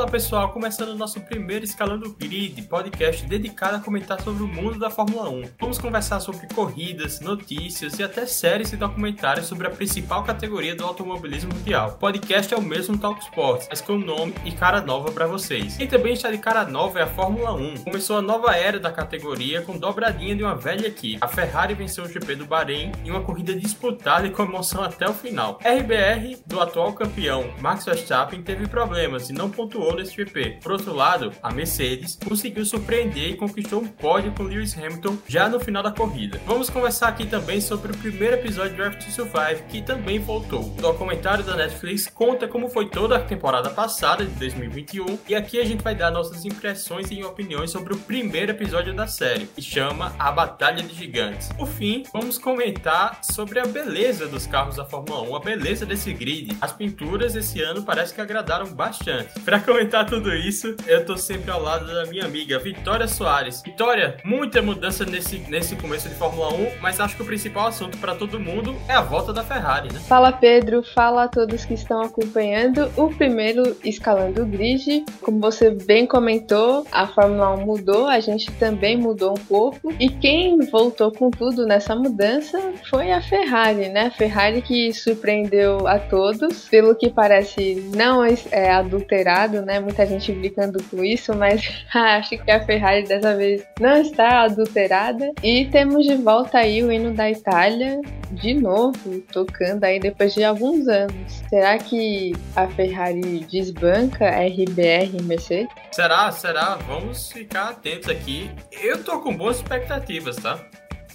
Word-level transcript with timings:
Fala 0.00 0.12
pessoal, 0.12 0.48
começando 0.48 0.88
o 0.88 0.94
nosso 0.94 1.20
primeiro 1.20 1.62
Escalando 1.62 2.16
Grid, 2.18 2.62
podcast 2.62 3.26
dedicado 3.26 3.76
a 3.76 3.80
comentar 3.80 4.18
sobre 4.22 4.42
o 4.42 4.48
mundo 4.48 4.78
da 4.78 4.88
Fórmula 4.88 5.28
1. 5.28 5.42
Vamos 5.60 5.76
conversar 5.76 6.20
sobre 6.20 6.46
corridas, 6.54 7.20
notícias 7.20 7.98
e 7.98 8.02
até 8.02 8.24
séries 8.24 8.72
e 8.72 8.78
documentários 8.78 9.44
sobre 9.44 9.66
a 9.66 9.70
principal 9.70 10.24
categoria 10.24 10.74
do 10.74 10.86
automobilismo 10.86 11.52
mundial. 11.52 11.90
O 11.90 11.98
podcast 11.98 12.54
é 12.54 12.56
o 12.56 12.62
mesmo 12.62 12.96
Talk 12.96 13.22
Sports, 13.24 13.66
mas 13.68 13.82
com 13.82 13.98
nome 13.98 14.32
e 14.42 14.52
cara 14.52 14.80
nova 14.80 15.12
para 15.12 15.26
vocês. 15.26 15.78
E 15.78 15.86
também 15.86 16.14
está 16.14 16.30
de 16.30 16.38
cara 16.38 16.64
nova 16.64 16.98
é 16.98 17.02
a 17.02 17.06
Fórmula 17.06 17.52
1. 17.52 17.84
Começou 17.84 18.16
a 18.16 18.22
nova 18.22 18.56
era 18.56 18.80
da 18.80 18.90
categoria 18.90 19.60
com 19.60 19.76
dobradinha 19.76 20.34
de 20.34 20.42
uma 20.42 20.56
velha 20.56 20.86
equipe. 20.86 21.18
A 21.20 21.28
Ferrari 21.28 21.74
venceu 21.74 22.04
o 22.04 22.08
GP 22.08 22.36
do 22.36 22.46
Bahrein 22.46 22.90
em 23.04 23.10
uma 23.10 23.20
corrida 23.20 23.54
disputada 23.54 24.26
e 24.26 24.30
com 24.30 24.44
emoção 24.44 24.82
até 24.82 25.06
o 25.06 25.12
final. 25.12 25.58
RBR, 25.62 26.38
do 26.46 26.58
atual 26.58 26.94
campeão 26.94 27.52
Max 27.60 27.84
Verstappen, 27.84 28.42
teve 28.42 28.66
problemas 28.66 29.28
e 29.28 29.34
não 29.34 29.50
pontuou 29.50 29.89
pontuou 29.90 29.96
nesse 29.96 30.14
GP. 30.14 30.58
Por 30.62 30.72
outro 30.72 30.94
lado, 30.94 31.32
a 31.42 31.52
Mercedes 31.52 32.18
conseguiu 32.24 32.64
surpreender 32.64 33.30
e 33.30 33.36
conquistou 33.36 33.82
um 33.82 33.86
pódio 33.86 34.32
com 34.32 34.44
Lewis 34.44 34.76
Hamilton 34.76 35.18
já 35.26 35.48
no 35.48 35.60
final 35.60 35.82
da 35.82 35.90
corrida. 35.90 36.40
Vamos 36.46 36.70
conversar 36.70 37.08
aqui 37.08 37.26
também 37.26 37.60
sobre 37.60 37.92
o 37.92 37.96
primeiro 37.96 38.36
episódio 38.36 38.70
de 38.70 38.76
Drive 38.76 38.96
to 38.96 39.10
Survive, 39.10 39.62
que 39.68 39.82
também 39.82 40.18
voltou. 40.18 40.62
O 40.62 40.80
documentário 40.80 41.44
da 41.44 41.56
Netflix 41.56 42.06
conta 42.06 42.46
como 42.46 42.68
foi 42.68 42.88
toda 42.88 43.16
a 43.16 43.20
temporada 43.20 43.70
passada 43.70 44.24
de 44.24 44.30
2021 44.32 45.18
e 45.28 45.34
aqui 45.34 45.60
a 45.60 45.64
gente 45.64 45.82
vai 45.82 45.94
dar 45.94 46.10
nossas 46.10 46.44
impressões 46.44 47.10
e 47.10 47.22
opiniões 47.24 47.70
sobre 47.70 47.94
o 47.94 47.98
primeiro 47.98 48.52
episódio 48.52 48.94
da 48.94 49.06
série, 49.06 49.46
que 49.46 49.62
chama 49.62 50.14
A 50.18 50.30
Batalha 50.30 50.82
de 50.82 50.94
Gigantes. 50.94 51.48
Por 51.52 51.68
fim, 51.68 52.04
vamos 52.12 52.38
comentar 52.38 53.20
sobre 53.22 53.58
a 53.58 53.66
beleza 53.66 54.26
dos 54.26 54.46
carros 54.46 54.76
da 54.76 54.84
Fórmula 54.84 55.22
1, 55.22 55.36
a 55.36 55.40
beleza 55.40 55.86
desse 55.86 56.12
grid. 56.12 56.56
As 56.60 56.72
pinturas 56.72 57.34
esse 57.34 57.60
ano 57.60 57.82
parece 57.82 58.14
que 58.14 58.20
agradaram 58.20 58.66
bastante. 58.72 59.40
Para 59.40 59.60
comentar 59.80 60.04
tudo 60.04 60.34
isso, 60.34 60.76
eu 60.86 61.06
tô 61.06 61.16
sempre 61.16 61.50
ao 61.50 61.62
lado 61.62 61.86
da 61.86 62.04
minha 62.04 62.26
amiga 62.26 62.58
Vitória 62.58 63.08
Soares. 63.08 63.62
Vitória, 63.62 64.18
muita 64.22 64.60
mudança 64.60 65.06
nesse, 65.06 65.38
nesse 65.48 65.74
começo 65.74 66.06
de 66.06 66.14
Fórmula 66.16 66.52
1, 66.52 66.80
mas 66.82 67.00
acho 67.00 67.16
que 67.16 67.22
o 67.22 67.24
principal 67.24 67.68
assunto 67.68 67.96
para 67.96 68.14
todo 68.14 68.38
mundo 68.38 68.76
é 68.86 68.92
a 68.92 69.00
volta 69.00 69.32
da 69.32 69.42
Ferrari, 69.42 69.90
né? 69.90 69.98
Fala 70.00 70.32
Pedro, 70.32 70.82
fala 70.82 71.24
a 71.24 71.28
todos 71.28 71.64
que 71.64 71.72
estão 71.72 72.02
acompanhando 72.02 72.92
o 72.94 73.08
primeiro 73.08 73.74
Escalando 73.82 74.42
o 74.42 74.46
Grid. 74.46 75.06
Como 75.22 75.40
você 75.40 75.70
bem 75.70 76.06
comentou, 76.06 76.86
a 76.92 77.06
Fórmula 77.06 77.54
1 77.54 77.64
mudou, 77.64 78.06
a 78.06 78.20
gente 78.20 78.52
também 78.52 78.98
mudou 78.98 79.30
um 79.30 79.44
pouco. 79.46 79.94
E 79.98 80.10
quem 80.10 80.58
voltou 80.66 81.10
com 81.10 81.30
tudo 81.30 81.64
nessa 81.64 81.96
mudança 81.96 82.60
foi 82.90 83.12
a 83.12 83.22
Ferrari, 83.22 83.88
né? 83.88 84.08
A 84.08 84.10
Ferrari 84.10 84.60
que 84.60 84.92
surpreendeu 84.92 85.88
a 85.88 85.98
todos, 85.98 86.68
pelo 86.68 86.94
que 86.94 87.08
parece 87.08 87.76
não 87.96 88.22
é 88.22 88.70
adulterado, 88.70 89.62
né? 89.62 89.69
Muita 89.78 90.06
gente 90.06 90.32
brincando 90.32 90.82
com 90.84 91.04
isso, 91.04 91.34
mas 91.34 91.62
acho 91.94 92.38
que 92.38 92.50
a 92.50 92.64
Ferrari 92.64 93.04
dessa 93.06 93.36
vez 93.36 93.62
não 93.78 94.00
está 94.00 94.42
adulterada. 94.42 95.30
E 95.42 95.66
temos 95.66 96.04
de 96.06 96.16
volta 96.16 96.58
aí 96.58 96.82
o 96.82 96.90
hino 96.90 97.12
da 97.14 97.30
Itália, 97.30 98.00
de 98.32 98.54
novo, 98.54 99.20
tocando 99.32 99.84
aí 99.84 100.00
depois 100.00 100.34
de 100.34 100.42
alguns 100.42 100.88
anos. 100.88 101.42
Será 101.48 101.78
que 101.78 102.32
a 102.56 102.66
Ferrari 102.68 103.46
desbanca 103.50 104.30
RBR 104.30 105.18
e 105.18 105.22
Mercedes? 105.22 105.68
Será? 105.92 106.30
Será? 106.32 106.76
Vamos 106.86 107.30
ficar 107.30 107.70
atentos 107.70 108.08
aqui. 108.08 108.50
Eu 108.82 109.04
tô 109.04 109.20
com 109.20 109.36
boas 109.36 109.56
expectativas, 109.58 110.36
tá? 110.36 110.58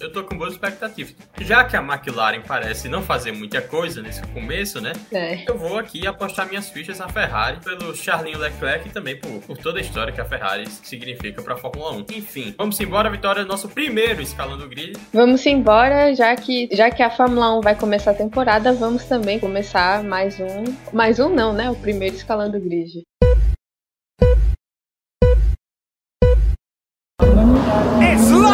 Eu 0.00 0.12
tô 0.12 0.22
com 0.24 0.36
boas 0.36 0.52
expectativas. 0.52 1.14
Já 1.40 1.64
que 1.64 1.76
a 1.76 1.82
McLaren 1.82 2.40
parece 2.46 2.88
não 2.88 3.02
fazer 3.02 3.32
muita 3.32 3.60
coisa 3.60 4.02
nesse 4.02 4.22
começo, 4.28 4.80
né? 4.80 4.92
É. 5.12 5.48
Eu 5.48 5.56
vou 5.56 5.78
aqui 5.78 6.06
apostar 6.06 6.48
minhas 6.48 6.68
fichas 6.68 6.98
na 6.98 7.08
Ferrari 7.08 7.58
pelo 7.62 7.94
Charlinho 7.94 8.38
Leclerc 8.38 8.88
e 8.88 8.92
também 8.92 9.16
por, 9.16 9.40
por 9.42 9.58
toda 9.58 9.78
a 9.78 9.82
história 9.82 10.12
que 10.12 10.20
a 10.20 10.24
Ferrari 10.24 10.68
significa 10.70 11.42
pra 11.42 11.56
Fórmula 11.56 11.92
1. 11.92 12.06
Enfim, 12.12 12.54
vamos 12.56 12.78
embora, 12.80 13.10
Vitória, 13.10 13.44
nosso 13.44 13.68
primeiro 13.68 14.20
escalando 14.20 14.68
grid. 14.68 14.98
Vamos 15.12 15.44
embora, 15.46 16.14
já 16.14 16.34
que, 16.36 16.68
já 16.72 16.90
que 16.90 17.02
a 17.02 17.10
Fórmula 17.10 17.58
1 17.58 17.60
vai 17.60 17.74
começar 17.74 18.12
a 18.12 18.14
temporada, 18.14 18.72
vamos 18.72 19.04
também 19.04 19.38
começar 19.38 20.02
mais 20.02 20.38
um. 20.40 20.64
Mais 20.92 21.18
um 21.18 21.28
não, 21.28 21.52
né? 21.52 21.70
O 21.70 21.76
primeiro 21.76 22.16
escalando 22.16 22.60
grid. 22.60 23.02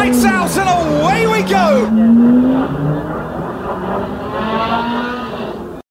Lights 0.03 0.25
out 0.25 0.57
and 0.57 1.01
away 1.01 1.27
we 1.27 1.41
go! 1.49 2.52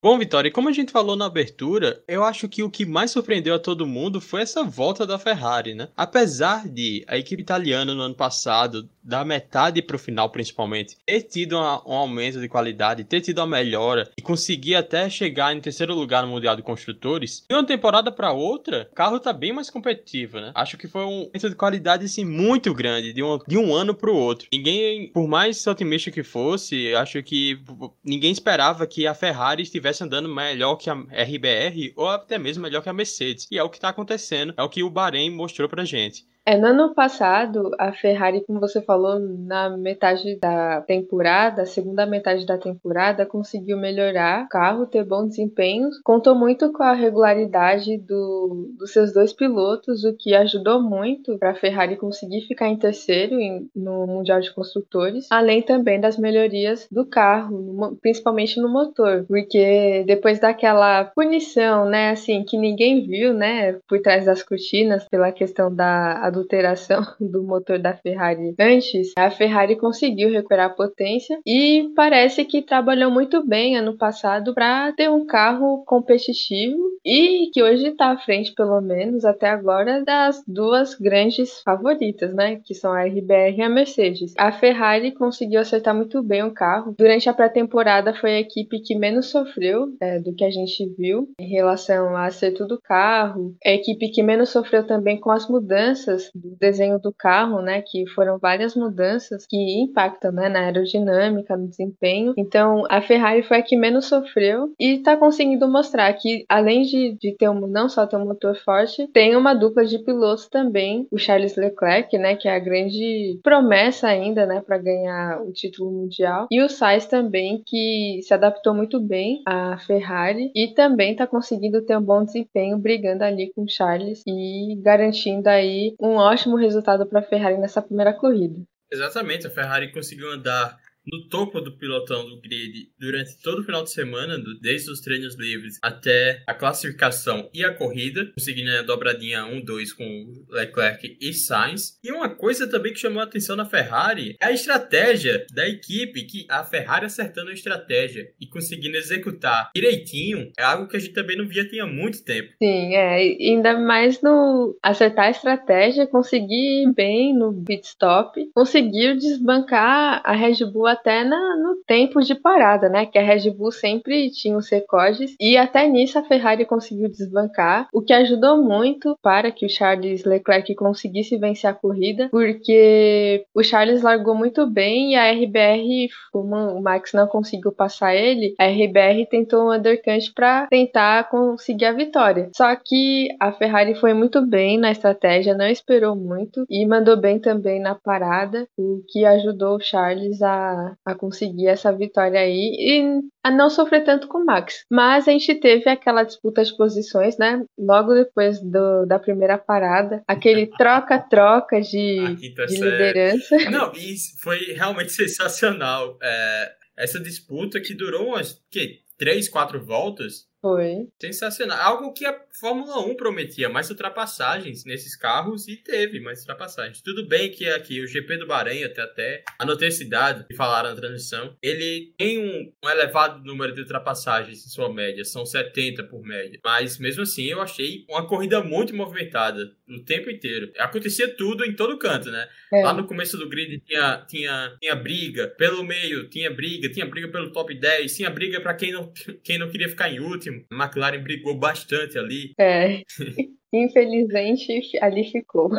Bom, 0.04 0.18
Vitória, 0.18 0.50
como 0.50 0.68
a 0.68 0.72
gente 0.72 0.90
falou 0.90 1.14
na 1.14 1.26
abertura, 1.26 2.02
eu 2.08 2.24
acho 2.24 2.48
que 2.48 2.60
o 2.64 2.68
que 2.68 2.84
mais 2.84 3.12
surpreendeu 3.12 3.54
a 3.54 3.58
todo 3.60 3.86
mundo 3.86 4.20
foi 4.20 4.42
essa 4.42 4.64
volta 4.64 5.06
da 5.06 5.16
Ferrari, 5.16 5.74
né? 5.74 5.90
Apesar 5.96 6.68
de 6.68 7.04
a 7.06 7.16
equipe 7.16 7.40
italiana 7.40 7.94
no 7.94 8.02
ano 8.02 8.14
passado, 8.16 8.90
da 9.02 9.24
metade 9.24 9.80
para 9.80 9.94
o 9.94 9.98
final 9.98 10.30
principalmente, 10.30 10.96
ter 11.06 11.22
tido 11.22 11.56
uma, 11.56 11.88
um 11.88 11.92
aumento 11.92 12.40
de 12.40 12.48
qualidade, 12.48 13.04
ter 13.04 13.20
tido 13.20 13.38
uma 13.38 13.46
melhora 13.46 14.10
e 14.16 14.22
conseguir 14.22 14.74
até 14.74 15.08
chegar 15.08 15.54
em 15.54 15.60
terceiro 15.60 15.94
lugar 15.94 16.24
no 16.24 16.32
Mundial 16.32 16.56
de 16.56 16.62
Construtores, 16.62 17.44
de 17.48 17.54
uma 17.54 17.64
temporada 17.64 18.10
para 18.10 18.32
outra, 18.32 18.88
o 18.90 18.94
carro 18.94 19.20
tá 19.20 19.32
bem 19.32 19.52
mais 19.52 19.70
competitivo, 19.70 20.40
né? 20.40 20.50
Acho 20.54 20.76
que 20.76 20.88
foi 20.88 21.02
um 21.02 21.20
aumento 21.22 21.48
de 21.48 21.54
qualidade 21.54 22.04
assim 22.04 22.24
muito 22.24 22.74
grande, 22.74 23.12
de 23.12 23.22
um, 23.22 23.38
de 23.46 23.56
um 23.56 23.74
ano 23.74 23.94
para 23.94 24.10
o 24.10 24.16
outro. 24.16 24.48
Ninguém, 24.52 25.12
por 25.12 25.28
mais 25.28 25.64
otimista 25.66 26.10
que 26.10 26.22
fosse, 26.22 26.92
acho 26.94 27.22
que 27.22 27.60
ninguém 28.04 28.32
esperava 28.32 28.84
que 28.86 29.06
a 29.06 29.14
Ferrari 29.14 29.62
estivesse 29.62 29.91
estivesse 29.92 30.02
andando 30.02 30.28
melhor 30.28 30.76
que 30.76 30.90
a 30.90 30.94
RBR 30.94 31.92
ou 31.94 32.08
até 32.08 32.38
mesmo 32.38 32.62
melhor 32.62 32.82
que 32.82 32.88
a 32.88 32.92
Mercedes. 32.92 33.46
E 33.50 33.58
é 33.58 33.62
o 33.62 33.70
que 33.70 33.76
está 33.76 33.90
acontecendo, 33.90 34.54
é 34.56 34.62
o 34.62 34.68
que 34.68 34.82
o 34.82 34.90
Bahrein 34.90 35.30
mostrou 35.30 35.68
pra 35.68 35.84
gente. 35.84 36.26
É, 36.44 36.58
no 36.58 36.66
ano 36.66 36.92
passado, 36.92 37.70
a 37.78 37.92
Ferrari, 37.92 38.44
como 38.44 38.58
você 38.58 38.82
falou, 38.82 39.20
na 39.20 39.76
metade 39.76 40.38
da 40.40 40.80
temporada, 40.80 41.64
segunda 41.64 42.04
metade 42.04 42.44
da 42.44 42.58
temporada, 42.58 43.24
conseguiu 43.24 43.76
melhorar 43.76 44.44
o 44.44 44.48
carro, 44.48 44.86
ter 44.86 45.04
bom 45.04 45.26
desempenho. 45.26 45.88
Contou 46.02 46.34
muito 46.34 46.72
com 46.72 46.82
a 46.82 46.94
regularidade 46.94 47.96
do, 47.96 48.74
dos 48.76 48.92
seus 48.92 49.12
dois 49.12 49.32
pilotos, 49.32 50.02
o 50.04 50.16
que 50.16 50.34
ajudou 50.34 50.82
muito 50.82 51.38
para 51.38 51.50
a 51.50 51.54
Ferrari 51.54 51.96
conseguir 51.96 52.40
ficar 52.42 52.68
em 52.68 52.76
terceiro 52.76 53.38
em, 53.38 53.70
no 53.74 54.04
Mundial 54.08 54.40
de 54.40 54.52
Construtores, 54.52 55.28
além 55.30 55.62
também 55.62 56.00
das 56.00 56.18
melhorias 56.18 56.88
do 56.90 57.06
carro, 57.06 57.56
no, 57.56 57.96
principalmente 57.96 58.60
no 58.60 58.68
motor, 58.68 59.24
porque 59.28 60.02
depois 60.08 60.40
daquela 60.40 61.04
punição, 61.04 61.84
né, 61.84 62.10
assim, 62.10 62.42
que 62.42 62.58
ninguém 62.58 63.06
viu, 63.06 63.32
né, 63.32 63.74
por 63.88 64.00
trás 64.00 64.24
das 64.24 64.42
cortinas, 64.42 65.08
pela 65.08 65.30
questão 65.30 65.72
da 65.72 66.31
adulteração 66.32 67.02
do 67.20 67.42
motor 67.42 67.78
da 67.78 67.94
Ferrari 67.94 68.54
antes, 68.58 69.12
a 69.16 69.30
Ferrari 69.30 69.76
conseguiu 69.76 70.30
recuperar 70.30 70.66
a 70.66 70.74
potência 70.74 71.38
e 71.46 71.90
parece 71.94 72.44
que 72.44 72.62
trabalhou 72.62 73.10
muito 73.10 73.46
bem 73.46 73.76
ano 73.76 73.96
passado 73.96 74.54
para 74.54 74.92
ter 74.92 75.10
um 75.10 75.26
carro 75.26 75.84
competitivo 75.84 76.92
e 77.04 77.50
que 77.52 77.62
hoje 77.62 77.88
está 77.88 78.12
à 78.12 78.18
frente, 78.18 78.54
pelo 78.54 78.80
menos 78.80 79.24
até 79.24 79.48
agora, 79.48 80.04
das 80.04 80.42
duas 80.46 80.94
grandes 80.94 81.60
favoritas, 81.62 82.32
né? 82.34 82.60
Que 82.64 82.74
são 82.74 82.92
a 82.92 83.04
RBR 83.04 83.58
e 83.58 83.62
a 83.62 83.68
Mercedes. 83.68 84.32
A 84.38 84.52
Ferrari 84.52 85.12
conseguiu 85.12 85.60
acertar 85.60 85.94
muito 85.94 86.22
bem 86.22 86.42
o 86.44 86.52
carro. 86.52 86.94
Durante 86.96 87.28
a 87.28 87.34
pré-temporada 87.34 88.14
foi 88.14 88.36
a 88.36 88.40
equipe 88.40 88.80
que 88.80 88.94
menos 88.94 89.26
sofreu 89.26 89.88
é, 90.00 90.18
do 90.20 90.34
que 90.34 90.44
a 90.44 90.50
gente 90.50 90.88
viu 90.96 91.28
em 91.38 91.48
relação 91.48 92.10
ao 92.10 92.16
acerto 92.16 92.66
do 92.66 92.80
carro. 92.80 93.54
A 93.64 93.70
equipe 93.70 94.10
que 94.10 94.22
menos 94.22 94.50
sofreu 94.50 94.86
também 94.86 95.18
com 95.18 95.30
as 95.30 95.48
mudanças 95.48 96.21
mudanças 96.22 96.30
do 96.34 96.56
desenho 96.58 96.98
do 96.98 97.12
carro, 97.12 97.60
né, 97.62 97.82
que 97.84 98.06
foram 98.08 98.38
várias 98.38 98.74
mudanças 98.74 99.46
que 99.46 99.56
impactam, 99.80 100.32
né, 100.32 100.48
na 100.48 100.60
aerodinâmica, 100.60 101.56
no 101.56 101.68
desempenho. 101.68 102.34
Então, 102.36 102.84
a 102.90 103.00
Ferrari 103.00 103.42
foi 103.42 103.58
a 103.58 103.62
que 103.62 103.76
menos 103.76 104.06
sofreu 104.06 104.72
e 104.78 104.94
está 104.96 105.16
conseguindo 105.16 105.68
mostrar 105.68 106.12
que, 106.14 106.44
além 106.48 106.82
de, 106.82 107.16
de 107.18 107.36
ter 107.36 107.48
um, 107.48 107.66
não 107.66 107.88
só 107.88 108.06
ter 108.06 108.16
um 108.16 108.26
motor 108.26 108.56
forte, 108.56 109.06
tem 109.12 109.36
uma 109.36 109.54
dupla 109.54 109.84
de 109.84 109.98
pilotos 109.98 110.48
também, 110.48 111.06
o 111.10 111.18
Charles 111.18 111.56
Leclerc, 111.56 112.16
né, 112.18 112.36
que 112.36 112.48
é 112.48 112.54
a 112.54 112.58
grande 112.58 113.38
promessa 113.42 114.08
ainda, 114.08 114.46
né, 114.46 114.62
para 114.64 114.78
ganhar 114.78 115.42
o 115.42 115.52
título 115.52 115.90
mundial, 115.90 116.46
e 116.50 116.60
o 116.62 116.68
Sainz 116.68 117.06
também, 117.06 117.62
que 117.66 118.20
se 118.22 118.34
adaptou 118.34 118.74
muito 118.74 119.00
bem 119.00 119.42
à 119.46 119.78
Ferrari 119.78 120.50
e 120.54 120.68
também 120.68 121.12
está 121.12 121.26
conseguindo 121.26 121.82
ter 121.82 121.96
um 121.96 122.02
bom 122.02 122.24
desempenho, 122.24 122.78
brigando 122.78 123.24
ali 123.24 123.52
com 123.54 123.62
o 123.62 123.68
Charles 123.68 124.22
e 124.26 124.76
garantindo 124.82 125.48
aí 125.48 125.94
um 126.00 126.11
ótimo 126.16 126.56
resultado 126.56 127.06
para 127.06 127.20
a 127.20 127.22
Ferrari 127.22 127.58
nessa 127.58 127.82
primeira 127.82 128.12
corrida. 128.12 128.62
Exatamente, 128.90 129.46
a 129.46 129.50
Ferrari 129.50 129.90
conseguiu 129.90 130.30
andar 130.32 130.76
no 131.06 131.28
topo 131.28 131.60
do 131.60 131.76
pilotão 131.76 132.28
do 132.28 132.40
grid 132.40 132.90
durante 132.98 133.40
todo 133.42 133.60
o 133.60 133.64
final 133.64 133.82
de 133.82 133.90
semana, 133.90 134.38
desde 134.60 134.90
os 134.90 135.00
treinos 135.00 135.36
livres 135.36 135.78
até 135.82 136.42
a 136.46 136.54
classificação 136.54 137.48
e 137.52 137.64
a 137.64 137.74
corrida, 137.74 138.30
conseguindo 138.34 138.70
a 138.70 138.82
dobradinha 138.82 139.42
1-2 139.42 139.94
com 139.96 140.44
Leclerc 140.50 141.16
e 141.20 141.32
Sainz. 141.32 141.98
E 142.02 142.12
uma 142.12 142.28
coisa 142.28 142.68
também 142.68 142.92
que 142.92 142.98
chamou 142.98 143.20
a 143.20 143.24
atenção 143.24 143.56
na 143.56 143.64
Ferrari 143.64 144.36
é 144.40 144.46
a 144.46 144.52
estratégia 144.52 145.46
da 145.52 145.68
equipe, 145.68 146.24
que 146.24 146.46
a 146.48 146.64
Ferrari 146.64 147.06
acertando 147.06 147.50
a 147.50 147.54
estratégia 147.54 148.30
e 148.40 148.46
conseguindo 148.46 148.96
executar 148.96 149.70
direitinho 149.74 150.52
é 150.58 150.62
algo 150.62 150.86
que 150.86 150.96
a 150.96 151.00
gente 151.00 151.14
também 151.14 151.36
não 151.36 151.46
via 151.46 151.68
tinha 151.68 151.86
muito 151.86 152.24
tempo. 152.24 152.52
Sim, 152.62 152.94
é, 152.94 153.16
ainda 153.16 153.78
mais 153.78 154.20
no 154.22 154.76
acertar 154.82 155.26
a 155.26 155.30
estratégia, 155.30 156.06
conseguir 156.06 156.92
bem 156.94 157.34
no 157.34 157.52
pit 157.64 157.86
stop, 157.86 158.50
conseguiu 158.54 159.16
desbancar 159.16 160.22
a 160.24 160.32
Red 160.32 160.64
Bull 160.72 160.91
até 160.92 161.24
na, 161.24 161.56
no 161.56 161.76
tempo 161.86 162.20
de 162.20 162.34
parada, 162.34 162.88
né? 162.88 163.06
Que 163.06 163.18
a 163.18 163.22
Red 163.22 163.50
Bull 163.50 163.72
sempre 163.72 164.30
tinha 164.30 164.56
os 164.56 164.70
recordes 164.70 165.34
e 165.40 165.56
até 165.56 165.86
nisso 165.86 166.18
a 166.18 166.22
Ferrari 166.22 166.64
conseguiu 166.64 167.08
desbancar, 167.08 167.88
o 167.92 168.02
que 168.02 168.12
ajudou 168.12 168.62
muito 168.62 169.16
para 169.22 169.50
que 169.50 169.66
o 169.66 169.68
Charles 169.68 170.24
Leclerc 170.24 170.74
conseguisse 170.74 171.36
vencer 171.36 171.70
a 171.70 171.74
corrida, 171.74 172.28
porque 172.30 173.44
o 173.54 173.62
Charles 173.62 174.02
largou 174.02 174.34
muito 174.34 174.66
bem 174.66 175.12
e 175.12 175.16
a 175.16 175.30
RBR, 175.32 176.08
como 176.32 176.56
o 176.56 176.82
Max 176.82 177.12
não 177.12 177.26
conseguiu 177.26 177.72
passar 177.72 178.14
ele, 178.14 178.54
a 178.58 178.66
RBR 178.66 179.26
tentou 179.30 179.68
um 179.68 179.74
undercut 179.74 180.32
para 180.34 180.66
tentar 180.68 181.28
conseguir 181.28 181.86
a 181.86 181.92
vitória. 181.92 182.50
Só 182.56 182.74
que 182.76 183.28
a 183.40 183.52
Ferrari 183.52 183.94
foi 183.94 184.14
muito 184.14 184.44
bem 184.46 184.78
na 184.78 184.90
estratégia, 184.90 185.54
não 185.54 185.66
esperou 185.66 186.16
muito 186.16 186.64
e 186.68 186.86
mandou 186.86 187.16
bem 187.16 187.38
também 187.38 187.80
na 187.80 187.94
parada, 187.94 188.66
o 188.76 189.02
que 189.08 189.24
ajudou 189.24 189.76
o 189.76 189.80
Charles 189.80 190.42
a, 190.42 190.81
a 191.04 191.14
conseguir 191.14 191.68
essa 191.68 191.92
vitória 191.92 192.40
aí 192.40 192.76
e 192.78 193.20
a 193.44 193.50
não 193.50 193.68
sofrer 193.68 194.04
tanto 194.04 194.28
com 194.28 194.38
o 194.38 194.44
Max. 194.44 194.84
Mas 194.90 195.26
a 195.26 195.32
gente 195.32 195.54
teve 195.56 195.88
aquela 195.88 196.22
disputa 196.22 196.64
de 196.64 196.76
posições, 196.76 197.36
né? 197.38 197.64
Logo 197.78 198.14
depois 198.14 198.60
do, 198.60 199.06
da 199.06 199.18
primeira 199.18 199.58
parada, 199.58 200.22
aquele 200.26 200.66
troca-troca 200.78 201.80
de, 201.80 202.36
de 202.36 202.80
liderança. 202.80 203.56
Não, 203.70 203.92
isso 203.92 204.36
foi 204.40 204.58
realmente 204.72 205.12
sensacional. 205.12 206.18
É, 206.22 206.72
essa 206.96 207.20
disputa 207.20 207.80
que 207.80 207.94
durou 207.94 208.28
umas 208.28 208.60
que, 208.70 209.00
três, 209.18 209.48
quatro 209.48 209.84
voltas 209.84 210.46
foi. 210.62 211.08
Sensacional. 211.20 211.76
Algo 211.80 212.12
que 212.12 212.24
a 212.24 212.40
Fórmula 212.60 213.00
1 213.00 213.16
prometia, 213.16 213.68
mais 213.68 213.90
ultrapassagens 213.90 214.84
nesses 214.84 215.16
carros 215.16 215.66
e 215.66 215.76
teve 215.76 216.20
mais 216.20 216.38
ultrapassagens. 216.40 217.02
Tudo 217.02 217.26
bem 217.26 217.50
que 217.50 217.68
aqui 217.68 218.00
o 218.00 218.06
GP 218.06 218.36
do 218.36 218.46
Bahrein, 218.46 218.84
até, 218.84 219.02
até 219.02 219.44
a 219.58 219.66
noticidade 219.66 220.46
que 220.46 220.54
falaram 220.54 220.90
na 220.90 220.94
transmissão, 220.96 221.56
ele 221.60 222.14
tem 222.16 222.38
um, 222.38 222.72
um, 222.84 222.88
elevado 222.88 223.44
número 223.44 223.74
de 223.74 223.80
ultrapassagens 223.80 224.64
em 224.64 224.68
sua 224.68 224.92
média, 224.92 225.24
são 225.24 225.44
70 225.44 226.04
por 226.04 226.22
média. 226.22 226.60
Mas 226.64 226.96
mesmo 226.96 227.22
assim 227.22 227.46
eu 227.46 227.60
achei 227.60 228.04
uma 228.08 228.28
corrida 228.28 228.62
muito 228.62 228.94
movimentada 228.94 229.72
o 229.88 230.04
tempo 230.04 230.30
inteiro. 230.30 230.70
Acontecia 230.78 231.34
tudo 231.36 231.64
em 231.64 231.74
todo 231.74 231.98
canto, 231.98 232.30
né? 232.30 232.48
É. 232.72 232.82
Lá 232.84 232.92
no 232.92 233.06
começo 233.06 233.36
do 233.36 233.48
grid 233.48 233.80
tinha, 233.80 234.24
tinha, 234.28 234.76
tinha 234.80 234.94
briga, 234.94 235.48
pelo 235.48 235.82
meio 235.82 236.28
tinha 236.28 236.50
briga, 236.50 236.88
tinha 236.88 237.04
briga 237.04 237.28
pelo 237.28 237.50
top 237.50 237.74
10, 237.74 238.16
tinha 238.16 238.30
briga 238.30 238.60
para 238.60 238.74
quem 238.74 238.92
não, 238.92 239.12
quem 239.42 239.58
não 239.58 239.68
queria 239.68 239.88
ficar 239.88 240.08
em 240.08 240.20
último 240.20 240.51
A 240.70 240.84
McLaren 240.84 241.22
brigou 241.22 241.58
bastante 241.58 242.18
ali. 242.18 242.52
É. 242.58 243.02
Infelizmente, 243.72 244.98
ali 245.00 245.24
ficou. 245.30 245.70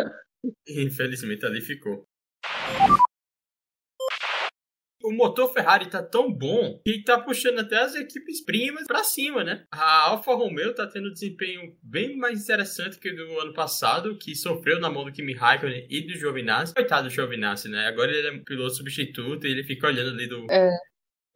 Infelizmente, 0.67 1.45
ali 1.45 1.61
ficou. 1.61 2.05
O 5.03 5.11
motor 5.11 5.51
Ferrari 5.51 5.89
tá 5.89 6.01
tão 6.01 6.31
bom 6.31 6.79
que 6.85 7.03
tá 7.03 7.19
puxando 7.19 7.59
até 7.59 7.75
as 7.75 7.93
equipes 7.93 8.43
primas 8.43 8.87
para 8.87 9.03
cima, 9.03 9.43
né? 9.43 9.65
A 9.69 10.09
Alfa 10.09 10.33
Romeo 10.33 10.73
tá 10.73 10.87
tendo 10.87 11.09
um 11.09 11.13
desempenho 11.13 11.75
bem 11.83 12.15
mais 12.15 12.41
interessante 12.41 12.97
que 12.97 13.09
o 13.09 13.15
do 13.15 13.39
ano 13.41 13.53
passado, 13.53 14.17
que 14.17 14.33
sofreu 14.33 14.79
na 14.79 14.89
mão 14.89 15.03
do 15.03 15.11
Kimi 15.11 15.33
Raikkonen 15.33 15.85
e 15.89 16.07
do 16.07 16.15
Giovinazzi. 16.15 16.73
Coitado 16.73 17.09
do 17.09 17.13
Giovinazzi, 17.13 17.67
né? 17.67 17.85
Agora 17.85 18.13
ele 18.13 18.27
é 18.27 18.31
um 18.31 18.43
piloto 18.45 18.75
substituto 18.75 19.45
e 19.45 19.51
ele 19.51 19.65
fica 19.65 19.87
olhando 19.87 20.11
ali 20.11 20.25
do, 20.25 20.47
é 20.49 20.69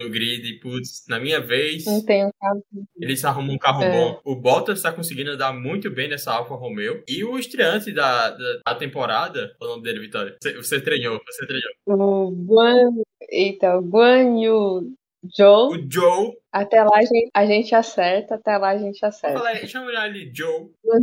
no 0.02 0.10
grid, 0.10 0.60
putz, 0.60 1.06
na 1.08 1.20
minha 1.20 1.40
vez. 1.40 1.86
Não 1.86 2.04
tem 2.04 2.26
um 2.26 2.32
carro. 2.40 2.64
Eles 3.00 3.24
arrumam 3.26 3.56
um 3.56 3.58
carro 3.58 3.84
é. 3.84 3.92
bom. 3.92 4.22
O 4.24 4.36
Bottas 4.36 4.80
está 4.80 4.92
conseguindo 4.92 5.32
andar 5.32 5.54
muito 5.54 5.90
bem 5.90 6.08
nessa 6.08 6.34
Alfa 6.34 6.56
Romeo. 6.56 7.04
E 7.08 7.24
o 7.24 7.38
estreante 7.38 7.92
da, 7.92 8.30
da, 8.30 8.60
da 8.68 8.76
temporada, 8.76 9.56
o 9.60 9.66
nome 9.66 9.84
dele, 9.84 10.00
Vitória? 10.00 10.36
Você, 10.42 10.54
você 10.56 10.82
treinou, 10.82 11.20
você 11.26 11.46
treinou. 11.46 11.72
O 11.88 12.32
Guan. 12.32 12.92
Eita, 13.30 13.78
o 13.78 13.82
Guan 13.82 14.40
Yu 14.40 14.94
Joe. 15.36 15.78
O 15.78 15.92
Joe. 15.92 16.38
Até 16.52 16.84
lá 16.84 16.98
a 16.98 17.02
gente, 17.02 17.30
a 17.34 17.46
gente 17.46 17.76
acerta, 17.76 18.36
até 18.36 18.58
lá 18.58 18.70
a 18.70 18.78
gente 18.78 19.04
acerta. 19.06 19.38
Falei, 19.38 19.60
deixa 19.60 19.80
eu 19.80 19.84
olhar 19.84 20.04
ali, 20.04 20.32
Joe. 20.34 20.70
O 20.84 21.00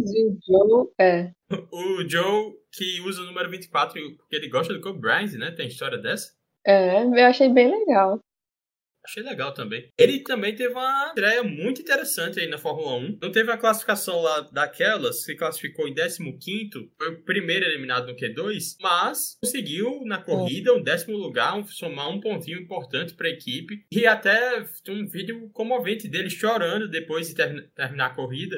Joe, 0.46 0.88
é. 0.99 1.31
O 1.70 2.08
Joe 2.08 2.55
que 2.73 3.00
usa 3.02 3.23
o 3.23 3.26
número 3.26 3.50
24 3.50 4.00
porque 4.17 4.37
ele 4.37 4.49
gosta 4.49 4.73
do 4.73 4.81
Kobe 4.81 5.00
Bryant, 5.00 5.32
né? 5.35 5.50
Tem 5.50 5.69
história 5.69 5.99
dessa? 5.99 6.32
É, 6.67 7.02
eu 7.02 7.26
achei 7.26 7.49
bem 7.49 7.70
legal. 7.70 8.19
Achei 9.04 9.22
legal 9.22 9.52
também. 9.52 9.90
Ele 9.98 10.20
também 10.20 10.54
teve 10.54 10.72
uma 10.72 11.08
estreia 11.08 11.42
muito 11.42 11.82
interessante 11.82 12.40
aí 12.40 12.46
na 12.46 12.58
Fórmula 12.58 12.96
1. 12.96 13.18
Não 13.20 13.30
teve 13.30 13.50
a 13.52 13.58
classificação 13.58 14.20
lá 14.22 14.40
daquelas, 14.52 15.24
se 15.24 15.36
classificou 15.36 15.86
em 15.86 15.94
15 15.94 16.90
foi 16.96 17.08
o 17.08 17.22
primeiro 17.22 17.64
eliminado 17.66 18.06
no 18.06 18.16
Q2, 18.16 18.76
mas 18.80 19.36
conseguiu 19.42 20.02
na 20.04 20.18
corrida 20.18 20.72
um 20.74 20.82
décimo 20.82 21.16
lugar, 21.16 21.56
um, 21.56 21.66
somar 21.66 22.08
um 22.10 22.20
pontinho 22.20 22.58
importante 22.58 23.14
para 23.14 23.28
a 23.28 23.30
equipe. 23.30 23.84
E 23.92 24.06
até 24.06 24.64
um 24.88 25.06
vídeo 25.06 25.50
comovente 25.52 26.08
dele 26.08 26.30
chorando 26.30 26.88
depois 26.88 27.28
de 27.28 27.34
ter, 27.34 27.70
terminar 27.74 28.06
a 28.06 28.14
corrida, 28.14 28.56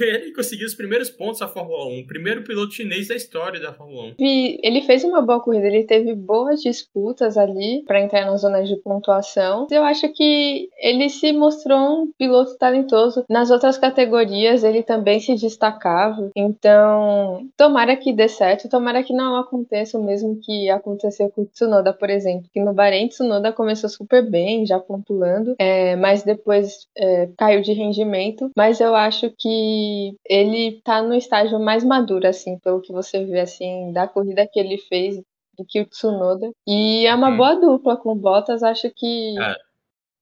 ele 0.00 0.32
conseguiu 0.32 0.66
os 0.66 0.74
primeiros 0.74 1.10
pontos 1.10 1.40
da 1.40 1.48
Fórmula 1.48 1.86
1, 1.86 2.06
primeiro 2.06 2.42
piloto 2.42 2.74
chinês 2.74 3.08
da 3.08 3.14
história 3.14 3.60
da 3.60 3.72
Fórmula 3.72 4.08
1. 4.08 4.14
E 4.18 4.58
ele 4.62 4.82
fez 4.82 5.04
uma 5.04 5.20
boa 5.20 5.40
corrida, 5.40 5.66
ele 5.66 5.84
teve 5.84 6.14
boas 6.14 6.60
disputas 6.60 7.36
ali 7.36 7.82
para 7.86 8.00
entrar 8.00 8.24
nas 8.26 8.40
zonas 8.40 8.68
de 8.68 8.76
pontuação. 8.76 9.66
Eu 9.70 9.84
acho 9.84 10.08
que 10.12 10.68
ele 10.78 11.08
se 11.08 11.32
mostrou 11.32 12.02
um 12.02 12.12
piloto 12.18 12.56
talentoso. 12.56 13.24
Nas 13.28 13.50
outras 13.50 13.78
categorias 13.78 14.64
ele 14.64 14.82
também 14.82 15.20
se 15.20 15.34
destacava. 15.34 16.30
Então, 16.34 17.46
tomara 17.56 17.96
que 17.96 18.12
dê 18.12 18.28
certo, 18.28 18.68
tomara 18.68 19.02
que 19.02 19.12
não 19.12 19.36
aconteça 19.36 19.98
o 19.98 20.04
mesmo 20.04 20.38
que 20.42 20.68
aconteceu 20.70 21.30
com 21.30 21.42
o 21.42 21.46
Tsunoda, 21.46 21.92
por 21.92 22.10
exemplo, 22.10 22.48
que 22.52 22.60
no 22.60 22.72
Bahrein 22.72 23.08
Tsunoda 23.08 23.52
começou 23.52 23.88
super 23.88 24.28
bem, 24.28 24.66
já 24.66 24.78
pontuando, 24.78 25.54
é, 25.58 25.96
mas 25.96 26.22
depois 26.22 26.86
é, 26.96 27.28
caiu 27.36 27.62
de 27.62 27.72
rendimento. 27.72 28.50
Mas 28.56 28.80
eu 28.80 28.94
acho 28.94 29.30
que 29.38 29.83
ele 30.24 30.80
tá 30.82 31.02
no 31.02 31.14
estágio 31.14 31.58
mais 31.58 31.84
maduro, 31.84 32.26
assim, 32.26 32.58
pelo 32.58 32.80
que 32.80 32.92
você 32.92 33.24
vê, 33.24 33.40
assim, 33.40 33.92
da 33.92 34.06
corrida 34.06 34.48
que 34.50 34.58
ele 34.58 34.78
fez 34.78 35.16
do 35.56 35.64
que 35.64 35.80
o 35.80 35.86
Tsunoda. 35.86 36.50
E 36.66 37.06
é 37.06 37.14
uma 37.14 37.30
hum. 37.30 37.36
boa 37.36 37.54
dupla 37.54 37.96
com 37.96 38.12
o 38.12 38.16
Bottas, 38.16 38.62
acho 38.62 38.90
que. 38.94 39.38
É. 39.38 39.54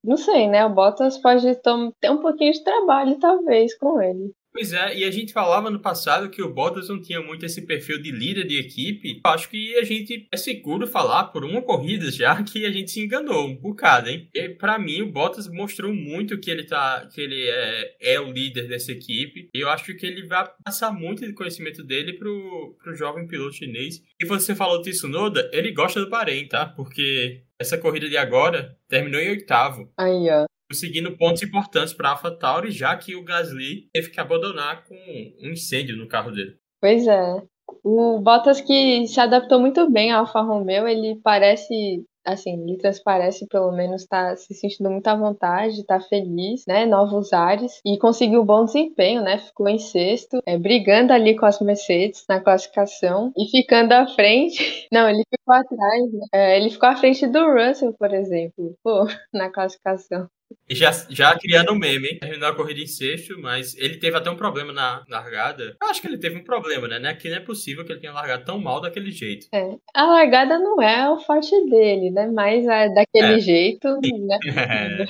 Não 0.05 0.17
sei, 0.17 0.49
né? 0.49 0.67
O 0.67 0.75
Bottas 0.75 1.17
pode 1.19 1.55
ter 1.55 2.11
um 2.11 2.19
pouquinho 2.19 2.53
de 2.53 2.65
trabalho, 2.65 3.19
talvez, 3.21 3.77
com 3.79 4.01
ele. 4.03 4.35
Pois 4.53 4.73
é, 4.73 4.99
e 4.99 5.05
a 5.05 5.11
gente 5.11 5.33
falava 5.33 5.71
no 5.71 5.81
passado 5.81 6.29
que 6.29 6.43
o 6.43 6.53
Bottas 6.53 6.89
não 6.89 7.01
tinha 7.01 7.23
muito 7.23 7.47
esse 7.47 7.63
perfil 7.63 8.01
de 8.01 8.11
líder 8.11 8.47
de 8.47 8.59
equipe. 8.59 9.21
Acho 9.25 9.49
que 9.49 9.75
a 9.77 9.83
gente 9.83 10.29
é 10.31 10.37
seguro 10.37 10.87
falar 10.87 11.25
por 11.25 11.43
uma 11.43 11.63
corrida 11.63 12.11
já 12.11 12.41
que 12.45 12.67
a 12.67 12.71
gente 12.71 12.91
se 12.91 13.01
enganou 13.01 13.47
um 13.47 13.57
bocado, 13.57 14.11
hein? 14.11 14.29
E 14.35 14.51
para 14.51 14.79
mim 14.79 15.01
o 15.01 15.11
Bottas 15.11 15.49
mostrou 15.49 15.93
muito 15.93 16.39
que 16.39 16.51
ele 16.51 16.65
tá, 16.65 17.09
que 17.13 17.21
ele 17.21 17.49
é, 17.49 17.97
é 18.15 18.21
o 18.21 18.31
líder 18.31 18.69
dessa 18.69 18.93
equipe. 18.93 19.49
E 19.55 19.61
eu 19.61 19.71
acho 19.71 19.95
que 19.95 20.05
ele 20.05 20.27
vai 20.27 20.47
passar 20.63 20.93
muito 20.93 21.27
do 21.27 21.35
conhecimento 21.35 21.83
dele 21.83 22.13
pro, 22.13 22.77
pro 22.83 22.95
jovem 22.95 23.27
piloto 23.27 23.57
chinês. 23.57 24.03
E 24.21 24.27
você 24.27 24.55
falou 24.55 24.83
disso, 24.83 25.09
Noda, 25.09 25.49
ele 25.53 25.73
gosta 25.73 25.99
do 25.99 26.11
Bahrein, 26.11 26.47
tá? 26.47 26.67
Porque 26.67 27.43
essa 27.59 27.79
corrida 27.79 28.09
de 28.09 28.19
agora 28.19 28.77
terminou 28.87 29.21
em 29.21 29.31
oitavo. 29.31 29.91
Aí, 29.97 30.29
ó 30.31 30.52
conseguindo 30.73 31.17
pontos 31.19 31.43
importantes 31.43 31.93
para 31.93 32.09
a 32.09 32.13
AlphaTauri, 32.13 32.71
já 32.71 32.97
que 32.97 33.15
o 33.15 33.23
Gasly 33.23 33.89
teve 33.93 34.11
que 34.11 34.19
abandonar 34.19 34.85
com 34.85 34.95
um 34.95 35.51
incêndio 35.51 35.97
no 35.97 36.09
carro 36.09 36.33
dele. 36.33 36.57
Pois 36.81 37.07
é. 37.07 37.43
O 37.85 38.19
Bottas 38.21 38.61
que 38.61 39.07
se 39.07 39.21
adaptou 39.21 39.61
muito 39.61 39.91
bem 39.91 40.13
à 40.13 40.19
Alfa 40.19 40.41
Romeo, 40.41 40.89
ele 40.89 41.21
parece 41.23 42.05
assim, 42.25 42.63
ele 42.63 42.79
transparece 42.79 43.47
pelo 43.49 43.73
menos 43.73 44.07
tá 44.07 44.37
se 44.37 44.55
sentindo 44.55 44.91
muito 44.91 45.07
à 45.09 45.15
vontade, 45.15 45.85
tá 45.85 46.01
feliz, 46.01 46.65
né? 46.67 46.87
Novos 46.87 47.33
ares 47.33 47.81
e 47.85 47.99
conseguiu 47.99 48.43
um 48.43 48.47
bom 48.47 48.65
desempenho, 48.65 49.23
né? 49.23 49.39
Ficou 49.39 49.69
em 49.69 49.79
sexto, 49.79 50.41
é, 50.47 50.59
brigando 50.59 51.13
ali 51.13 51.37
com 51.37 51.47
as 51.47 51.61
Mercedes 51.61 52.25
na 52.29 52.41
classificação 52.41 53.33
e 53.37 53.51
ficando 53.51 53.93
à 53.93 54.07
frente. 54.07 54.89
Não, 54.93 55.09
ele 55.09 55.25
ficou 55.29 55.55
atrás, 55.55 56.13
né? 56.13 56.27
é, 56.33 56.57
ele 56.59 56.71
ficou 56.71 56.89
à 56.89 56.97
frente 56.97 57.27
do 57.27 57.53
Russell, 57.53 57.95
por 57.99 58.13
exemplo, 58.13 58.77
pô, 58.83 59.05
na 59.33 59.51
classificação. 59.51 60.29
Já, 60.71 60.91
já 61.09 61.39
criando 61.39 61.73
um 61.73 61.79
meme, 61.79 62.09
hein? 62.09 62.19
Terminou 62.19 62.49
a 62.49 62.55
corrida 62.55 62.81
em 62.81 62.87
sexto, 62.87 63.39
mas 63.39 63.77
ele 63.77 63.97
teve 63.99 64.17
até 64.17 64.31
um 64.31 64.37
problema 64.37 64.73
na 64.73 65.05
largada. 65.09 65.77
Eu 65.81 65.89
acho 65.89 66.01
que 66.01 66.07
ele 66.07 66.19
teve 66.19 66.37
um 66.37 66.45
problema, 66.45 66.89
né? 66.89 67.15
Que 67.15 67.29
não 67.29 67.37
é 67.37 67.41
possível 67.41 67.85
que 67.85 67.93
ele 67.93 68.01
tenha 68.01 68.13
largado 68.13 68.45
tão 68.45 68.59
mal 68.59 68.81
daquele 68.81 69.11
jeito. 69.11 69.47
É. 69.53 69.77
A 69.95 70.05
largada 70.05 70.59
não 70.59 70.81
é 70.81 71.11
o 71.11 71.19
forte 71.19 71.51
dele, 71.69 72.11
né? 72.11 72.27
Mas 72.33 72.67
é 72.67 72.89
daquele 72.89 73.35
é. 73.35 73.41
jeito, 73.41 73.89
né? 74.03 74.39
É. 74.73 75.07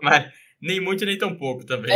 Mas 0.00 0.32
nem 0.60 0.80
muito 0.80 1.04
nem 1.04 1.16
tão 1.16 1.36
pouco 1.36 1.64
também. 1.64 1.92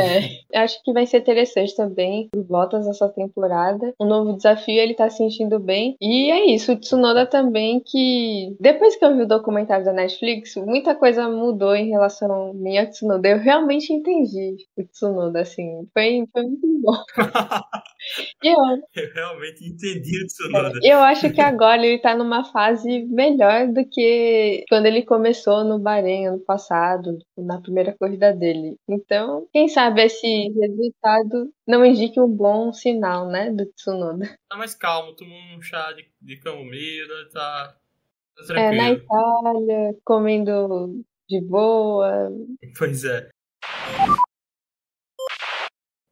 É, 0.52 0.58
acho 0.58 0.82
que 0.82 0.92
vai 0.92 1.06
ser 1.06 1.18
interessante 1.18 1.74
também 1.74 2.28
o 2.34 2.42
Bottas 2.42 2.86
essa 2.86 3.08
temporada. 3.08 3.92
Um 4.00 4.06
novo 4.06 4.36
desafio, 4.36 4.80
ele 4.80 4.94
tá 4.94 5.10
se 5.10 5.18
sentindo 5.18 5.58
bem. 5.58 5.96
E 6.00 6.30
é 6.30 6.46
isso, 6.46 6.72
o 6.72 6.76
Tsunoda 6.76 7.26
também 7.26 7.82
que 7.84 8.54
depois 8.60 8.96
que 8.96 9.04
eu 9.04 9.16
vi 9.16 9.22
o 9.22 9.28
documentário 9.28 9.84
da 9.84 9.92
Netflix, 9.92 10.54
muita 10.56 10.94
coisa 10.94 11.28
mudou 11.28 11.74
em 11.74 11.90
relação 11.90 12.50
a 12.50 12.54
mim 12.54 12.76
e 12.76 12.86
Tsunoda. 12.86 13.28
Eu 13.28 13.38
realmente 13.38 13.92
entendi 13.92 14.56
o 14.76 14.84
Tsunoda, 14.84 15.40
assim. 15.40 15.86
Foi, 15.92 16.24
foi 16.32 16.42
muito 16.42 16.80
bom. 16.82 17.04
eu, 18.42 18.56
eu 18.96 19.12
realmente 19.14 19.64
entendi 19.64 20.22
o 20.22 20.26
Tsunoda. 20.26 20.78
Eu 20.82 20.98
acho 20.98 21.32
que 21.32 21.40
agora 21.40 21.84
ele 21.84 21.98
tá 21.98 22.16
numa 22.16 22.44
fase 22.44 23.04
melhor 23.06 23.68
do 23.68 23.84
que 23.88 24.64
quando 24.68 24.86
ele 24.86 25.02
começou 25.02 25.64
no 25.64 25.78
Bahrein 25.78 26.26
ano 26.26 26.40
passado, 26.40 27.18
na 27.36 27.60
primeira 27.60 27.94
corrida 27.98 28.32
dele 28.32 28.51
dele. 28.52 28.78
Então, 28.88 29.48
quem 29.52 29.68
sabe 29.68 30.04
esse 30.04 30.48
resultado 30.50 31.52
não 31.66 31.84
indique 31.84 32.20
um 32.20 32.28
bom 32.28 32.72
sinal, 32.72 33.28
né, 33.28 33.50
do 33.50 33.66
Tsunoda. 33.72 34.36
Tá 34.48 34.56
mais 34.56 34.74
calmo, 34.74 35.14
tomou 35.14 35.38
um 35.56 35.62
chá 35.62 35.92
de, 35.92 36.06
de 36.20 36.36
camomila, 36.38 37.28
tá, 37.32 37.76
tá 38.36 38.44
tranquilo. 38.46 38.74
É, 38.74 38.76
na 38.76 38.90
Itália, 38.90 39.98
comendo 40.04 41.04
de 41.28 41.40
boa. 41.40 42.30
Pois 42.76 43.04
é. 43.04 43.28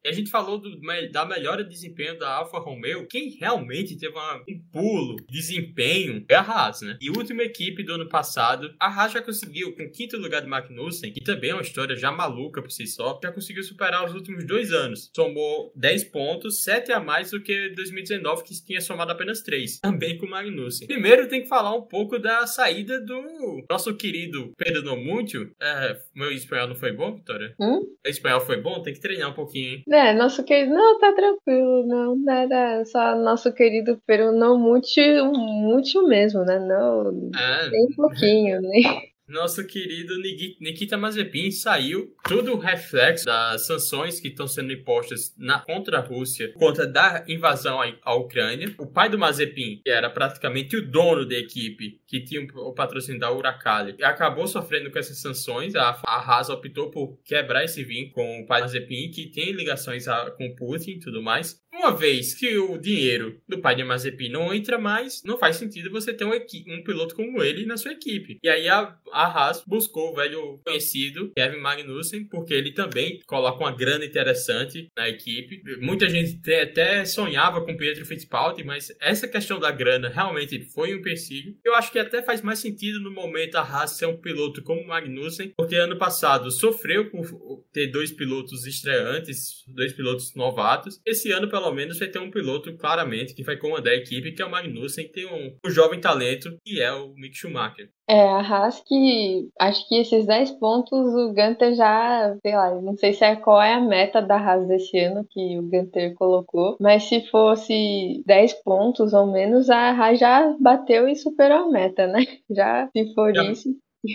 E 0.04 0.08
a 0.08 0.12
gente 0.12 0.30
falou 0.30 0.58
do, 0.58 0.80
da 1.12 1.26
melhora 1.26 1.62
de 1.62 1.70
desempenho 1.70 2.18
da 2.18 2.34
Alfa 2.36 2.58
Romeo. 2.58 3.06
Quem 3.06 3.36
realmente 3.38 3.98
teve 3.98 4.12
uma, 4.12 4.36
um 4.48 4.58
pulo 4.72 5.16
de 5.16 5.26
desempenho 5.26 6.24
é 6.28 6.34
a 6.34 6.40
Haas, 6.40 6.80
né? 6.80 6.96
E 7.00 7.10
última 7.10 7.42
equipe 7.42 7.82
do 7.82 7.94
ano 7.94 8.08
passado, 8.08 8.74
a 8.80 8.86
Haas 8.86 9.12
já 9.12 9.22
conseguiu, 9.22 9.74
com 9.74 9.82
o 9.82 9.90
quinto 9.90 10.16
lugar 10.16 10.40
de 10.40 10.48
Magnussen, 10.48 11.12
que 11.12 11.22
também 11.22 11.50
é 11.50 11.54
uma 11.54 11.62
história 11.62 11.96
já 11.96 12.10
maluca 12.10 12.62
por 12.62 12.70
si 12.70 12.86
só, 12.86 13.18
já 13.22 13.30
conseguiu 13.30 13.62
superar 13.62 14.04
os 14.04 14.14
últimos 14.14 14.46
dois 14.46 14.72
anos. 14.72 15.10
Somou 15.14 15.72
10 15.76 16.04
pontos, 16.04 16.62
7 16.62 16.92
a 16.92 17.00
mais 17.00 17.30
do 17.30 17.42
que 17.42 17.70
2019, 17.70 18.44
que 18.44 18.64
tinha 18.64 18.80
somado 18.80 19.12
apenas 19.12 19.42
3. 19.42 19.80
Também 19.80 20.16
com 20.16 20.26
o 20.26 20.30
Magnussen. 20.30 20.86
Primeiro 20.86 21.28
tem 21.28 21.42
que 21.42 21.48
falar 21.48 21.74
um 21.74 21.82
pouco 21.82 22.18
da 22.18 22.46
saída 22.46 23.00
do 23.00 23.64
nosso 23.68 23.94
querido 23.96 24.52
Pedro 24.56 24.82
Nomúncio. 24.82 25.50
É, 25.60 25.98
meu 26.14 26.30
espanhol 26.32 26.68
não 26.68 26.74
foi 26.74 26.92
bom, 26.92 27.14
Vitória? 27.14 27.54
Hum? 27.60 27.80
O 28.04 28.08
espanhol 28.08 28.40
foi 28.40 28.60
bom? 28.60 28.82
Tem 28.82 28.94
que 28.94 29.00
treinar 29.00 29.30
um 29.30 29.34
pouquinho, 29.34 29.74
hein? 29.74 29.84
É, 29.90 30.12
nosso 30.14 30.44
querido. 30.44 30.72
Não, 30.74 30.98
tá 31.00 31.12
tranquilo, 31.12 31.84
não. 31.86 32.16
Nada. 32.16 32.84
Só 32.84 33.16
nosso 33.16 33.52
querido 33.52 34.00
Peru 34.06 34.30
não 34.32 34.58
muito, 34.58 34.86
muito 35.34 36.06
mesmo, 36.06 36.44
né? 36.44 36.58
Não. 36.60 37.30
É. 37.36 37.70
Nem 37.70 37.86
um 37.86 37.94
pouquinho, 37.96 38.60
nem 38.62 39.09
nosso 39.30 39.66
querido 39.66 40.14
Nikita 40.60 40.96
Mazepin 40.96 41.50
saiu, 41.50 42.14
tudo 42.24 42.58
reflexo 42.58 43.26
das 43.26 43.66
sanções 43.66 44.20
que 44.20 44.28
estão 44.28 44.46
sendo 44.46 44.72
impostas 44.72 45.34
na, 45.38 45.60
contra 45.60 45.98
a 45.98 46.00
Rússia, 46.00 46.52
contra 46.54 46.86
da 46.86 47.24
invasão 47.28 47.80
à, 48.02 48.14
Ucrânia. 48.14 48.74
O 48.78 48.86
pai 48.86 49.08
do 49.08 49.18
Mazepin, 49.18 49.80
que 49.84 49.90
era 49.90 50.10
praticamente 50.10 50.76
o 50.76 50.86
dono 50.86 51.26
da 51.26 51.36
equipe, 51.36 52.00
que 52.06 52.20
tinha 52.20 52.46
o 52.54 52.72
patrocínio 52.72 53.20
da 53.20 53.32
Uralkali, 53.32 53.96
acabou 54.02 54.46
sofrendo 54.46 54.90
com 54.90 54.98
essas 54.98 55.18
sanções. 55.18 55.74
A, 55.74 55.90
a 56.04 56.16
Haas 56.16 56.50
optou 56.50 56.90
por 56.90 57.18
quebrar 57.24 57.64
esse 57.64 57.82
vínculo 57.84 58.10
com 58.10 58.40
o 58.40 58.46
pai 58.46 58.60
do 58.60 58.64
Mazepin, 58.64 59.10
que 59.10 59.26
tem 59.26 59.52
ligações 59.52 60.08
a, 60.08 60.30
com 60.30 60.54
Putin 60.54 60.92
e 60.92 60.98
tudo 60.98 61.22
mais. 61.22 61.60
Uma 61.72 61.96
vez 61.96 62.34
que 62.34 62.58
o 62.58 62.76
dinheiro 62.76 63.40
do 63.48 63.60
pai 63.60 63.74
de 63.74 63.84
Mazepin 63.84 64.28
não 64.28 64.52
entra 64.52 64.78
mais, 64.78 65.22
não 65.24 65.38
faz 65.38 65.56
sentido 65.56 65.90
você 65.90 66.12
ter 66.12 66.24
um, 66.24 66.32
um 66.32 66.82
piloto 66.82 67.14
como 67.14 67.42
ele 67.42 67.64
na 67.64 67.76
sua 67.76 67.92
equipe. 67.92 68.38
E 68.42 68.48
aí 68.48 68.68
a, 68.68 68.96
a 69.12 69.24
Haas 69.26 69.62
buscou 69.66 70.10
o 70.10 70.14
velho 70.14 70.60
conhecido 70.64 71.32
Kevin 71.36 71.58
Magnussen, 71.58 72.24
porque 72.24 72.52
ele 72.52 72.72
também 72.72 73.20
coloca 73.26 73.62
uma 73.62 73.74
grana 73.74 74.04
interessante 74.04 74.88
na 74.96 75.08
equipe. 75.08 75.62
Muita 75.80 76.08
gente 76.08 76.40
até 76.54 77.04
sonhava 77.04 77.64
com 77.64 77.76
Pietro 77.76 78.04
Fittipaldi, 78.04 78.64
mas 78.64 78.92
essa 79.00 79.28
questão 79.28 79.58
da 79.58 79.70
grana 79.70 80.08
realmente 80.08 80.60
foi 80.72 80.92
um 80.92 80.98
empecilho. 80.98 81.56
Eu 81.64 81.74
acho 81.74 81.92
que 81.92 81.98
até 81.98 82.22
faz 82.22 82.42
mais 82.42 82.58
sentido 82.58 83.00
no 83.00 83.10
momento 83.10 83.56
a 83.56 83.62
Haas 83.62 83.92
ser 83.92 84.06
um 84.06 84.16
piloto 84.16 84.62
como 84.62 84.86
Magnussen, 84.86 85.52
porque 85.56 85.76
ano 85.76 85.96
passado 85.96 86.50
sofreu 86.50 87.10
por 87.10 87.64
ter 87.72 87.86
dois 87.86 88.10
pilotos 88.10 88.66
estreantes, 88.66 89.64
dois 89.68 89.92
pilotos 89.92 90.34
novatos. 90.34 91.00
Esse 91.06 91.30
ano, 91.30 91.48
pelo 91.48 91.59
menos, 91.74 91.98
vai 91.98 92.08
ter 92.08 92.18
um 92.18 92.30
piloto 92.30 92.76
claramente 92.76 93.34
que 93.34 93.44
vai 93.44 93.56
comandar 93.56 93.92
a 93.92 93.96
equipe, 93.96 94.32
que 94.32 94.42
é 94.42 94.44
o 94.44 94.50
Magnussen, 94.50 95.06
que 95.06 95.12
tem 95.12 95.26
um, 95.26 95.56
um 95.64 95.70
jovem 95.70 96.00
talento, 96.00 96.56
que 96.64 96.80
é 96.80 96.92
o 96.92 97.12
Mick 97.14 97.36
Schumacher. 97.36 97.90
É, 98.08 98.20
a 98.20 98.40
Haas 98.40 98.82
que 98.86 99.48
acho 99.60 99.88
que 99.88 100.00
esses 100.00 100.26
10 100.26 100.52
pontos 100.52 100.98
o 100.98 101.32
Gunter 101.32 101.74
já, 101.74 102.36
sei 102.42 102.56
lá, 102.56 102.74
não 102.80 102.96
sei 102.96 103.12
se 103.12 103.24
é 103.24 103.36
qual 103.36 103.62
é 103.62 103.74
a 103.74 103.80
meta 103.80 104.20
da 104.20 104.36
Haas 104.36 104.66
desse 104.66 104.98
ano 104.98 105.24
que 105.30 105.58
o 105.58 105.62
Gunter 105.62 106.14
colocou, 106.14 106.76
mas 106.80 107.04
se 107.04 107.24
fosse 107.30 108.22
10 108.26 108.54
pontos 108.64 109.12
ou 109.12 109.30
menos, 109.30 109.70
a 109.70 109.90
Haas 109.90 110.18
já 110.18 110.56
bateu 110.58 111.08
e 111.08 111.14
superou 111.14 111.68
a 111.68 111.70
meta, 111.70 112.06
né? 112.06 112.24
Já, 112.50 112.88
se 112.92 113.14
for 113.14 113.32
já 113.32 113.44
isso. 113.44 113.68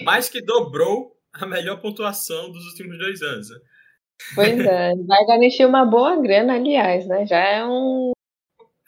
Mais 0.03 0.27
que 0.27 0.41
dobrou 0.41 1.15
a 1.33 1.45
melhor 1.45 1.79
pontuação 1.81 2.51
dos 2.51 2.65
últimos 2.67 2.97
dois 2.97 3.21
anos. 3.21 3.49
Né? 3.49 3.57
Pois 4.33 4.59
é, 4.59 4.95
vai 4.95 5.25
garantir 5.25 5.65
uma 5.65 5.85
boa 5.85 6.21
grana, 6.21 6.55
aliás, 6.55 7.07
né? 7.07 7.25
Já 7.25 7.39
é 7.39 7.65
um. 7.65 8.11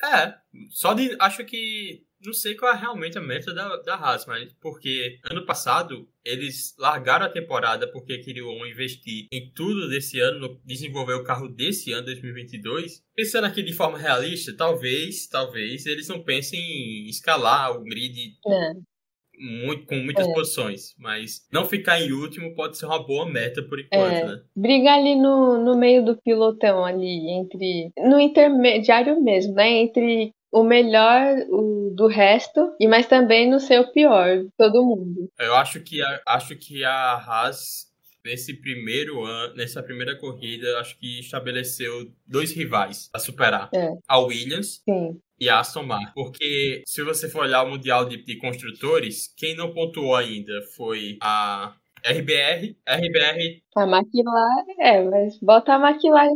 É, 0.04 0.34
só 0.70 0.94
de. 0.94 1.16
Acho 1.20 1.44
que 1.46 2.08
não 2.26 2.34
sei 2.34 2.56
qual 2.56 2.74
é 2.74 2.78
realmente 2.78 3.18
a 3.18 3.22
meta 3.22 3.54
da, 3.54 3.78
da 3.78 3.96
Haas, 3.96 4.26
mas 4.26 4.52
porque 4.60 5.20
ano 5.30 5.46
passado 5.46 6.10
eles 6.26 6.76
largaram 6.78 7.26
a 7.26 7.32
temporada 7.32 7.90
porque 7.92 8.18
queriam 8.18 8.66
investir 8.66 9.28
em 9.32 9.52
tudo 9.52 9.88
desse 9.88 10.20
ano, 10.20 10.60
desenvolver 10.66 11.14
o 11.14 11.24
carro 11.24 11.48
desse 11.48 11.94
ano, 11.94 12.06
2022. 12.06 13.04
Pensando 13.16 13.46
aqui 13.46 13.62
de 13.62 13.74
forma 13.74 13.98
realista, 13.98 14.56
talvez, 14.56 15.28
talvez 15.28 15.86
eles 15.86 16.08
não 16.08 16.24
pensem 16.24 16.60
em 16.60 17.08
escalar 17.08 17.72
o 17.72 17.84
grid 17.84 18.38
é. 18.48 18.97
Muito, 19.38 19.86
com 19.86 19.96
muitas 19.96 20.28
é. 20.28 20.34
posições, 20.34 20.96
mas 20.98 21.48
não 21.52 21.66
ficar 21.66 22.00
em 22.02 22.12
último 22.12 22.56
pode 22.56 22.78
ser 22.78 22.86
uma 22.86 23.06
boa 23.06 23.26
meta 23.30 23.62
por 23.62 23.80
enquanto, 23.80 24.14
é. 24.14 24.26
né? 24.26 24.42
Brigar 24.56 24.98
ali 25.00 25.16
no, 25.16 25.64
no 25.64 25.78
meio 25.78 26.04
do 26.04 26.18
pilotão 26.18 26.84
ali, 26.84 27.30
entre. 27.30 27.92
no 27.98 28.20
intermediário 28.20 29.22
mesmo, 29.22 29.54
né? 29.54 29.70
Entre 29.70 30.34
o 30.52 30.64
melhor 30.64 31.38
o, 31.50 31.94
do 31.96 32.08
resto, 32.08 32.74
e 32.80 32.88
mas 32.88 33.06
também 33.06 33.50
no 33.50 33.60
seu 33.60 33.92
pior, 33.92 34.44
todo 34.58 34.86
mundo. 34.86 35.30
Eu 35.40 35.56
acho 35.56 35.82
que 35.82 36.02
a, 36.02 36.22
acho 36.26 36.56
que 36.56 36.84
a 36.84 37.14
Haas 37.14 37.88
nesse 38.28 38.54
primeiro 38.54 39.24
ano, 39.24 39.56
nessa 39.56 39.82
primeira 39.82 40.14
corrida, 40.18 40.80
acho 40.80 41.00
que 41.00 41.20
estabeleceu 41.20 42.12
dois 42.26 42.52
rivais 42.52 43.10
a 43.14 43.20
superar. 43.20 43.70
É. 43.74 43.90
A 44.06 44.20
Williams 44.20 44.82
Sim. 44.84 45.18
E 45.40 45.50
a 45.50 45.60
Aston 45.60 45.84
Martin. 45.84 46.12
Porque 46.14 46.84
se 46.86 47.04
você 47.04 47.30
for 47.30 47.44
olhar 47.44 47.64
o 47.64 47.70
Mundial 47.70 48.06
de, 48.06 48.24
de 48.24 48.38
Construtores, 48.38 49.34
quem 49.36 49.56
não 49.56 49.74
pontuou 49.74 50.16
ainda 50.16 50.62
foi 50.76 51.18
a 51.22 51.76
RBR, 52.06 52.78
RBR. 52.88 53.64
A 53.76 53.84
McLaren, 53.84 54.66
é, 54.80 55.04
mas 55.04 55.40
bota 55.40 55.74
a 55.74 55.90
McLaren 55.90 56.34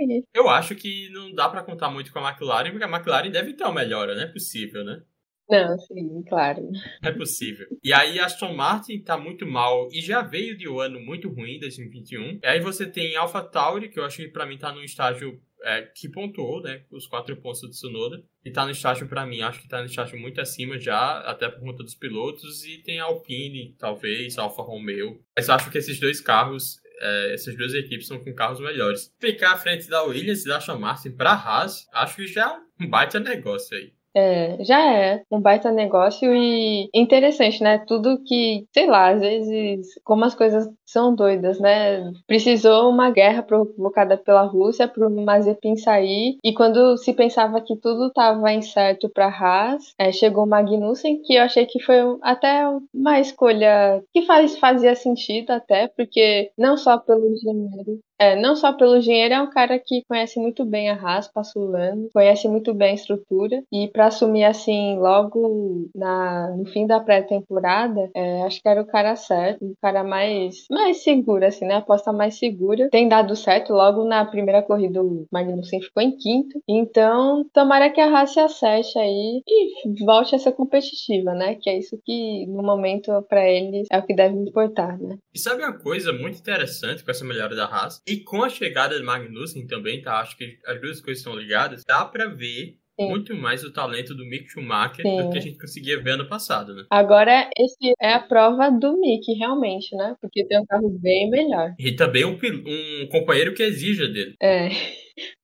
aí. 0.00 0.24
Eu 0.34 0.48
acho 0.48 0.74
que 0.74 1.08
não 1.10 1.32
dá 1.32 1.48
para 1.48 1.62
contar 1.62 1.90
muito 1.90 2.12
com 2.12 2.18
a 2.18 2.30
McLaren, 2.30 2.70
porque 2.70 2.84
a 2.84 2.88
McLaren 2.88 3.30
deve 3.30 3.54
ter 3.54 3.64
uma 3.64 3.74
melhora, 3.74 4.14
não 4.14 4.22
é 4.22 4.26
possível, 4.26 4.84
né? 4.84 5.02
Não, 5.48 5.78
sim, 5.78 6.22
claro. 6.26 6.70
É 7.02 7.12
possível. 7.12 7.66
E 7.82 7.92
aí 7.92 8.18
a 8.18 8.24
Aston 8.24 8.54
Martin 8.54 9.00
tá 9.00 9.18
muito 9.18 9.46
mal 9.46 9.88
e 9.92 10.00
já 10.00 10.22
veio 10.22 10.56
de 10.56 10.66
um 10.68 10.80
ano 10.80 10.98
muito 10.98 11.28
ruim, 11.28 11.58
2021. 11.60 12.40
E 12.42 12.46
aí 12.46 12.60
você 12.60 12.86
tem 12.86 13.14
Alpha 13.14 13.42
Tauri, 13.42 13.90
que 13.90 14.00
eu 14.00 14.04
acho 14.04 14.16
que 14.16 14.28
para 14.28 14.46
mim 14.46 14.56
tá 14.56 14.72
num 14.72 14.82
estágio 14.82 15.38
é, 15.64 15.82
que 15.82 16.08
pontuou, 16.08 16.62
né? 16.62 16.84
Os 16.90 17.06
quatro 17.06 17.36
pontos 17.36 17.62
do 17.62 17.70
Tsunoda. 17.70 18.22
E 18.44 18.50
tá 18.50 18.64
no 18.64 18.70
estágio, 18.70 19.08
para 19.08 19.26
mim, 19.26 19.40
acho 19.40 19.60
que 19.60 19.68
tá 19.68 19.80
no 19.80 19.86
estágio 19.86 20.18
muito 20.18 20.40
acima 20.40 20.78
já, 20.78 21.20
até 21.20 21.48
por 21.48 21.60
conta 21.60 21.82
dos 21.82 21.94
pilotos. 21.94 22.64
E 22.64 22.78
tem 22.78 23.00
Alpine, 23.00 23.74
talvez, 23.78 24.38
Alfa 24.38 24.62
Romeo. 24.62 25.20
Mas 25.36 25.48
acho 25.48 25.70
que 25.70 25.78
esses 25.78 25.98
dois 25.98 26.20
carros 26.20 26.82
é, 27.00 27.34
essas 27.34 27.56
duas 27.56 27.74
equipes 27.74 28.06
são 28.06 28.22
com 28.22 28.34
carros 28.34 28.60
melhores. 28.60 29.12
Ficar 29.20 29.52
à 29.52 29.56
frente 29.56 29.88
da 29.88 30.02
Williams 30.02 30.44
e 30.44 30.48
da 30.48 30.58
Aston 30.58 30.78
Martin 30.78 31.10
para 31.10 31.32
Haas, 31.32 31.86
acho 31.92 32.16
que 32.16 32.26
já 32.26 32.52
é 32.52 32.84
um 32.84 32.88
baita 32.88 33.18
negócio 33.20 33.76
aí. 33.76 33.92
É, 34.16 34.62
já 34.64 34.80
é 34.80 35.22
um 35.30 35.40
baita 35.40 35.72
negócio 35.72 36.32
e 36.34 36.88
interessante, 36.94 37.62
né? 37.62 37.78
Tudo 37.86 38.22
que, 38.24 38.66
sei 38.72 38.86
lá, 38.86 39.10
às 39.10 39.20
vezes, 39.20 39.88
como 40.04 40.24
as 40.24 40.34
coisas 40.34 40.68
são 40.86 41.14
doidas, 41.14 41.58
né? 41.58 42.12
Precisou 42.26 42.90
uma 42.90 43.10
guerra 43.10 43.42
provocada 43.42 44.16
pela 44.16 44.42
Rússia 44.42 44.86
para 44.86 45.06
o 45.06 45.24
Mazepin 45.24 45.76
sair 45.76 46.38
e 46.44 46.54
quando 46.54 46.96
se 46.96 47.12
pensava 47.12 47.60
que 47.60 47.76
tudo 47.76 48.06
estava 48.06 48.52
incerto 48.52 49.08
para 49.08 49.26
Haas, 49.26 49.92
é, 49.98 50.12
chegou 50.12 50.46
Magnussen, 50.46 51.20
que 51.22 51.34
eu 51.34 51.42
achei 51.42 51.66
que 51.66 51.80
foi 51.82 51.96
até 52.22 52.64
uma 52.92 53.18
escolha 53.18 54.02
que 54.12 54.22
faz, 54.22 54.56
fazia 54.58 54.94
sentido 54.94 55.50
até, 55.50 55.88
porque 55.88 56.52
não 56.56 56.76
só 56.76 56.98
pelo 56.98 57.34
dinheiro, 57.34 57.98
é, 58.24 58.40
não 58.40 58.56
só 58.56 58.72
pelo 58.72 58.98
dinheiro, 59.00 59.34
é 59.34 59.42
um 59.42 59.50
cara 59.50 59.78
que 59.78 60.02
conhece 60.08 60.40
muito 60.40 60.64
bem 60.64 60.88
a 60.90 60.94
Haas, 60.94 61.28
passou 61.28 61.74
anos, 61.76 62.10
conhece 62.12 62.48
muito 62.48 62.72
bem 62.72 62.92
a 62.92 62.94
estrutura, 62.94 63.62
e 63.72 63.88
para 63.88 64.06
assumir 64.06 64.44
assim, 64.44 64.96
logo 64.98 65.88
na, 65.94 66.54
no 66.56 66.66
fim 66.66 66.86
da 66.86 67.00
pré-temporada, 67.00 68.10
é, 68.14 68.42
acho 68.42 68.60
que 68.62 68.68
era 68.68 68.80
o 68.80 68.86
cara 68.86 69.14
certo, 69.16 69.64
o 69.64 69.74
cara 69.80 70.02
mais, 70.02 70.64
mais 70.70 71.02
seguro, 71.02 71.44
assim, 71.44 71.66
né? 71.66 71.74
Aposta 71.74 72.12
mais 72.12 72.38
segura. 72.38 72.88
Tem 72.90 73.08
dado 73.08 73.36
certo, 73.36 73.72
logo 73.72 74.04
na 74.04 74.24
primeira 74.24 74.62
corrida 74.62 75.02
o 75.02 75.26
Magnussen 75.30 75.82
ficou 75.82 76.02
em 76.02 76.16
quinto, 76.16 76.62
então 76.68 77.44
tomara 77.52 77.90
que 77.90 78.00
a 78.00 78.06
Haas 78.06 78.32
se 78.32 78.40
acerte 78.40 78.98
aí 78.98 79.42
e 79.46 80.04
volte 80.04 80.34
a 80.34 80.38
ser 80.38 80.52
competitiva, 80.52 81.34
né? 81.34 81.56
Que 81.60 81.70
é 81.70 81.78
isso 81.78 81.98
que 82.04 82.46
no 82.46 82.62
momento 82.62 83.10
para 83.28 83.48
eles 83.48 83.86
é 83.90 83.98
o 83.98 84.02
que 84.02 84.14
deve 84.14 84.36
importar, 84.36 84.98
né? 84.98 85.18
E 85.34 85.38
sabe 85.38 85.62
uma 85.62 85.78
coisa 85.78 86.12
muito 86.12 86.38
interessante 86.38 87.04
com 87.04 87.10
essa 87.10 87.24
melhora 87.24 87.54
da 87.54 87.66
Haas? 87.66 88.00
E 88.14 88.20
com 88.20 88.44
a 88.44 88.48
chegada 88.48 88.96
de 88.96 89.02
Magnussen 89.02 89.66
também, 89.66 90.00
tá? 90.00 90.20
Acho 90.20 90.36
que 90.36 90.56
as 90.64 90.80
duas 90.80 91.00
coisas 91.00 91.18
estão 91.18 91.36
ligadas. 91.36 91.82
Dá 91.84 92.04
para 92.04 92.28
ver 92.28 92.76
Sim. 93.00 93.08
muito 93.08 93.34
mais 93.34 93.64
o 93.64 93.72
talento 93.72 94.14
do 94.14 94.24
Mick 94.24 94.48
Schumacher 94.48 95.04
Sim. 95.04 95.16
do 95.16 95.30
que 95.30 95.38
a 95.38 95.40
gente 95.40 95.58
conseguia 95.58 96.00
ver 96.00 96.10
ano 96.10 96.28
passado, 96.28 96.72
né? 96.76 96.84
Agora, 96.90 97.50
esse 97.58 97.92
é 98.00 98.14
a 98.14 98.20
prova 98.20 98.70
do 98.70 99.00
Mick, 99.00 99.32
realmente, 99.34 99.96
né? 99.96 100.14
Porque 100.20 100.46
tem 100.46 100.60
um 100.60 100.64
carro 100.64 100.88
bem 100.90 101.28
melhor. 101.28 101.74
E 101.76 101.90
também 101.90 102.24
um, 102.24 102.38
um 102.38 103.08
companheiro 103.08 103.52
que 103.52 103.64
exija 103.64 104.06
dele. 104.06 104.36
É. 104.40 104.68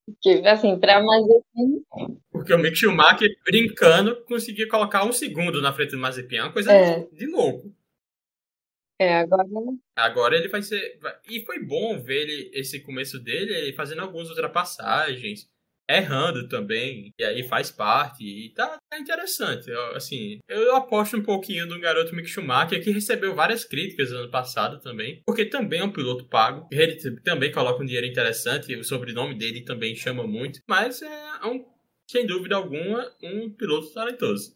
Porque, 0.07 0.47
assim, 0.47 0.79
pra 0.79 1.03
Mazepin... 1.03 1.83
Porque 2.31 2.55
o 2.55 2.59
Mick 2.59 2.77
Schumacher, 2.77 3.29
brincando, 3.45 4.17
conseguia 4.27 4.69
colocar 4.69 5.05
um 5.05 5.13
segundo 5.13 5.61
na 5.61 5.73
frente 5.73 5.91
do 5.91 5.99
Mazepin. 5.99 6.37
É 6.37 6.43
uma 6.43 6.53
coisa 6.53 6.73
é. 6.73 7.05
de 7.13 7.27
louco. 7.27 7.73
É, 9.01 9.21
agora. 9.21 9.49
Agora 9.97 10.37
ele 10.37 10.49
vai 10.49 10.61
ser. 10.61 11.01
E 11.27 11.43
foi 11.47 11.59
bom 11.59 11.99
ver 11.99 12.29
ele, 12.29 12.51
esse 12.53 12.81
começo 12.81 13.19
dele, 13.19 13.55
ele 13.55 13.73
fazendo 13.73 14.03
algumas 14.03 14.29
ultrapassagens, 14.29 15.49
errando 15.89 16.47
também, 16.49 17.11
e 17.19 17.25
aí 17.25 17.43
faz 17.43 17.71
parte, 17.71 18.23
e 18.23 18.51
tá, 18.51 18.79
tá 18.91 18.99
interessante. 18.99 19.71
Eu, 19.71 19.97
assim, 19.97 20.39
eu 20.47 20.77
aposto 20.77 21.17
um 21.17 21.23
pouquinho 21.23 21.67
do 21.67 21.81
garoto 21.81 22.15
Mick 22.15 22.29
Schumacher, 22.29 22.85
que 22.85 22.91
recebeu 22.93 23.35
várias 23.35 23.65
críticas 23.65 24.13
ano 24.13 24.31
passado 24.31 24.79
também, 24.81 25.23
porque 25.27 25.47
também 25.47 25.81
é 25.81 25.85
um 25.85 25.93
piloto 25.93 26.27
pago, 26.27 26.69
ele 26.71 26.97
também 27.23 27.51
coloca 27.51 27.83
um 27.83 27.87
dinheiro 27.87 28.07
interessante, 28.07 28.77
o 28.77 28.85
sobrenome 28.85 29.35
dele 29.35 29.65
também 29.65 29.97
chama 29.97 30.27
muito, 30.27 30.61
mas 30.69 31.01
é 31.01 31.47
um, 31.47 31.65
sem 32.09 32.27
dúvida 32.27 32.55
alguma, 32.55 33.11
um 33.23 33.51
piloto 33.51 33.93
talentoso. 33.95 34.55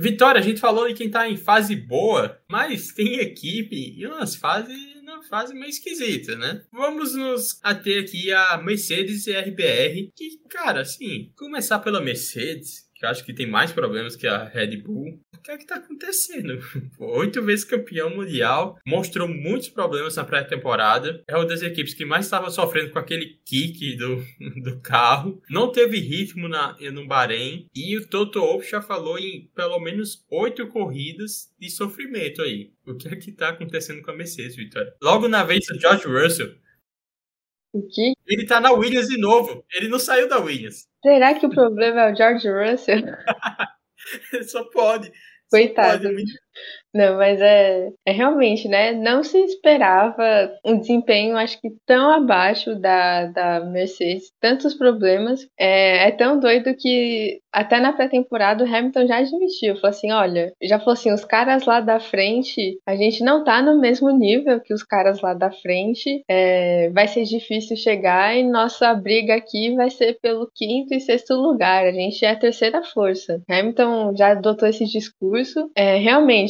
Vitória, 0.00 0.40
a 0.40 0.44
gente 0.44 0.60
falou 0.60 0.88
de 0.88 0.94
quem 0.94 1.10
tá 1.10 1.28
em 1.28 1.36
fase 1.36 1.76
boa, 1.76 2.40
mas 2.50 2.92
tem 2.92 3.20
equipe 3.20 3.94
e 3.96 4.06
umas 4.06 4.34
fases 4.34 4.94
uma 5.14 5.22
fase 5.22 5.54
meio 5.54 5.68
esquisita, 5.68 6.34
né? 6.36 6.62
Vamos 6.72 7.14
nos 7.14 7.60
ater 7.62 8.02
aqui 8.02 8.32
a 8.32 8.56
Mercedes 8.58 9.26
e 9.26 9.32
RBR, 9.32 10.10
que, 10.14 10.38
cara, 10.48 10.80
assim, 10.80 11.32
começar 11.36 11.78
pela 11.78 12.00
Mercedes, 12.00 12.88
acho 13.04 13.24
que 13.24 13.32
tem 13.32 13.46
mais 13.46 13.72
problemas 13.72 14.16
que 14.16 14.26
a 14.26 14.44
Red 14.44 14.78
Bull. 14.78 15.20
O 15.34 15.42
que 15.42 15.50
é 15.50 15.58
que 15.58 15.66
tá 15.66 15.76
acontecendo? 15.76 16.58
Oito 16.98 17.42
vezes 17.42 17.64
campeão 17.64 18.10
mundial, 18.10 18.78
mostrou 18.86 19.28
muitos 19.28 19.68
problemas 19.68 20.16
na 20.16 20.24
pré-temporada. 20.24 21.22
É 21.28 21.36
uma 21.36 21.46
das 21.46 21.62
equipes 21.62 21.94
que 21.94 22.04
mais 22.04 22.26
estava 22.26 22.50
sofrendo 22.50 22.90
com 22.90 22.98
aquele 22.98 23.38
kick 23.44 23.96
do, 23.96 24.24
do 24.62 24.80
carro. 24.80 25.42
Não 25.50 25.70
teve 25.70 25.98
ritmo 25.98 26.48
na, 26.48 26.76
no 26.92 27.06
Bahrein. 27.06 27.66
E 27.74 27.96
o 27.96 28.06
Toto 28.06 28.40
Wolff 28.40 28.70
já 28.70 28.80
falou 28.80 29.18
em 29.18 29.50
pelo 29.54 29.78
menos 29.80 30.24
oito 30.30 30.66
corridas 30.68 31.52
de 31.58 31.70
sofrimento 31.70 32.42
aí. 32.42 32.72
O 32.86 32.94
que 32.94 33.08
é 33.08 33.16
que 33.16 33.32
tá 33.32 33.50
acontecendo 33.50 34.02
com 34.02 34.10
a 34.10 34.16
Mercedes, 34.16 34.56
Vitória? 34.56 34.94
Logo 35.02 35.28
na 35.28 35.44
vez 35.44 35.66
do 35.66 35.78
George 35.78 36.06
Russell. 36.06 36.54
O? 37.74 37.88
Ele 38.26 38.46
tá 38.46 38.60
na 38.60 38.70
Williams 38.70 39.08
de 39.08 39.18
novo. 39.18 39.64
Ele 39.74 39.88
não 39.88 39.98
saiu 39.98 40.28
da 40.28 40.38
Williams. 40.38 40.86
Será 41.02 41.34
que 41.34 41.44
o 41.44 41.50
problema 41.50 42.02
é 42.02 42.12
o 42.12 42.16
George 42.16 42.48
Russell? 42.48 43.02
Só 44.48 44.64
pode. 44.70 45.10
Coitado. 45.50 46.04
Só 46.04 46.08
pode. 46.08 46.24
Não, 46.94 47.16
mas 47.16 47.40
é, 47.40 47.90
é 48.06 48.12
realmente, 48.12 48.68
né? 48.68 48.92
Não 48.92 49.24
se 49.24 49.36
esperava 49.38 50.52
um 50.64 50.78
desempenho, 50.78 51.36
acho 51.36 51.60
que 51.60 51.68
tão 51.84 52.08
abaixo 52.08 52.76
da, 52.76 53.26
da 53.26 53.60
Mercedes, 53.60 54.30
tantos 54.40 54.74
problemas. 54.74 55.40
É, 55.58 56.08
é 56.08 56.10
tão 56.12 56.38
doido 56.38 56.72
que 56.76 57.40
até 57.52 57.80
na 57.80 57.92
pré-temporada 57.92 58.64
o 58.64 58.66
Hamilton 58.66 59.06
já 59.06 59.18
admitiu, 59.18 59.74
falou 59.76 59.90
assim, 59.90 60.12
olha, 60.12 60.52
já 60.62 60.78
falou 60.78 60.92
assim, 60.92 61.12
os 61.12 61.24
caras 61.24 61.64
lá 61.64 61.80
da 61.80 62.00
frente, 62.00 62.78
a 62.86 62.96
gente 62.96 63.22
não 63.22 63.44
tá 63.44 63.62
no 63.62 63.80
mesmo 63.80 64.10
nível 64.10 64.60
que 64.60 64.74
os 64.74 64.82
caras 64.82 65.20
lá 65.20 65.34
da 65.34 65.50
frente, 65.50 66.22
é, 66.28 66.90
vai 66.90 67.06
ser 67.06 67.24
difícil 67.24 67.76
chegar 67.76 68.36
e 68.36 68.42
nossa 68.42 68.92
briga 68.94 69.34
aqui 69.34 69.74
vai 69.74 69.90
ser 69.90 70.18
pelo 70.20 70.50
quinto 70.52 70.94
e 70.94 71.00
sexto 71.00 71.34
lugar, 71.34 71.86
a 71.86 71.92
gente 71.92 72.24
é 72.24 72.30
a 72.30 72.36
terceira 72.36 72.82
força. 72.82 73.40
Hamilton 73.48 74.14
já 74.16 74.32
adotou 74.32 74.68
esse 74.68 74.84
discurso, 74.84 75.70
é, 75.76 75.96
realmente 75.96 76.43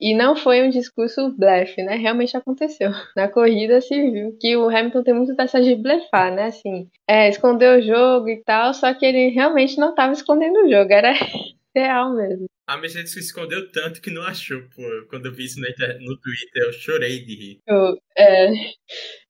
e 0.00 0.14
não 0.14 0.36
foi 0.36 0.62
um 0.66 0.70
discurso 0.70 1.30
blefe, 1.36 1.82
né? 1.82 1.96
Realmente 1.96 2.36
aconteceu. 2.36 2.90
Na 3.16 3.28
corrida 3.28 3.80
se 3.80 4.10
viu 4.10 4.36
que 4.40 4.56
o 4.56 4.68
Hamilton 4.68 5.02
tem 5.02 5.14
muito 5.14 5.34
dessa 5.34 5.60
de 5.60 5.74
blefar, 5.74 6.32
né? 6.34 6.46
Assim, 6.46 6.88
é, 7.08 7.28
esconder 7.28 7.78
o 7.78 7.82
jogo 7.82 8.28
e 8.28 8.42
tal, 8.42 8.74
só 8.74 8.92
que 8.94 9.04
ele 9.04 9.28
realmente 9.28 9.78
não 9.78 9.90
estava 9.90 10.12
escondendo 10.12 10.60
o 10.60 10.70
jogo, 10.70 10.92
era 10.92 11.12
real 11.74 12.14
mesmo. 12.14 12.46
A 12.66 12.76
Mercedes 12.76 13.12
se 13.12 13.20
escondeu 13.20 13.70
tanto 13.70 14.00
que 14.00 14.10
não 14.10 14.22
achou, 14.22 14.60
pô. 14.74 14.82
Quando 15.08 15.26
eu 15.26 15.32
vi 15.32 15.44
isso 15.44 15.60
no, 15.60 16.18
Twitter, 16.18 16.62
eu 16.64 16.72
chorei 16.72 17.24
de 17.24 17.34
rir. 17.36 17.60
É, 18.18 18.48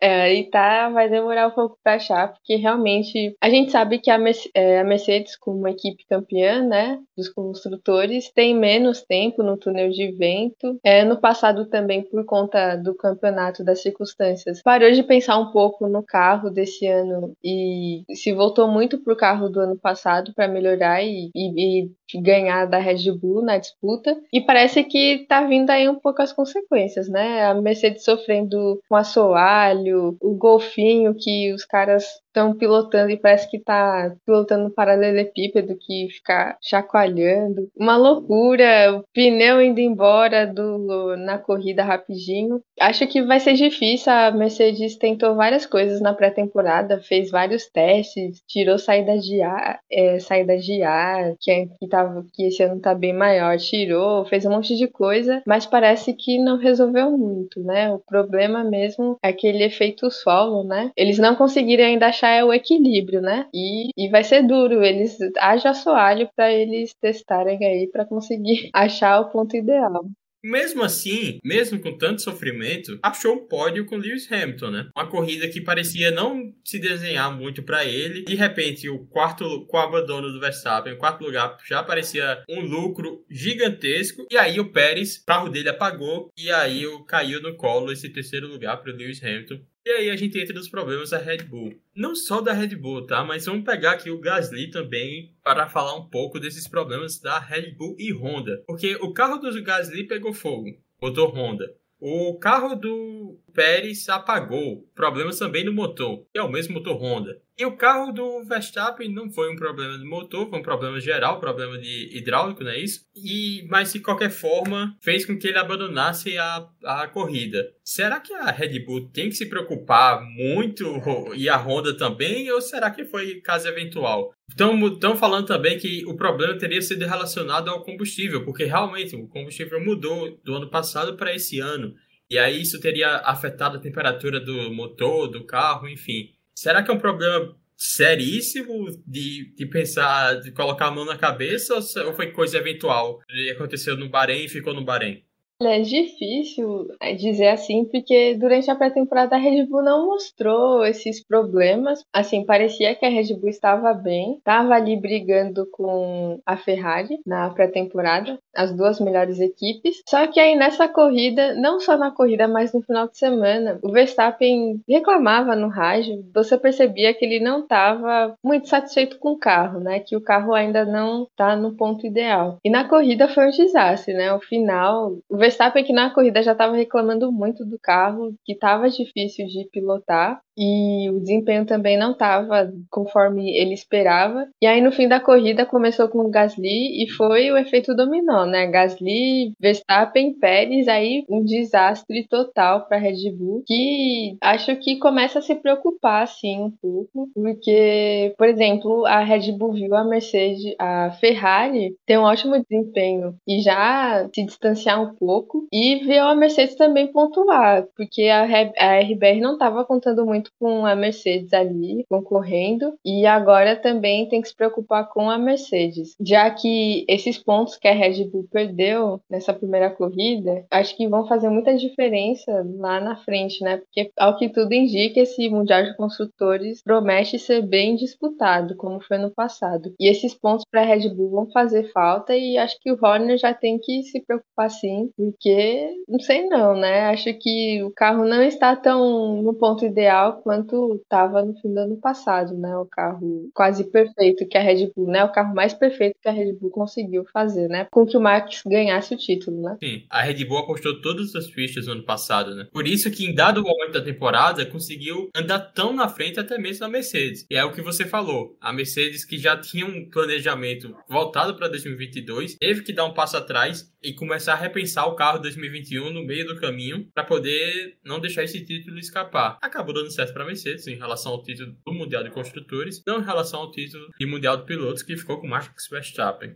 é, 0.00 0.34
e 0.34 0.48
tá, 0.48 0.88
vai 0.88 1.10
demorar 1.10 1.48
um 1.48 1.50
pouco 1.50 1.76
para 1.82 1.96
achar, 1.96 2.32
porque 2.32 2.56
realmente 2.56 3.36
a 3.40 3.50
gente 3.50 3.72
sabe 3.72 3.98
que 3.98 4.10
a, 4.10 4.18
é, 4.54 4.84
Mercedes, 4.84 5.36
como 5.36 5.58
uma 5.58 5.70
equipe 5.70 6.04
campeã, 6.08 6.62
né, 6.62 6.98
dos 7.16 7.28
construtores, 7.28 8.30
tem 8.32 8.54
menos 8.54 9.02
tempo 9.02 9.42
no 9.42 9.58
túnel 9.58 9.90
de 9.90 10.12
vento. 10.12 10.78
É, 10.84 11.04
no 11.04 11.20
passado 11.20 11.68
também, 11.68 12.02
por 12.02 12.24
conta 12.24 12.76
do 12.76 12.94
campeonato, 12.94 13.64
das 13.64 13.82
circunstâncias, 13.82 14.62
parou 14.62 14.90
de 14.92 15.02
pensar 15.02 15.38
um 15.38 15.50
pouco 15.50 15.88
no 15.88 16.02
carro 16.02 16.48
desse 16.48 16.86
ano 16.86 17.34
e 17.44 18.04
se 18.14 18.32
voltou 18.32 18.68
muito 18.68 19.02
pro 19.02 19.16
carro 19.16 19.48
do 19.48 19.60
ano 19.60 19.76
passado 19.78 20.32
para 20.34 20.48
melhorar 20.48 21.02
e, 21.02 21.30
e, 21.34 21.90
e, 22.14 22.20
ganhar 22.22 22.66
da 22.66 22.78
Red 22.78 23.10
Bull 23.12 23.25
na 23.42 23.58
disputa. 23.58 24.16
E 24.32 24.40
parece 24.40 24.84
que 24.84 25.26
tá 25.28 25.46
vindo 25.46 25.70
aí 25.70 25.88
um 25.88 25.98
pouco 25.98 26.22
as 26.22 26.32
consequências, 26.32 27.08
né? 27.08 27.44
A 27.44 27.54
Mercedes 27.54 28.04
sofrendo 28.04 28.80
com 28.88 28.96
assoalho, 28.96 30.16
o 30.20 30.34
golfinho 30.34 31.14
que 31.18 31.52
os 31.52 31.64
caras 31.64 32.04
estão 32.36 32.54
pilotando 32.54 33.10
e 33.10 33.16
parece 33.16 33.50
que 33.50 33.58
tá 33.58 34.14
pilotando 34.26 34.66
um 34.66 34.70
paralelepípedo 34.70 35.76
que 35.80 36.08
fica 36.10 36.56
chacoalhando. 36.60 37.68
Uma 37.74 37.96
loucura, 37.96 38.98
o 38.98 39.04
pneu 39.14 39.62
indo 39.62 39.80
embora 39.80 40.46
do, 40.46 41.16
na 41.16 41.38
corrida 41.38 41.82
rapidinho. 41.82 42.60
Acho 42.78 43.06
que 43.06 43.22
vai 43.22 43.40
ser 43.40 43.54
difícil. 43.54 44.12
A 44.12 44.30
Mercedes 44.30 44.96
tentou 44.96 45.34
várias 45.34 45.64
coisas 45.64 46.00
na 46.00 46.12
pré-temporada, 46.12 47.00
fez 47.00 47.30
vários 47.30 47.66
testes, 47.66 48.42
tirou 48.46 48.78
saídas 48.78 49.24
de 49.24 49.40
ar, 49.40 49.80
é, 49.90 50.18
saídas 50.18 50.64
de 50.64 50.82
ar, 50.82 51.34
que, 51.40 51.68
que, 51.80 51.88
tava, 51.88 52.24
que 52.34 52.48
esse 52.48 52.62
ano 52.62 52.80
tá 52.80 52.94
bem 52.94 53.14
maior, 53.14 53.56
tirou, 53.56 54.26
fez 54.26 54.44
um 54.44 54.50
monte 54.50 54.76
de 54.76 54.86
coisa, 54.86 55.42
mas 55.46 55.64
parece 55.64 56.12
que 56.12 56.38
não 56.38 56.58
resolveu 56.58 57.10
muito, 57.16 57.62
né? 57.62 57.90
O 57.90 57.98
problema 57.98 58.62
mesmo 58.62 59.16
é 59.22 59.28
aquele 59.28 59.64
efeito 59.64 60.10
solo, 60.10 60.64
né? 60.64 60.90
Eles 60.96 61.18
não 61.18 61.34
conseguiram 61.34 61.84
ainda 61.84 62.08
achar 62.08 62.25
é 62.28 62.44
o 62.44 62.52
equilíbrio, 62.52 63.20
né? 63.20 63.46
E, 63.52 63.90
e 63.96 64.08
vai 64.08 64.24
ser 64.24 64.42
duro. 64.42 64.82
Eles 64.82 65.18
haja 65.38 65.74
soalho 65.74 66.28
para 66.34 66.52
eles 66.52 66.94
testarem 67.00 67.64
aí 67.64 67.88
para 67.90 68.04
conseguir 68.04 68.70
achar 68.74 69.20
o 69.20 69.30
ponto 69.30 69.56
ideal. 69.56 70.04
Mesmo 70.46 70.84
assim, 70.84 71.40
mesmo 71.42 71.80
com 71.80 71.98
tanto 71.98 72.22
sofrimento, 72.22 72.96
achou 73.02 73.34
um 73.34 73.48
pódio 73.48 73.84
com 73.84 73.96
Lewis 73.96 74.30
Hamilton, 74.30 74.70
né? 74.70 74.88
Uma 74.96 75.08
corrida 75.08 75.48
que 75.48 75.60
parecia 75.60 76.12
não 76.12 76.54
se 76.64 76.78
desenhar 76.78 77.36
muito 77.36 77.64
para 77.64 77.84
ele. 77.84 78.22
De 78.22 78.36
repente, 78.36 78.88
o 78.88 79.04
quarto, 79.06 79.66
com 79.66 79.76
o 79.76 79.80
abandono 79.80 80.30
do 80.30 80.38
Verstappen, 80.38 80.92
o 80.92 80.98
quarto 80.98 81.24
lugar 81.24 81.56
já 81.66 81.82
parecia 81.82 82.44
um 82.48 82.60
lucro 82.60 83.24
gigantesco. 83.28 84.24
E 84.30 84.36
aí 84.38 84.60
o 84.60 84.70
Pérez, 84.70 85.16
o 85.16 85.26
carro 85.26 85.48
dele 85.48 85.68
apagou 85.68 86.30
e 86.38 86.48
aí 86.48 86.84
caiu 87.08 87.42
no 87.42 87.56
colo 87.56 87.90
esse 87.90 88.08
terceiro 88.08 88.46
lugar 88.46 88.76
para 88.76 88.92
Lewis 88.92 89.20
Hamilton 89.20 89.58
E 89.86 89.90
aí 89.90 90.10
a 90.10 90.16
gente 90.16 90.36
entra 90.36 90.52
nos 90.52 90.68
problemas 90.68 91.10
da 91.10 91.18
Red 91.18 91.44
Bull. 91.44 91.72
Não 91.94 92.12
só 92.16 92.40
da 92.40 92.52
Red 92.52 92.74
Bull, 92.74 93.06
tá? 93.06 93.22
Mas 93.22 93.46
vamos 93.46 93.64
pegar 93.64 93.92
aqui 93.92 94.10
o 94.10 94.18
Gasly 94.18 94.68
também 94.68 95.32
para 95.44 95.68
falar 95.68 95.94
um 95.94 96.08
pouco 96.08 96.40
desses 96.40 96.66
problemas 96.66 97.20
da 97.20 97.38
Red 97.38 97.70
Bull 97.70 97.94
e 97.96 98.12
Honda. 98.12 98.64
Porque 98.66 98.96
o 98.96 99.12
carro 99.12 99.38
do 99.38 99.62
Gasly 99.62 100.02
pegou 100.02 100.32
fogo, 100.32 100.76
motor 101.00 101.32
Honda. 101.32 101.72
O 102.00 102.36
carro 102.36 102.74
do 102.74 103.38
Pérez 103.56 104.06
apagou. 104.10 104.86
Problemas 104.94 105.38
também 105.38 105.64
no 105.64 105.72
motor, 105.72 106.24
que 106.30 106.38
é 106.38 106.42
o 106.42 106.50
mesmo 106.50 106.74
motor 106.74 107.02
Honda. 107.02 107.40
E 107.58 107.64
o 107.64 107.74
carro 107.74 108.12
do 108.12 108.44
Verstappen 108.44 109.10
não 109.10 109.30
foi 109.30 109.50
um 109.50 109.56
problema 109.56 109.96
de 109.96 110.04
motor, 110.04 110.46
foi 110.50 110.58
um 110.58 110.62
problema 110.62 111.00
geral, 111.00 111.40
problema 111.40 111.78
de 111.78 112.14
hidráulico, 112.14 112.62
não 112.62 112.70
é 112.70 112.78
isso? 112.78 113.06
E, 113.16 113.66
mas 113.70 113.94
de 113.94 114.00
qualquer 114.00 114.28
forma, 114.28 114.94
fez 115.00 115.24
com 115.24 115.38
que 115.38 115.48
ele 115.48 115.56
abandonasse 115.56 116.36
a, 116.36 116.68
a 116.84 117.08
corrida. 117.08 117.66
Será 117.82 118.20
que 118.20 118.34
a 118.34 118.50
Red 118.50 118.80
Bull 118.80 119.08
tem 119.08 119.30
que 119.30 119.36
se 119.36 119.46
preocupar 119.46 120.22
muito 120.22 121.00
e 121.34 121.48
a 121.48 121.56
Honda 121.56 121.96
também? 121.96 122.50
Ou 122.50 122.60
será 122.60 122.90
que 122.90 123.06
foi 123.06 123.40
caso 123.40 123.66
eventual? 123.68 124.34
Estão 124.48 125.16
falando 125.16 125.46
também 125.46 125.78
que 125.78 126.04
o 126.06 126.14
problema 126.14 126.56
teria 126.58 126.80
sido 126.80 127.06
relacionado 127.06 127.68
ao 127.68 127.82
combustível, 127.82 128.44
porque 128.44 128.64
realmente 128.64 129.16
o 129.16 129.26
combustível 129.26 129.82
mudou 129.82 130.38
do 130.44 130.54
ano 130.54 130.68
passado 130.68 131.16
para 131.16 131.34
esse 131.34 131.58
ano. 131.58 131.94
E 132.30 132.38
aí 132.38 132.60
isso 132.60 132.80
teria 132.80 133.16
afetado 133.18 133.76
a 133.76 133.80
temperatura 133.80 134.40
do 134.40 134.72
motor, 134.72 135.28
do 135.28 135.44
carro, 135.44 135.88
enfim. 135.88 136.34
Será 136.54 136.82
que 136.82 136.90
é 136.90 136.94
um 136.94 136.98
problema 136.98 137.56
seríssimo 137.76 138.86
de, 139.06 139.54
de 139.54 139.66
pensar, 139.66 140.40
de 140.40 140.50
colocar 140.50 140.86
a 140.86 140.90
mão 140.90 141.04
na 141.04 141.18
cabeça 141.18 141.74
ou 141.74 142.14
foi 142.14 142.32
coisa 142.32 142.58
eventual? 142.58 143.20
E 143.28 143.50
aconteceu 143.50 143.96
no 143.96 144.08
Bahrein 144.08 144.44
e 144.44 144.48
ficou 144.48 144.74
no 144.74 144.84
Bahrein? 144.84 145.25
É 145.62 145.80
difícil 145.80 146.86
é, 147.00 147.14
dizer 147.14 147.48
assim, 147.48 147.86
porque 147.86 148.34
durante 148.34 148.70
a 148.70 148.74
pré-temporada 148.74 149.36
a 149.36 149.38
Red 149.38 149.64
Bull 149.64 149.82
não 149.82 150.06
mostrou 150.06 150.84
esses 150.84 151.24
problemas. 151.24 152.04
Assim, 152.12 152.44
parecia 152.44 152.94
que 152.94 153.06
a 153.06 153.08
Red 153.08 153.34
Bull 153.34 153.48
estava 153.48 153.94
bem, 153.94 154.34
estava 154.34 154.74
ali 154.74 155.00
brigando 155.00 155.66
com 155.72 156.38
a 156.44 156.58
Ferrari 156.58 157.18
na 157.26 157.48
pré-temporada, 157.48 158.38
as 158.54 158.70
duas 158.76 159.00
melhores 159.00 159.40
equipes. 159.40 160.02
Só 160.06 160.26
que 160.26 160.38
aí 160.38 160.54
nessa 160.56 160.88
corrida, 160.88 161.54
não 161.54 161.80
só 161.80 161.96
na 161.96 162.10
corrida, 162.10 162.46
mas 162.46 162.74
no 162.74 162.82
final 162.82 163.08
de 163.08 163.16
semana, 163.16 163.78
o 163.82 163.90
Verstappen 163.90 164.82
reclamava 164.86 165.56
no 165.56 165.68
rádio, 165.68 166.22
você 166.34 166.58
percebia 166.58 167.14
que 167.14 167.24
ele 167.24 167.40
não 167.40 167.60
estava 167.60 168.34
muito 168.44 168.68
satisfeito 168.68 169.18
com 169.18 169.30
o 169.30 169.38
carro, 169.38 169.80
né? 169.80 170.00
Que 170.00 170.16
o 170.16 170.20
carro 170.20 170.52
ainda 170.52 170.84
não 170.84 171.22
está 171.22 171.56
no 171.56 171.74
ponto 171.74 172.06
ideal. 172.06 172.58
E 172.62 172.68
na 172.68 172.86
corrida 172.86 173.26
foi 173.26 173.46
um 173.46 173.50
desastre, 173.50 174.12
né? 174.12 174.32
O 174.34 174.40
final, 174.40 175.16
o 175.30 175.45
Verstappen 175.46 175.84
que 175.84 175.92
na 175.92 176.10
corrida 176.10 176.42
já 176.42 176.52
estava 176.52 176.74
reclamando 176.74 177.30
muito 177.30 177.64
do 177.64 177.78
carro, 177.78 178.34
que 178.44 178.52
estava 178.52 178.90
difícil 178.90 179.46
de 179.46 179.68
pilotar 179.70 180.40
e 180.56 181.10
o 181.10 181.20
desempenho 181.20 181.66
também 181.66 181.98
não 181.98 182.12
estava 182.12 182.72
conforme 182.90 183.56
ele 183.56 183.74
esperava. 183.74 184.48
E 184.60 184.66
aí 184.66 184.80
no 184.80 184.92
fim 184.92 185.08
da 185.08 185.20
corrida 185.20 185.66
começou 185.66 186.08
com 186.08 186.20
o 186.20 186.30
Gasly 186.30 187.02
e 187.04 187.10
foi 187.10 187.50
o 187.50 187.56
efeito 187.56 187.94
dominó, 187.94 188.46
né? 188.46 188.66
Gasly, 188.66 189.52
Verstappen, 189.60 190.34
Pérez, 190.38 190.88
aí 190.88 191.24
um 191.28 191.44
desastre 191.44 192.26
total 192.28 192.86
para 192.86 192.98
Red 192.98 193.30
Bull, 193.32 193.62
que 193.66 194.36
acho 194.40 194.76
que 194.76 194.98
começa 194.98 195.38
a 195.38 195.42
se 195.42 195.54
preocupar 195.54 196.22
assim 196.22 196.60
um 196.60 196.70
pouco, 196.70 197.28
porque, 197.34 198.34
por 198.38 198.48
exemplo, 198.48 199.04
a 199.06 199.20
Red 199.20 199.52
Bull 199.52 199.72
viu 199.72 199.94
a 199.94 200.04
Mercedes, 200.04 200.74
a 200.78 201.10
Ferrari 201.20 201.96
ter 202.06 202.18
um 202.18 202.22
ótimo 202.22 202.62
desempenho 202.62 203.34
e 203.46 203.60
já 203.60 204.28
se 204.34 204.44
distanciar 204.44 205.02
um 205.02 205.14
pouco 205.14 205.66
e 205.72 205.96
viu 205.96 206.22
a 206.24 206.34
Mercedes 206.34 206.74
também 206.74 207.06
pontuar, 207.06 207.86
porque 207.96 208.24
a, 208.24 208.42
a 208.42 209.00
RBR 209.00 209.40
não 209.40 209.54
estava 209.54 209.84
contando 209.84 210.24
muito 210.24 210.45
junto 210.46 210.50
com 210.58 210.86
a 210.86 210.94
Mercedes 210.94 211.52
ali, 211.52 212.04
concorrendo, 212.08 212.94
e 213.04 213.26
agora 213.26 213.76
também 213.76 214.28
tem 214.28 214.40
que 214.40 214.48
se 214.48 214.56
preocupar 214.56 215.08
com 215.08 215.28
a 215.28 215.38
Mercedes, 215.38 216.14
já 216.20 216.50
que 216.50 217.04
esses 217.08 217.38
pontos 217.38 217.76
que 217.76 217.88
a 217.88 217.92
Red 217.92 218.24
Bull 218.24 218.46
perdeu 218.50 219.20
nessa 219.30 219.52
primeira 219.52 219.90
corrida, 219.90 220.64
acho 220.70 220.96
que 220.96 221.08
vão 221.08 221.26
fazer 221.26 221.48
muita 221.48 221.76
diferença 221.76 222.64
lá 222.78 223.00
na 223.00 223.16
frente, 223.16 223.62
né? 223.62 223.78
Porque, 223.78 224.10
ao 224.16 224.36
que 224.36 224.48
tudo 224.48 224.72
indica, 224.72 225.20
esse 225.20 225.48
Mundial 225.48 225.84
de 225.84 225.96
Construtores 225.96 226.82
promete 226.82 227.38
ser 227.38 227.62
bem 227.62 227.96
disputado, 227.96 228.76
como 228.76 229.00
foi 229.00 229.18
no 229.18 229.30
passado. 229.30 229.94
E 229.98 230.08
esses 230.08 230.34
pontos 230.34 230.64
para 230.70 230.82
a 230.82 230.84
Red 230.84 231.08
Bull 231.10 231.30
vão 231.30 231.50
fazer 231.50 231.90
falta, 231.92 232.36
e 232.36 232.56
acho 232.58 232.76
que 232.80 232.90
o 232.90 232.98
Horner 233.00 233.38
já 233.38 233.52
tem 233.52 233.78
que 233.78 234.02
se 234.02 234.20
preocupar 234.24 234.70
sim, 234.70 235.10
porque 235.16 235.90
não 236.08 236.20
sei 236.20 236.46
não, 236.46 236.76
né? 236.76 237.06
Acho 237.06 237.32
que 237.34 237.82
o 237.82 237.90
carro 237.90 238.24
não 238.24 238.42
está 238.42 238.74
tão 238.76 239.42
no 239.42 239.54
ponto 239.54 239.84
ideal 239.84 240.35
quanto 240.36 240.94
estava 241.02 241.44
no 241.44 241.54
fim 241.54 241.72
do 241.72 241.80
ano 241.80 241.96
passado, 241.96 242.56
né? 242.56 242.76
O 242.76 242.86
carro 242.86 243.48
quase 243.54 243.84
perfeito 243.90 244.46
que 244.46 244.56
a 244.56 244.62
Red 244.62 244.90
Bull, 244.94 245.08
né? 245.08 245.24
O 245.24 245.32
carro 245.32 245.54
mais 245.54 245.74
perfeito 245.74 246.16
que 246.20 246.28
a 246.28 246.32
Red 246.32 246.52
Bull 246.54 246.70
conseguiu 246.70 247.24
fazer, 247.32 247.68
né? 247.68 247.86
Com 247.90 248.06
que 248.06 248.16
o 248.16 248.20
Max 248.20 248.62
ganhasse 248.66 249.14
o 249.14 249.18
título, 249.18 249.62
né? 249.62 249.76
Sim, 249.82 250.04
a 250.10 250.22
Red 250.22 250.44
Bull 250.44 250.58
apostou 250.58 251.00
todas 251.00 251.34
as 251.34 251.48
fichas 251.48 251.86
no 251.86 251.92
ano 251.92 252.04
passado, 252.04 252.54
né? 252.54 252.68
Por 252.72 252.86
isso 252.86 253.10
que 253.10 253.24
em 253.24 253.34
dado 253.34 253.62
momento 253.62 253.92
da 253.92 254.02
temporada 254.02 254.66
conseguiu 254.66 255.30
andar 255.34 255.58
tão 255.58 255.92
na 255.92 256.08
frente 256.08 256.38
até 256.38 256.58
mesmo 256.58 256.80
da 256.80 256.88
Mercedes. 256.88 257.46
E 257.50 257.56
é 257.56 257.64
o 257.64 257.72
que 257.72 257.82
você 257.82 258.04
falou, 258.04 258.56
a 258.60 258.72
Mercedes 258.72 259.24
que 259.24 259.38
já 259.38 259.56
tinha 259.56 259.86
um 259.86 260.08
planejamento 260.08 260.94
voltado 261.08 261.54
para 261.56 261.68
2022, 261.68 262.56
teve 262.56 262.82
que 262.82 262.92
dar 262.92 263.04
um 263.04 263.14
passo 263.14 263.36
atrás 263.36 263.90
e 264.06 264.14
começar 264.14 264.52
a 264.52 264.56
repensar 264.56 265.04
o 265.08 265.16
carro 265.16 265.40
2021 265.40 266.10
no 266.10 266.24
meio 266.24 266.46
do 266.46 266.60
caminho 266.60 267.08
para 267.12 267.24
poder 267.24 267.98
não 268.04 268.20
deixar 268.20 268.44
esse 268.44 268.64
título 268.64 269.00
escapar. 269.00 269.58
Acabou 269.60 269.92
dando 269.92 270.12
certo 270.12 270.32
para 270.32 270.44
Mercedes 270.44 270.86
em 270.86 270.94
relação 270.94 271.32
ao 271.32 271.42
título 271.42 271.76
do 271.84 271.92
Mundial 271.92 272.22
de 272.22 272.30
Construtores, 272.30 273.02
não 273.04 273.18
em 273.18 273.24
relação 273.24 273.58
ao 273.58 273.70
título 273.72 274.08
de 274.16 274.24
Mundial 274.24 274.58
de 274.58 274.64
Pilotos 274.64 275.02
que 275.02 275.16
ficou 275.16 275.40
com 275.40 275.48
Max 275.48 275.88
Verstappen. 275.90 276.54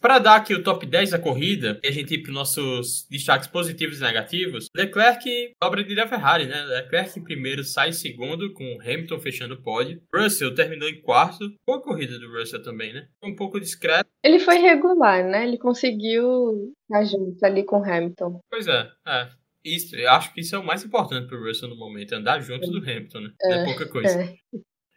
Para 0.00 0.18
dar 0.18 0.36
aqui 0.36 0.54
o 0.54 0.62
top 0.62 0.86
10 0.86 1.10
da 1.10 1.18
corrida, 1.18 1.80
e 1.82 1.88
a 1.88 1.90
gente 1.90 2.14
ir 2.14 2.22
para 2.22 2.30
os 2.30 2.34
nossos 2.34 3.06
destaques 3.10 3.48
positivos 3.48 3.98
e 3.98 4.02
negativos, 4.02 4.68
Leclerc 4.74 5.52
dobra 5.60 5.82
de 5.82 5.94
Ferrari, 6.08 6.46
né? 6.46 6.64
Leclerc 6.64 7.18
em 7.18 7.24
primeiro 7.24 7.64
sai 7.64 7.90
em 7.90 7.92
segundo, 7.92 8.52
com 8.52 8.78
Hamilton 8.80 9.18
fechando 9.18 9.54
o 9.54 9.62
pódio. 9.62 10.00
Russell 10.14 10.54
terminou 10.54 10.88
em 10.88 11.00
quarto. 11.00 11.52
Boa 11.66 11.82
corrida 11.82 12.18
do 12.18 12.32
Russell 12.32 12.62
também, 12.62 12.92
né? 12.92 13.08
Um 13.22 13.34
pouco 13.34 13.60
discreto. 13.60 14.08
Ele 14.24 14.38
foi 14.38 14.58
regular, 14.58 15.24
né? 15.24 15.44
Ele 15.44 15.58
conseguiu 15.58 16.72
estar 16.82 17.04
junto 17.04 17.44
ali 17.44 17.64
com 17.64 17.82
Hamilton. 17.82 18.40
Pois 18.50 18.66
é, 18.66 18.88
é. 19.06 19.28
Isso, 19.64 19.96
eu 19.96 20.10
acho 20.10 20.32
que 20.32 20.40
isso 20.40 20.54
é 20.54 20.58
o 20.58 20.64
mais 20.64 20.84
importante 20.84 21.26
para 21.26 21.36
o 21.36 21.44
Russell 21.44 21.68
no 21.68 21.76
momento, 21.76 22.14
andar 22.14 22.40
junto 22.40 22.70
do 22.70 22.78
Hamilton, 22.78 23.20
né? 23.20 23.30
É, 23.42 23.52
é 23.54 23.64
pouca 23.64 23.88
coisa. 23.88 24.22
É. 24.22 24.36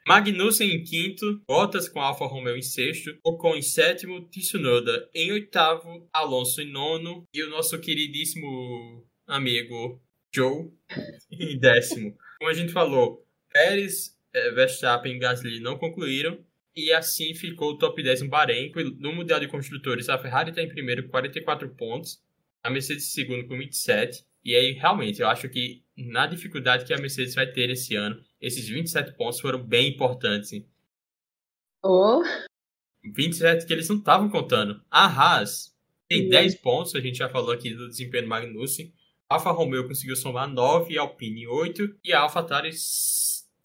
Magnussen 0.07 0.71
em 0.71 0.83
quinto, 0.83 1.41
Bottas 1.47 1.87
com 1.87 2.01
Alfa 2.01 2.25
Romeo 2.25 2.57
em 2.57 2.61
sexto, 2.61 3.15
Ocon 3.23 3.55
em 3.55 3.61
sétimo, 3.61 4.27
Tsunoda 4.29 5.09
em 5.13 5.31
oitavo, 5.31 6.09
Alonso 6.11 6.61
em 6.61 6.71
nono 6.71 7.23
e 7.33 7.43
o 7.43 7.49
nosso 7.49 7.79
queridíssimo 7.79 9.05
amigo 9.27 10.01
Joe 10.33 10.71
em 11.31 11.57
décimo. 11.59 12.17
Como 12.39 12.49
a 12.49 12.53
gente 12.53 12.71
falou, 12.71 13.25
Pérez, 13.51 14.17
eh, 14.33 14.51
Verstappen 14.51 15.15
e 15.15 15.19
Gasly 15.19 15.59
não 15.59 15.77
concluíram 15.77 16.43
e 16.75 16.91
assim 16.91 17.33
ficou 17.35 17.71
o 17.71 17.77
top 17.77 18.01
10 18.01 18.23
no 18.23 18.29
Bahrein. 18.29 18.71
No 18.97 19.13
Mundial 19.13 19.39
de 19.39 19.47
Construtores, 19.47 20.09
a 20.09 20.17
Ferrari 20.17 20.49
está 20.49 20.61
em 20.61 20.69
primeiro 20.69 21.03
com 21.03 21.09
44 21.09 21.69
pontos, 21.75 22.21
a 22.63 22.69
Mercedes 22.69 23.05
em 23.05 23.21
segundo 23.21 23.47
com 23.47 23.57
27 23.57 24.25
e 24.43 24.55
aí 24.55 24.71
realmente 24.71 25.21
eu 25.21 25.27
acho 25.27 25.47
que 25.49 25.80
na 26.05 26.27
dificuldade 26.27 26.85
que 26.85 26.93
a 26.93 26.97
Mercedes 26.97 27.35
vai 27.35 27.47
ter 27.47 27.69
esse 27.69 27.95
ano, 27.95 28.21
esses 28.39 28.67
27 28.67 29.13
pontos 29.13 29.39
foram 29.39 29.61
bem 29.61 29.89
importantes. 29.89 30.65
Oh. 31.83 32.21
27 33.03 33.65
que 33.65 33.73
eles 33.73 33.89
não 33.89 33.97
estavam 33.97 34.29
contando. 34.29 34.81
A 34.89 35.05
Haas 35.05 35.75
tem 36.07 36.29
10 36.29 36.55
pontos, 36.55 36.93
a 36.95 36.99
gente 36.99 37.17
já 37.17 37.29
falou 37.29 37.51
aqui 37.51 37.73
do 37.73 37.87
desempenho 37.87 38.23
do 38.23 38.29
Magnussen. 38.29 38.93
Alfa 39.29 39.51
Romeo 39.51 39.87
conseguiu 39.87 40.15
somar 40.15 40.47
9, 40.47 40.97
Alpine 40.97 41.47
8 41.47 41.99
e 42.03 42.11
a 42.11 42.19
AlphaTauri 42.19 42.71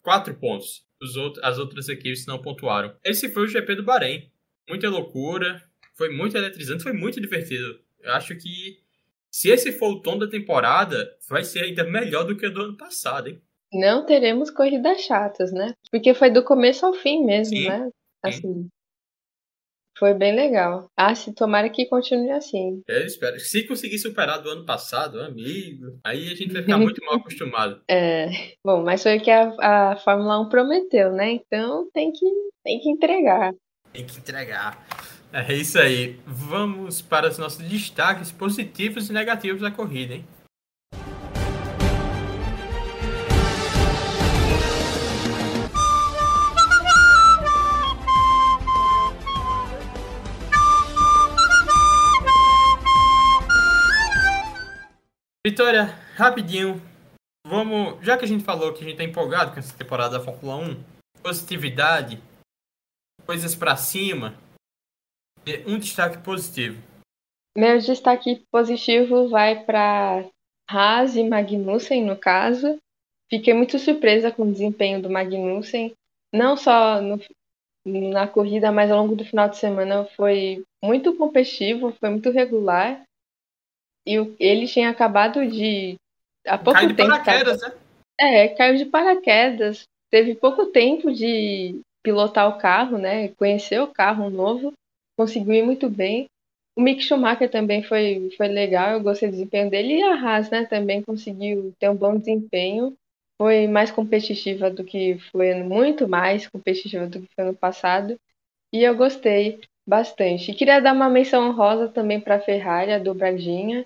4 0.01 0.33
pontos. 0.35 0.85
Os 1.01 1.15
outros, 1.15 1.43
as 1.43 1.59
outras 1.59 1.89
equipes 1.89 2.25
não 2.25 2.41
pontuaram. 2.41 2.95
Esse 3.03 3.29
foi 3.29 3.43
o 3.43 3.47
GP 3.47 3.75
do 3.75 3.83
Bahrein. 3.83 4.31
Muita 4.67 4.89
loucura, 4.89 5.61
foi 5.93 6.09
muito 6.09 6.37
eletrizante, 6.37 6.83
foi 6.83 6.93
muito 6.93 7.19
divertido. 7.19 7.79
Eu 7.99 8.13
acho 8.13 8.35
que 8.35 8.79
se 9.37 9.49
esse 9.49 9.71
for 9.71 9.91
o 9.91 10.01
tom 10.01 10.17
da 10.17 10.27
temporada, 10.27 11.15
vai 11.29 11.43
ser 11.43 11.63
ainda 11.63 11.83
melhor 11.83 12.23
do 12.23 12.35
que 12.35 12.47
o 12.47 12.51
do 12.51 12.63
ano 12.63 12.75
passado, 12.75 13.29
hein? 13.29 13.39
Não 13.71 14.03
teremos 14.03 14.49
corridas 14.49 15.01
chatas, 15.01 15.51
né? 15.53 15.75
Porque 15.91 16.15
foi 16.15 16.31
do 16.31 16.43
começo 16.43 16.83
ao 16.83 16.93
fim 16.95 17.23
mesmo, 17.23 17.55
sim, 17.55 17.67
né? 17.67 17.87
Assim. 18.23 18.41
Sim. 18.41 18.69
Foi 19.95 20.15
bem 20.15 20.35
legal. 20.35 20.89
Ah, 20.97 21.13
se 21.13 21.35
tomara 21.35 21.69
que 21.69 21.85
continue 21.85 22.31
assim. 22.31 22.81
Eu 22.87 23.05
espero. 23.05 23.39
Se 23.39 23.67
conseguir 23.67 23.99
superar 23.99 24.41
do 24.41 24.49
ano 24.49 24.65
passado, 24.65 25.21
amigo, 25.21 25.99
aí 26.03 26.31
a 26.31 26.35
gente 26.35 26.51
vai 26.51 26.63
ficar 26.63 26.79
muito 26.79 27.05
mal 27.05 27.17
acostumado. 27.21 27.83
É. 27.87 28.29
Bom, 28.65 28.81
mas 28.83 29.03
foi 29.03 29.17
o 29.17 29.21
que 29.21 29.29
a, 29.29 29.91
a 29.91 29.97
Fórmula 29.97 30.39
1 30.41 30.49
prometeu, 30.49 31.13
né? 31.13 31.33
Então 31.33 31.87
tem 31.93 32.11
que, 32.11 32.25
tem 32.63 32.79
que 32.79 32.89
entregar. 32.89 33.53
Tem 33.93 34.03
que 34.03 34.17
entregar. 34.17 34.83
É 35.31 35.53
isso 35.53 35.77
aí. 35.77 36.19
Vamos 36.25 37.01
para 37.01 37.27
os 37.27 37.37
nossos 37.37 37.59
destaques 37.59 38.31
positivos 38.31 39.09
e 39.09 39.13
negativos 39.13 39.61
da 39.61 39.69
corrida, 39.69 40.15
hein? 40.15 40.25
Vitória, 55.45 55.85
rapidinho. 56.15 56.81
Vamos, 57.45 58.05
já 58.05 58.17
que 58.17 58.25
a 58.25 58.27
gente 58.27 58.43
falou 58.43 58.73
que 58.73 58.83
a 58.83 58.87
gente 58.87 58.97
tá 58.97 59.03
empolgado 59.03 59.53
com 59.53 59.59
essa 59.59 59.73
temporada 59.77 60.17
da 60.17 60.23
Fórmula 60.23 60.57
1, 60.57 60.83
positividade, 61.23 62.21
coisas 63.25 63.55
para 63.55 63.77
cima, 63.77 64.37
um 65.65 65.77
destaque 65.79 66.17
positivo. 66.19 66.81
Meu 67.57 67.77
destaque 67.79 68.43
positivo 68.51 69.29
vai 69.29 69.63
para 69.63 70.25
Haas 70.69 71.15
e 71.15 71.23
Magnussen, 71.23 72.03
no 72.03 72.15
caso. 72.15 72.77
Fiquei 73.29 73.53
muito 73.53 73.79
surpresa 73.79 74.31
com 74.31 74.43
o 74.43 74.51
desempenho 74.51 75.01
do 75.01 75.09
Magnussen, 75.09 75.93
não 76.33 76.55
só 76.55 77.01
no, 77.01 77.19
na 77.85 78.27
corrida, 78.27 78.71
mas 78.71 78.91
ao 78.91 79.01
longo 79.01 79.15
do 79.15 79.25
final 79.25 79.49
de 79.49 79.57
semana 79.57 80.05
foi 80.15 80.63
muito 80.83 81.15
competitivo, 81.15 81.93
foi 81.99 82.09
muito 82.09 82.29
regular. 82.29 83.03
E 84.05 84.15
ele 84.39 84.67
tinha 84.67 84.89
acabado 84.89 85.45
de. 85.45 85.95
Há 86.45 86.57
pouco 86.57 86.79
caiu 86.79 86.95
tempo. 86.95 87.11
De 87.11 87.19
paraquedas, 87.19 87.61
né? 87.61 87.73
É, 88.19 88.47
caiu 88.49 88.77
de 88.77 88.85
paraquedas. 88.85 89.83
Teve 90.09 90.35
pouco 90.35 90.67
tempo 90.67 91.11
de 91.11 91.81
pilotar 92.01 92.47
o 92.47 92.57
carro, 92.57 92.97
né? 92.97 93.29
Conhecer 93.29 93.81
o 93.81 93.91
carro 93.91 94.29
novo. 94.29 94.73
Conseguiu 95.17 95.53
ir 95.55 95.63
muito 95.63 95.89
bem. 95.89 96.27
O 96.77 96.81
Mick 96.81 97.01
Schumacher 97.01 97.49
também 97.49 97.81
foi, 97.83 98.29
foi 98.37 98.47
legal, 98.47 98.91
eu 98.91 99.01
gostei 99.01 99.29
do 99.29 99.31
desempenho 99.31 99.69
dele. 99.69 99.95
E 99.95 100.03
a 100.03 100.13
Haas, 100.13 100.49
né, 100.49 100.65
também 100.65 101.01
conseguiu 101.01 101.73
ter 101.79 101.89
um 101.89 101.95
bom 101.95 102.17
desempenho. 102.17 102.93
Foi 103.41 103.67
mais 103.67 103.91
competitiva 103.91 104.69
do 104.69 104.83
que 104.83 105.17
foi 105.31 105.53
muito 105.63 106.07
mais 106.07 106.47
competitiva 106.47 107.07
do 107.07 107.21
que 107.21 107.27
foi 107.35 107.43
ano 107.45 107.55
passado. 107.55 108.17
E 108.73 108.83
eu 108.83 108.95
gostei 108.95 109.59
bastante. 109.87 110.51
E 110.51 110.55
queria 110.55 110.79
dar 110.81 110.93
uma 110.93 111.09
menção 111.09 111.49
honrosa 111.49 111.87
também 111.87 112.19
para 112.19 112.35
a 112.35 112.39
Ferrari, 112.41 112.91
a 112.91 112.99
dobradinha, 112.99 113.85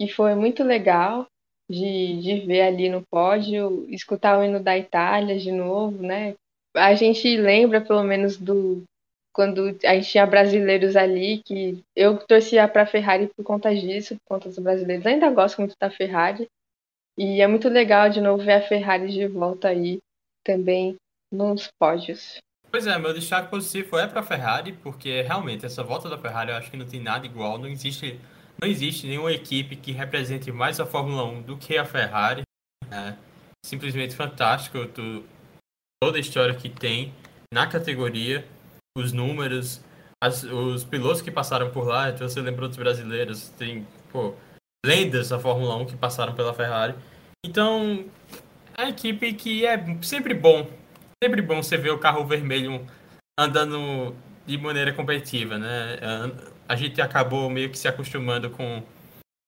que 0.00 0.08
foi 0.08 0.34
muito 0.34 0.62
legal 0.62 1.26
de, 1.68 2.20
de 2.20 2.40
ver 2.46 2.62
ali 2.62 2.88
no 2.88 3.02
pódio, 3.10 3.86
escutar 3.90 4.38
o 4.38 4.44
hino 4.44 4.60
da 4.62 4.76
Itália 4.78 5.38
de 5.38 5.52
novo, 5.52 6.02
né? 6.02 6.34
A 6.74 6.94
gente 6.94 7.36
lembra 7.36 7.80
pelo 7.80 8.02
menos 8.04 8.36
do 8.36 8.82
quando 9.40 9.74
a 9.86 9.94
gente 9.94 10.10
tinha 10.10 10.26
brasileiros 10.26 10.96
ali, 10.96 11.42
que 11.42 11.82
eu 11.96 12.18
torcia 12.18 12.68
para 12.68 12.82
a 12.82 12.86
Ferrari 12.86 13.30
por 13.34 13.42
conta 13.42 13.74
disso, 13.74 14.14
por 14.16 14.34
conta 14.34 14.50
dos 14.50 14.58
brasileiros. 14.58 15.06
Ainda 15.06 15.30
gosto 15.30 15.62
muito 15.62 15.74
da 15.80 15.90
Ferrari. 15.90 16.46
E 17.16 17.40
é 17.40 17.46
muito 17.46 17.66
legal 17.70 18.10
de 18.10 18.20
novo 18.20 18.44
ver 18.44 18.52
a 18.52 18.60
Ferrari 18.60 19.10
de 19.10 19.26
volta 19.26 19.68
aí 19.68 19.98
também 20.44 20.96
nos 21.32 21.70
pódios. 21.80 22.36
Pois 22.70 22.86
é, 22.86 22.98
meu 22.98 23.14
destaque 23.14 23.50
positivo 23.50 23.98
é 23.98 24.06
para 24.06 24.20
a 24.20 24.22
Ferrari, 24.22 24.74
porque 24.74 25.22
realmente 25.22 25.64
essa 25.64 25.82
volta 25.82 26.10
da 26.10 26.18
Ferrari 26.18 26.50
eu 26.50 26.56
acho 26.56 26.70
que 26.70 26.76
não 26.76 26.86
tem 26.86 27.00
nada 27.00 27.24
igual, 27.24 27.56
não 27.56 27.66
existe, 27.66 28.20
não 28.60 28.68
existe 28.68 29.06
nenhuma 29.06 29.32
equipe 29.32 29.74
que 29.74 29.90
represente 29.90 30.52
mais 30.52 30.78
a 30.78 30.84
Fórmula 30.84 31.24
1 31.24 31.42
do 31.42 31.56
que 31.56 31.78
a 31.78 31.84
Ferrari. 31.86 32.42
É 32.90 33.14
simplesmente 33.64 34.14
fantástico 34.14 34.86
tu, 34.88 35.24
toda 36.02 36.18
a 36.18 36.20
história 36.20 36.54
que 36.54 36.68
tem 36.68 37.14
na 37.50 37.66
categoria 37.66 38.46
os 38.96 39.12
números, 39.12 39.82
as, 40.22 40.42
os 40.42 40.84
pilotos 40.84 41.22
que 41.22 41.30
passaram 41.30 41.70
por 41.70 41.86
lá, 41.86 42.10
então 42.10 42.28
você 42.28 42.40
lembrou 42.40 42.68
dos 42.68 42.76
brasileiros, 42.76 43.48
tem, 43.50 43.86
pô, 44.12 44.34
lendas 44.84 45.28
da 45.28 45.38
Fórmula 45.38 45.76
1 45.76 45.86
que 45.86 45.96
passaram 45.96 46.34
pela 46.34 46.54
Ferrari. 46.54 46.94
Então, 47.44 48.04
a 48.76 48.88
equipe 48.88 49.32
que 49.34 49.64
é 49.64 49.82
sempre 50.02 50.34
bom, 50.34 50.68
sempre 51.22 51.42
bom 51.42 51.62
você 51.62 51.76
ver 51.76 51.90
o 51.90 51.98
carro 51.98 52.24
vermelho 52.26 52.86
andando 53.38 54.14
de 54.46 54.58
maneira 54.58 54.92
competitiva, 54.92 55.58
né? 55.58 55.98
A 56.68 56.76
gente 56.76 57.00
acabou 57.00 57.48
meio 57.50 57.70
que 57.70 57.78
se 57.78 57.88
acostumando 57.88 58.50
com, 58.50 58.82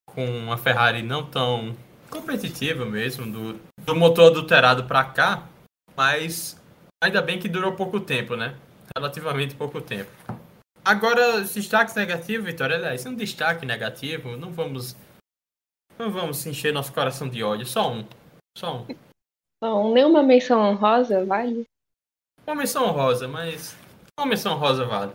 com 0.06 0.52
a 0.52 0.56
Ferrari 0.56 1.02
não 1.02 1.24
tão 1.26 1.76
competitiva 2.10 2.84
mesmo, 2.84 3.30
do, 3.30 3.60
do 3.84 3.96
motor 3.96 4.30
adulterado 4.30 4.84
para 4.84 5.04
cá, 5.04 5.48
mas 5.96 6.60
ainda 7.02 7.22
bem 7.22 7.38
que 7.38 7.48
durou 7.48 7.72
pouco 7.72 7.98
tempo, 8.00 8.36
né? 8.36 8.54
Relativamente 8.96 9.54
pouco 9.54 9.80
tempo. 9.80 10.10
Agora, 10.84 11.36
os 11.36 11.54
destaques 11.54 11.94
negativos, 11.94 12.46
Vitória, 12.46 12.76
aliás, 12.76 13.06
um 13.06 13.14
destaque 13.14 13.64
negativo, 13.64 14.36
não 14.36 14.52
vamos. 14.52 14.96
Não 15.98 16.10
vamos 16.10 16.44
encher 16.46 16.72
nosso 16.72 16.92
coração 16.92 17.28
de 17.28 17.42
ódio, 17.42 17.66
só 17.66 17.92
um. 17.92 18.04
Só 18.56 18.78
um. 18.78 18.86
Não, 19.62 19.92
nenhuma 19.92 20.22
menção 20.22 20.60
honrosa 20.60 21.24
vale? 21.24 21.64
Uma 22.46 22.56
menção 22.56 22.84
honrosa, 22.86 23.28
mas. 23.28 23.76
Uma 24.18 24.26
menção 24.26 24.54
honrosa 24.54 24.84
vale. 24.84 25.12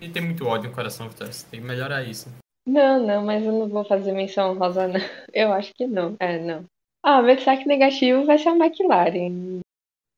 E 0.00 0.08
tem 0.08 0.22
muito 0.22 0.46
ódio 0.46 0.70
no 0.70 0.74
coração, 0.74 1.08
Vitória. 1.08 1.32
Você 1.32 1.46
tem 1.46 1.60
que 1.60 1.66
melhorar 1.66 2.02
isso. 2.02 2.30
Não, 2.66 3.04
não, 3.04 3.24
mas 3.24 3.44
eu 3.44 3.52
não 3.52 3.68
vou 3.68 3.84
fazer 3.84 4.12
menção 4.12 4.52
honrosa, 4.52 4.88
não. 4.88 5.00
Eu 5.34 5.52
acho 5.52 5.74
que 5.74 5.86
não. 5.86 6.16
É, 6.18 6.38
não. 6.38 6.64
Ah, 7.02 7.20
meu 7.20 7.36
destaque 7.36 7.66
negativo 7.66 8.24
vai 8.24 8.38
ser 8.38 8.48
a 8.48 8.56
McLaren. 8.56 9.60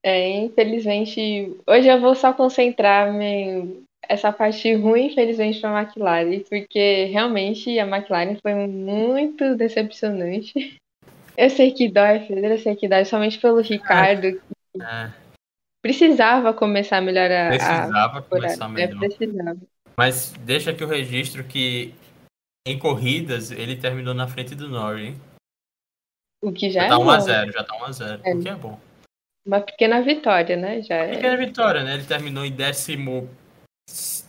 É, 0.05 0.41
infelizmente, 0.41 1.57
hoje 1.67 1.89
eu 1.89 2.01
vou 2.01 2.15
só 2.15 2.33
concentrar 2.33 3.15
em 3.21 3.85
essa 4.09 4.33
parte 4.33 4.75
ruim, 4.75 5.07
infelizmente, 5.07 5.61
para 5.61 5.79
a 5.79 5.83
McLaren, 5.83 6.41
porque 6.41 7.05
realmente 7.05 7.79
a 7.79 7.87
McLaren 7.87 8.37
foi 8.43 8.55
muito 8.55 9.57
decepcionante. 9.57 10.77
Eu 11.37 11.49
sei 11.49 11.73
que 11.73 11.89
dói, 11.89 12.21
Pedro, 12.21 12.47
eu 12.47 12.59
sei 12.59 12.77
que 12.77 12.89
dói, 12.89 13.05
somente 13.05 13.39
pelo 13.39 13.61
Ricardo, 13.61 14.33
que 14.33 14.83
é. 14.83 15.11
precisava 15.81 16.53
começar 16.53 16.99
a 16.99 17.01
melhorar. 17.01 17.49
Precisava 17.49 18.19
a 18.19 18.23
começar 18.23 18.67
a 18.67 18.69
é, 18.69 18.73
melhorar. 18.73 18.97
É, 18.97 19.09
precisava. 19.09 19.61
Mas 19.97 20.33
deixa 20.41 20.73
aqui 20.73 20.83
o 20.83 20.89
registro 20.89 21.45
que 21.45 21.95
em 22.67 22.79
corridas 22.79 23.51
ele 23.51 23.77
terminou 23.77 24.15
na 24.15 24.27
frente 24.27 24.55
do 24.55 24.69
Norris, 24.69 25.09
hein? 25.09 25.21
O 26.43 26.53
que 26.53 26.71
já, 26.71 26.81
já 26.81 26.87
é 26.87 26.89
tá 26.89 26.97
1x0, 26.97 27.53
já 27.53 27.65
tá 27.65 27.79
1x0, 27.79 28.21
é. 28.25 28.35
o 28.35 28.43
que 28.43 28.49
é 28.49 28.55
bom. 28.55 28.79
Uma 29.45 29.61
pequena 29.61 30.01
vitória, 30.03 30.57
né? 30.57 30.83
Já 30.83 30.97
é... 30.97 31.17
Pequena 31.17 31.37
vitória, 31.37 31.83
né? 31.83 31.95
Ele 31.95 32.05
terminou 32.05 32.45
em 32.45 32.53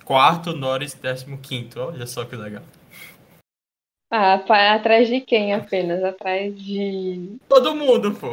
14, 0.06 0.58
Norris 0.58 0.96
15. 0.96 1.80
Olha 1.80 2.08
só 2.08 2.26
que 2.26 2.36
legal. 2.36 2.64
Ah, 4.12 4.36
atrás 4.76 5.08
de 5.08 5.22
quem 5.22 5.54
apenas? 5.54 6.04
Atrás 6.04 6.56
de. 6.56 7.38
Todo 7.50 7.76
mundo, 7.76 8.14
pô. 8.14 8.28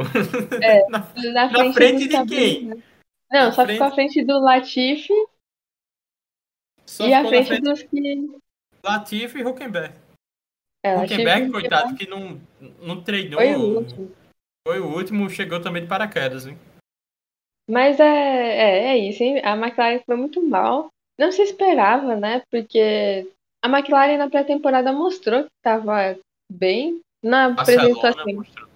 É, 0.62 0.86
na, 0.90 0.98
na, 0.98 1.48
frente, 1.50 1.52
na 1.52 1.72
frente 1.72 2.08
de 2.08 2.26
quem? 2.26 2.64
Né? 2.66 2.82
Não, 3.30 3.46
na 3.46 3.52
só 3.52 3.64
frente... 3.64 3.72
ficou 3.72 3.86
à 3.86 3.90
frente 3.92 4.24
do 4.24 4.40
Latifi. 4.40 5.14
Só 6.84 7.06
e 7.06 7.14
à 7.14 7.26
frente, 7.26 7.46
frente 7.46 7.62
dos 7.62 7.82
que. 7.82 8.30
Latifi 8.84 9.38
e 9.38 9.44
Huckenberg. 9.44 9.94
É, 10.82 10.96
Huckenberg, 10.96 11.50
coitado, 11.50 11.94
que 11.94 12.06
não, 12.06 12.40
não 12.82 13.02
treinou. 13.02 13.40
Foi 13.40 13.54
o 13.54 13.78
último. 13.78 14.12
Foi 14.66 14.80
o 14.80 14.86
último, 14.86 15.30
chegou 15.30 15.60
também 15.60 15.82
de 15.82 15.88
paraquedas, 15.88 16.46
hein? 16.46 16.58
Mas 17.70 18.00
é, 18.00 18.04
é, 18.04 18.86
é 18.88 18.98
isso, 18.98 19.22
hein? 19.22 19.40
A 19.44 19.56
McLaren 19.56 20.00
foi 20.04 20.16
muito 20.16 20.42
mal. 20.42 20.88
Não 21.16 21.30
se 21.30 21.42
esperava, 21.42 22.16
né? 22.16 22.42
Porque 22.50 23.28
a 23.62 23.68
McLaren 23.68 24.16
na 24.16 24.28
pré-temporada 24.28 24.92
mostrou 24.92 25.44
que 25.44 25.50
estava 25.58 26.18
bem. 26.50 27.00
Na 27.22 27.46
apresentação. 27.46 28.24
Mostrou. 28.34 28.68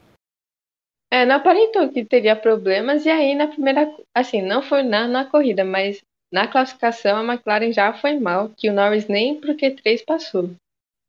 É, 1.10 1.24
não 1.24 1.36
aparentou 1.36 1.88
que 1.88 2.04
teria 2.04 2.36
problemas. 2.36 3.04
E 3.04 3.10
aí, 3.10 3.34
na 3.34 3.48
primeira. 3.48 3.92
Assim, 4.14 4.42
não 4.42 4.62
foi 4.62 4.82
na, 4.84 5.08
na 5.08 5.24
corrida, 5.24 5.64
mas 5.64 6.00
na 6.32 6.46
classificação 6.46 7.16
a 7.18 7.34
McLaren 7.34 7.72
já 7.72 7.92
foi 7.94 8.18
mal. 8.20 8.50
Que 8.56 8.70
o 8.70 8.72
Norris 8.72 9.08
nem 9.08 9.40
pro 9.40 9.56
Q3 9.56 10.04
passou. 10.04 10.50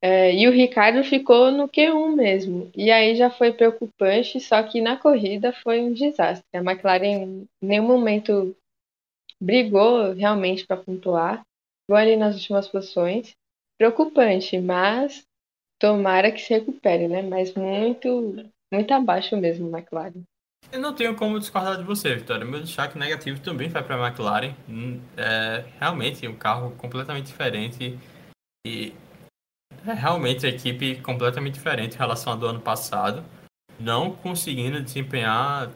É, 0.01 0.33
e 0.35 0.47
o 0.47 0.51
Ricardo 0.51 1.03
ficou 1.03 1.51
no 1.51 1.67
Q1 1.67 2.15
mesmo. 2.15 2.71
E 2.75 2.91
aí 2.91 3.15
já 3.15 3.29
foi 3.29 3.51
preocupante, 3.53 4.39
só 4.39 4.61
que 4.61 4.81
na 4.81 4.97
corrida 4.97 5.53
foi 5.63 5.81
um 5.81 5.93
desastre. 5.93 6.45
A 6.53 6.59
McLaren 6.59 7.05
em 7.05 7.47
nenhum 7.61 7.87
momento 7.87 8.55
brigou 9.41 10.13
realmente 10.13 10.65
para 10.65 10.77
pontuar. 10.77 11.43
Ficou 11.81 11.95
ali 11.95 12.15
nas 12.15 12.35
últimas 12.35 12.67
posições. 12.67 13.33
Preocupante, 13.77 14.59
mas 14.59 15.23
tomara 15.79 16.31
que 16.31 16.41
se 16.41 16.53
recupere, 16.53 17.07
né? 17.07 17.21
Mas 17.21 17.53
muito, 17.53 18.45
muito 18.71 18.93
abaixo 18.93 19.35
mesmo, 19.35 19.75
McLaren. 19.75 20.23
Eu 20.71 20.79
não 20.79 20.93
tenho 20.93 21.15
como 21.15 21.39
discordar 21.39 21.77
de 21.77 21.83
você, 21.83 22.15
Vitória. 22.15 22.45
Meu 22.45 22.61
destaque 22.61 22.97
negativo 22.97 23.39
também 23.41 23.69
vai 23.69 23.83
para 23.83 23.95
a 23.95 24.07
McLaren. 24.07 24.53
Hum, 24.67 24.99
é 25.17 25.65
realmente 25.79 26.27
um 26.27 26.35
carro 26.35 26.71
completamente 26.77 27.27
diferente. 27.27 27.97
E 28.65 28.93
é 29.87 29.93
realmente 29.93 30.45
a 30.45 30.49
equipe 30.49 31.01
completamente 31.01 31.55
diferente 31.55 31.95
em 31.95 31.99
relação 31.99 32.33
ao 32.33 32.39
do 32.39 32.47
ano 32.47 32.59
passado, 32.59 33.23
não 33.79 34.11
conseguindo 34.11 34.81
desempenhar 34.81 35.71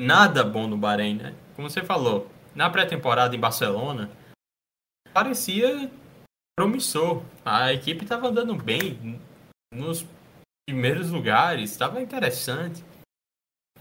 nada 0.00 0.42
bom 0.42 0.66
no 0.66 0.76
Bahrein, 0.76 1.16
né? 1.16 1.34
Como 1.54 1.68
você 1.68 1.82
falou, 1.82 2.30
na 2.54 2.68
pré-temporada 2.70 3.34
em 3.34 3.40
Barcelona, 3.40 4.10
parecia 5.12 5.90
promissor. 6.58 7.22
A 7.44 7.72
equipe 7.72 8.04
estava 8.04 8.28
andando 8.28 8.54
bem 8.54 9.20
nos 9.72 10.04
primeiros 10.68 11.10
lugares, 11.10 11.70
estava 11.70 12.00
interessante. 12.00 12.84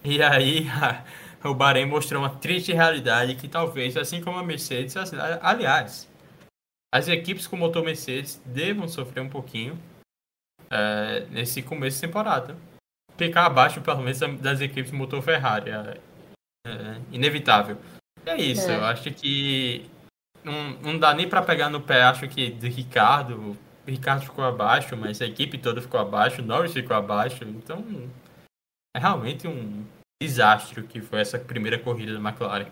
E 0.03 0.21
aí 0.21 0.67
a, 0.69 1.03
o 1.49 1.53
Bahrein 1.53 1.85
mostrou 1.85 2.21
uma 2.21 2.37
triste 2.37 2.73
realidade 2.73 3.35
que 3.35 3.47
talvez, 3.47 3.97
assim 3.97 4.21
como 4.21 4.37
a 4.37 4.43
Mercedes, 4.43 4.95
aliás, 5.41 6.10
as 6.93 7.07
equipes 7.07 7.47
com 7.47 7.55
motor 7.55 7.83
Mercedes 7.83 8.41
devam 8.45 8.87
sofrer 8.87 9.21
um 9.21 9.29
pouquinho 9.29 9.79
é, 10.69 11.25
nesse 11.29 11.61
começo 11.61 11.97
de 11.97 12.07
temporada. 12.07 12.57
ficar 13.17 13.45
abaixo, 13.45 13.81
pelo 13.81 14.01
menos, 14.01 14.19
das 14.39 14.61
equipes 14.61 14.91
motor 14.91 15.21
Ferrari. 15.21 15.71
É, 15.71 15.97
é 16.67 17.01
inevitável. 17.11 17.77
E 18.25 18.29
é 18.29 18.41
isso, 18.41 18.69
é. 18.69 18.75
eu 18.75 18.85
acho 18.85 19.11
que 19.11 19.89
não, 20.43 20.71
não 20.81 20.99
dá 20.99 21.13
nem 21.13 21.29
para 21.29 21.41
pegar 21.41 21.69
no 21.69 21.81
pé, 21.81 22.03
acho 22.03 22.27
que 22.27 22.51
de 22.51 22.67
Ricardo. 22.67 23.57
Ricardo 23.87 24.23
ficou 24.23 24.43
abaixo, 24.43 24.95
mas 24.95 25.21
a 25.21 25.25
equipe 25.25 25.57
toda 25.57 25.81
ficou 25.81 25.99
abaixo, 25.99 26.41
Norris 26.41 26.73
ficou 26.73 26.95
abaixo. 26.95 27.43
Então, 27.43 27.83
é 28.95 28.99
realmente 28.99 29.47
um 29.47 29.85
desastre 30.21 30.83
que 30.83 31.01
foi 31.01 31.21
essa 31.21 31.39
primeira 31.39 31.79
corrida 31.79 32.13
da 32.13 32.19
McLaren. 32.19 32.67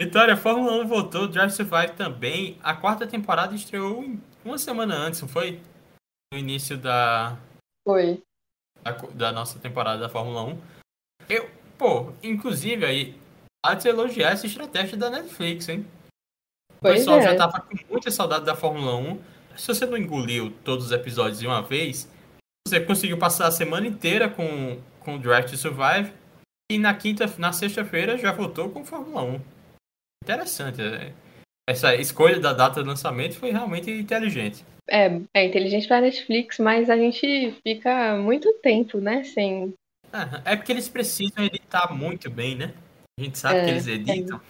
Vitória, 0.00 0.34
a 0.34 0.36
Fórmula 0.36 0.80
1 0.84 0.86
voltou, 0.86 1.26
Drive 1.26 1.50
Survive 1.50 1.92
também. 1.94 2.56
A 2.62 2.72
quarta 2.72 3.04
temporada 3.04 3.52
estreou 3.52 4.04
uma 4.44 4.56
semana 4.56 4.94
antes, 4.94 5.20
não 5.20 5.28
foi? 5.28 5.60
No 6.32 6.38
início 6.38 6.78
da. 6.78 7.36
Foi. 7.84 8.22
Da, 8.80 8.92
da 8.92 9.32
nossa 9.32 9.58
temporada 9.58 9.98
da 9.98 10.08
Fórmula 10.08 10.44
1. 10.44 10.60
Eu, 11.28 11.50
pô, 11.76 12.12
inclusive 12.22 12.84
aí, 12.84 13.20
há 13.66 13.74
de 13.74 13.88
elogiar 13.88 14.30
essa 14.30 14.46
estratégia 14.46 14.96
da 14.96 15.10
Netflix, 15.10 15.68
hein? 15.68 15.84
O 16.70 16.80
pois 16.80 16.98
pessoal 17.00 17.18
é. 17.18 17.22
já 17.22 17.36
tava 17.36 17.60
com 17.60 17.76
muita 17.90 18.12
saudade 18.12 18.44
da 18.44 18.54
Fórmula 18.54 18.94
1. 18.94 19.20
Se 19.56 19.66
você 19.66 19.84
não 19.84 19.98
engoliu 19.98 20.54
todos 20.62 20.86
os 20.86 20.92
episódios 20.92 21.40
de 21.40 21.46
uma 21.48 21.60
vez, 21.60 22.08
você 22.64 22.78
conseguiu 22.78 23.18
passar 23.18 23.48
a 23.48 23.50
semana 23.50 23.88
inteira 23.88 24.28
com, 24.28 24.80
com 25.00 25.16
o 25.16 25.18
Drive 25.18 25.50
to 25.50 25.56
Survive. 25.56 26.12
E 26.70 26.78
na 26.78 26.94
quinta, 26.94 27.26
na 27.36 27.52
sexta-feira 27.52 28.16
já 28.16 28.30
voltou 28.30 28.70
com 28.70 28.84
Fórmula 28.84 29.22
1 29.22 29.57
interessante. 30.22 30.80
Né? 30.80 31.12
Essa 31.68 31.94
escolha 31.94 32.40
da 32.40 32.52
data 32.52 32.82
de 32.82 32.88
lançamento 32.88 33.36
foi 33.36 33.50
realmente 33.50 33.90
inteligente. 33.90 34.64
É, 34.88 35.20
é 35.34 35.44
inteligente 35.44 35.86
para 35.86 36.00
Netflix, 36.00 36.58
mas 36.58 36.88
a 36.88 36.96
gente 36.96 37.54
fica 37.62 38.16
muito 38.16 38.50
tempo, 38.62 38.98
né, 38.98 39.22
sem. 39.22 39.74
É, 40.10 40.52
é 40.52 40.56
porque 40.56 40.72
eles 40.72 40.88
precisam 40.88 41.44
editar 41.44 41.92
muito 41.92 42.30
bem, 42.30 42.56
né? 42.56 42.72
A 43.18 43.22
gente 43.22 43.38
sabe 43.38 43.58
é, 43.58 43.64
que 43.64 43.70
eles 43.70 43.86
editam. 43.86 44.40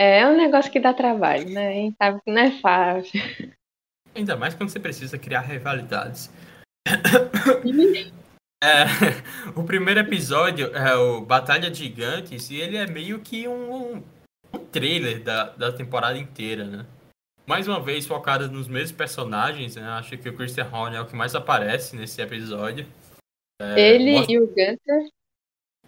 É, 0.00 0.20
é 0.20 0.26
um 0.26 0.36
negócio 0.36 0.72
que 0.72 0.80
dá 0.80 0.94
trabalho, 0.94 1.48
né? 1.50 1.68
A 1.68 1.72
gente 1.72 1.96
sabe 1.96 2.20
que 2.24 2.32
não 2.32 2.40
é 2.40 2.50
fácil. 2.52 3.20
Ainda 4.14 4.36
mais 4.36 4.54
quando 4.54 4.70
você 4.70 4.80
precisa 4.80 5.18
criar 5.18 5.40
rivalidades. 5.40 6.30
É, 8.64 8.84
o 9.56 9.64
primeiro 9.64 9.98
episódio 9.98 10.68
é 10.72 10.94
o 10.94 11.22
Batalha 11.22 11.68
de 11.68 11.78
Gigantes 11.78 12.48
e 12.48 12.60
ele 12.60 12.76
é 12.76 12.86
meio 12.86 13.18
que 13.18 13.48
um, 13.48 13.96
um 13.96 14.02
trailer 14.58 15.22
da, 15.22 15.50
da 15.50 15.72
temporada 15.72 16.18
inteira, 16.18 16.64
né? 16.64 16.86
Mais 17.46 17.66
uma 17.66 17.80
vez 17.80 18.06
focada 18.06 18.46
nos 18.46 18.68
mesmos 18.68 18.92
personagens, 18.92 19.76
né? 19.76 19.82
Acho 19.82 20.16
que 20.16 20.28
o 20.28 20.36
Christian 20.36 20.68
Horner 20.72 21.00
é 21.00 21.02
o 21.02 21.06
que 21.06 21.16
mais 21.16 21.34
aparece 21.34 21.96
nesse 21.96 22.20
episódio. 22.22 22.86
É, 23.60 23.94
Ele 23.94 24.12
mostra... 24.12 24.32
e 24.32 24.38
o 24.38 24.46
Gunter. 24.46 25.10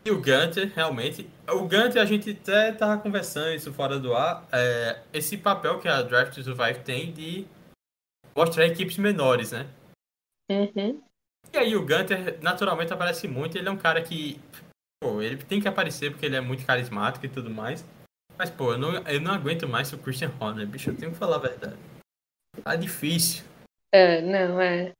E 0.05 0.11
o 0.11 0.17
Gunter, 0.17 0.73
realmente. 0.75 1.29
O 1.49 1.61
Gunter, 1.61 2.03
a 2.03 2.05
gente 2.05 2.31
até 2.31 2.73
tava 2.73 3.01
conversando 3.01 3.55
isso 3.55 3.73
fora 3.73 3.99
do 3.99 4.15
ar. 4.15 4.47
É, 4.53 5.01
esse 5.13 5.39
papel 5.39 5.79
que 5.79 5.89
a 5.89 6.03
Draft 6.03 6.35
to 6.35 6.43
Survive 6.43 6.81
tem 6.81 7.13
de 7.13 7.47
mostrar 8.37 8.67
equipes 8.67 8.99
menores, 8.99 9.53
né? 9.53 9.67
Uhum. 10.51 11.01
E 11.53 11.57
aí 11.57 11.77
o 11.77 11.81
Gunter 11.81 12.39
naturalmente 12.43 12.93
aparece 12.93 13.27
muito. 13.27 13.57
Ele 13.57 13.69
é 13.69 13.71
um 13.71 13.79
cara 13.79 14.03
que. 14.03 14.39
Pô, 15.03 15.23
ele 15.23 15.37
tem 15.37 15.61
que 15.61 15.69
aparecer 15.69 16.11
porque 16.11 16.27
ele 16.27 16.37
é 16.37 16.41
muito 16.41 16.67
carismático 16.67 17.25
e 17.25 17.29
tudo 17.29 17.49
mais. 17.49 17.85
Mas, 18.39 18.51
pô, 18.51 18.73
eu 18.73 18.79
não, 18.79 18.93
eu 19.07 19.21
não 19.21 19.33
aguento 19.33 19.69
mais 19.69 19.93
o 19.93 19.99
Christian 19.99 20.33
Horner, 20.41 20.67
bicho. 20.67 20.91
Eu 20.91 20.97
tenho 20.97 21.13
que 21.13 21.19
falar 21.19 21.37
a 21.37 21.41
verdade. 21.41 21.77
Tá 22.63 22.77
difícil. 22.77 23.45
É, 23.93 24.21
não, 24.21 24.61
é. 24.61 24.93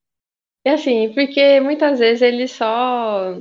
E 0.67 0.71
assim, 0.71 1.13
porque 1.13 1.61
muitas 1.61 1.99
vezes 1.99 2.23
ele 2.23 2.49
só 2.49 3.37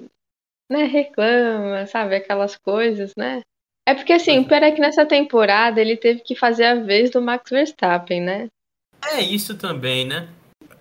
né, 0.69 0.84
reclama, 0.84 1.86
sabe? 1.86 2.15
Aquelas 2.15 2.58
coisas, 2.58 3.13
né? 3.17 3.41
É 3.88 3.93
porque 3.93 4.13
assim, 4.13 4.39
o 4.39 4.47
pior 4.47 4.63
é 4.63 4.71
que 4.71 4.82
nessa 4.82 5.06
temporada 5.06 5.79
ele 5.79 5.97
teve 5.97 6.21
que 6.21 6.36
fazer 6.36 6.65
a 6.65 6.75
vez 6.75 7.10
do 7.10 7.21
Max 7.21 7.49
Verstappen, 7.49 8.21
né? 8.21 8.47
É 9.12 9.21
isso 9.21 9.58
também, 9.58 10.06
né? 10.08 10.27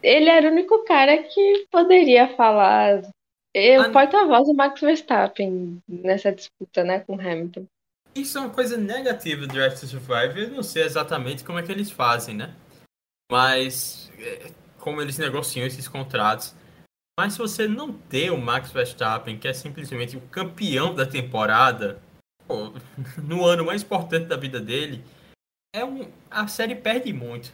Ele 0.02 0.28
era 0.28 0.48
o 0.48 0.52
único 0.52 0.84
cara 0.84 1.18
que 1.22 1.66
poderia 1.70 2.28
falar. 2.28 3.02
O 3.54 3.80
a... 3.80 3.90
porta-voz 3.90 4.46
do 4.46 4.54
Max 4.54 4.80
Verstappen 4.80 5.82
nessa 5.86 6.32
disputa, 6.32 6.82
né, 6.82 7.00
com 7.00 7.14
Hamilton. 7.14 7.66
Isso 8.14 8.36
é 8.36 8.40
uma 8.42 8.50
coisa 8.50 8.76
negativa 8.76 9.42
do 9.42 9.48
Drive 9.48 9.78
to 9.78 9.86
Survive. 9.86 10.40
Eu 10.40 10.50
não 10.50 10.62
sei 10.62 10.82
exatamente 10.82 11.44
como 11.44 11.58
é 11.58 11.62
que 11.62 11.72
eles 11.72 11.90
fazem, 11.90 12.36
né? 12.36 12.54
Mas 13.30 14.10
é, 14.18 14.50
como 14.78 15.00
eles 15.00 15.16
negociam 15.16 15.66
esses 15.66 15.88
contratos. 15.88 16.54
Mas 17.18 17.34
se 17.34 17.38
você 17.38 17.68
não 17.68 17.92
ter 17.92 18.30
o 18.30 18.38
Max 18.38 18.70
Verstappen, 18.70 19.38
que 19.38 19.48
é 19.48 19.52
simplesmente 19.52 20.16
o 20.16 20.20
campeão 20.28 20.94
da 20.94 21.06
temporada, 21.06 22.02
pô, 22.46 22.72
no 23.22 23.44
ano 23.44 23.64
mais 23.64 23.82
importante 23.82 24.26
da 24.26 24.36
vida 24.36 24.60
dele, 24.60 25.02
é 25.74 25.84
um, 25.84 26.10
a 26.30 26.46
série 26.46 26.74
perde 26.74 27.12
muito 27.12 27.52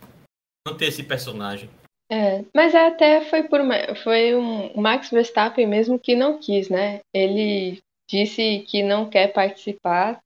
não 0.67 0.77
ter 0.77 0.87
esse 0.87 1.03
personagem. 1.03 1.71
É, 2.11 2.43
mas 2.55 2.75
até 2.75 3.25
foi 3.27 3.43
por 3.43 3.61
foi 4.03 4.35
um 4.35 4.81
Max 4.81 5.11
Verstappen 5.11 5.67
mesmo 5.67 5.99
que 5.99 6.17
não 6.17 6.39
quis, 6.39 6.71
né? 6.71 7.01
Ele 7.15 7.79
disse 8.11 8.65
que 8.67 8.83
não 8.83 9.09
quer 9.09 9.29
participar 9.29 10.19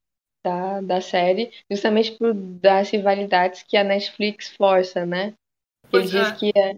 da, 0.44 0.80
da 0.80 1.00
série, 1.00 1.50
justamente 1.70 2.12
por 2.12 2.34
das 2.34 2.90
rivalidades 2.90 3.62
que 3.62 3.76
a 3.76 3.84
Netflix 3.84 4.48
força, 4.48 5.06
né? 5.06 5.34
Ele 5.92 6.04
diz 6.04 6.14
é. 6.14 6.32
que 6.32 6.52
é, 6.56 6.76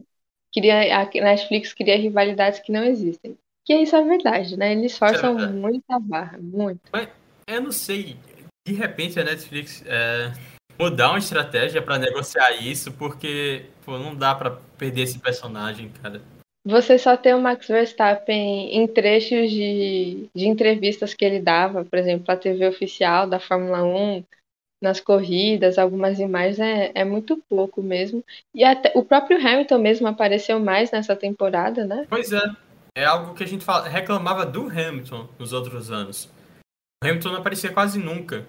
queria, 0.52 1.00
a 1.00 1.04
Netflix 1.04 1.72
queria 1.72 1.96
rivalidades 1.96 2.60
que 2.60 2.72
não 2.72 2.84
existem. 2.84 3.36
Que 3.64 3.74
isso 3.76 3.96
é 3.96 4.02
verdade, 4.02 4.56
né? 4.56 4.72
Eles 4.72 4.98
forçam 4.98 5.38
é 5.40 5.46
muita 5.46 5.98
barra, 5.98 6.38
muito. 6.38 6.80
Mas 6.92 7.08
eu 7.46 7.62
não 7.62 7.72
sei, 7.72 8.16
de 8.66 8.74
repente 8.74 9.18
a 9.18 9.24
Netflix 9.24 9.82
é, 9.86 10.32
mudar 10.78 11.10
uma 11.10 11.18
estratégia 11.18 11.80
para 11.80 11.98
negociar 11.98 12.52
isso, 12.52 12.92
porque 12.92 13.66
pô, 13.84 13.98
não 13.98 14.14
dá 14.14 14.34
para 14.34 14.50
perder 14.76 15.02
esse 15.02 15.18
personagem, 15.18 15.90
cara 16.02 16.20
você 16.64 16.98
só 16.98 17.16
ter 17.16 17.34
o 17.34 17.40
Max 17.40 17.68
Verstappen 17.68 18.74
em 18.74 18.86
trechos 18.86 19.50
de, 19.50 20.28
de 20.34 20.48
entrevistas 20.48 21.12
que 21.12 21.24
ele 21.24 21.40
dava, 21.40 21.84
por 21.84 21.98
exemplo, 21.98 22.24
a 22.28 22.36
TV 22.36 22.66
oficial 22.66 23.28
da 23.28 23.38
Fórmula 23.38 23.84
1, 23.84 24.24
nas 24.82 25.00
corridas, 25.00 25.78
algumas 25.78 26.18
imagens, 26.18 26.58
é, 26.58 26.92
é 26.94 27.04
muito 27.04 27.42
pouco 27.48 27.82
mesmo. 27.82 28.24
E 28.54 28.64
até 28.64 28.92
o 28.94 29.04
próprio 29.04 29.38
Hamilton 29.38 29.78
mesmo 29.78 30.06
apareceu 30.06 30.58
mais 30.60 30.90
nessa 30.90 31.14
temporada, 31.14 31.84
né? 31.84 32.06
Pois 32.08 32.32
é. 32.32 32.42
É 32.96 33.04
algo 33.04 33.34
que 33.34 33.42
a 33.42 33.46
gente 33.46 33.64
fala, 33.64 33.88
reclamava 33.88 34.46
do 34.46 34.68
Hamilton 34.68 35.28
nos 35.36 35.52
outros 35.52 35.90
anos. 35.90 36.30
O 37.02 37.08
Hamilton 37.08 37.30
não 37.30 37.38
aparecia 37.38 37.72
quase 37.72 37.98
nunca. 37.98 38.46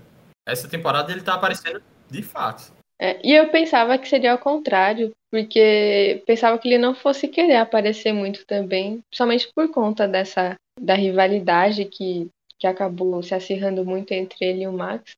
Essa 0.47 0.67
temporada 0.67 1.11
ele 1.11 1.21
tá 1.21 1.33
aparecendo 1.33 1.81
de 2.09 2.21
fato. 2.21 2.71
É, 3.01 3.19
e 3.27 3.33
eu 3.33 3.49
pensava 3.49 3.97
que 3.97 4.07
seria 4.07 4.31
ao 4.31 4.37
contrário, 4.37 5.11
porque 5.35 6.23
pensava 6.25 6.57
que 6.57 6.69
ele 6.69 6.77
não 6.77 6.95
fosse 6.95 7.27
querer 7.27 7.57
aparecer 7.57 8.13
muito 8.13 8.45
também, 8.45 9.03
somente 9.13 9.51
por 9.53 9.69
conta 9.69 10.07
dessa 10.07 10.55
da 10.79 10.93
rivalidade 10.93 11.83
que, 11.83 12.29
que 12.57 12.65
acabou 12.65 13.21
se 13.21 13.35
acirrando 13.35 13.83
muito 13.83 14.13
entre 14.13 14.45
ele 14.45 14.63
e 14.63 14.67
o 14.67 14.71
Max. 14.71 15.11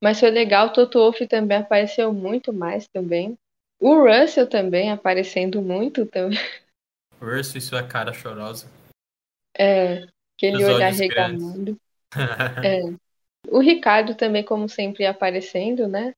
Mas 0.00 0.20
foi 0.20 0.30
legal, 0.30 0.68
o 0.68 0.72
Toto 0.72 1.00
Wolff 1.00 1.26
também 1.26 1.58
apareceu 1.58 2.12
muito 2.12 2.52
mais 2.52 2.86
também. 2.86 3.36
O 3.80 3.96
Russell 3.96 4.46
também 4.48 4.92
aparecendo 4.92 5.60
muito 5.60 6.06
também. 6.06 6.38
O 7.20 7.26
Russell 7.26 7.58
e 7.58 7.60
sua 7.60 7.82
cara 7.82 8.12
chorosa. 8.12 8.70
É, 9.56 10.06
aquele 10.36 10.62
olhar 10.64 10.92
regamando. 10.92 11.76
é. 12.62 12.82
O 13.48 13.60
Ricardo 13.60 14.14
também, 14.14 14.44
como 14.44 14.68
sempre, 14.68 15.06
aparecendo, 15.06 15.88
né? 15.88 16.12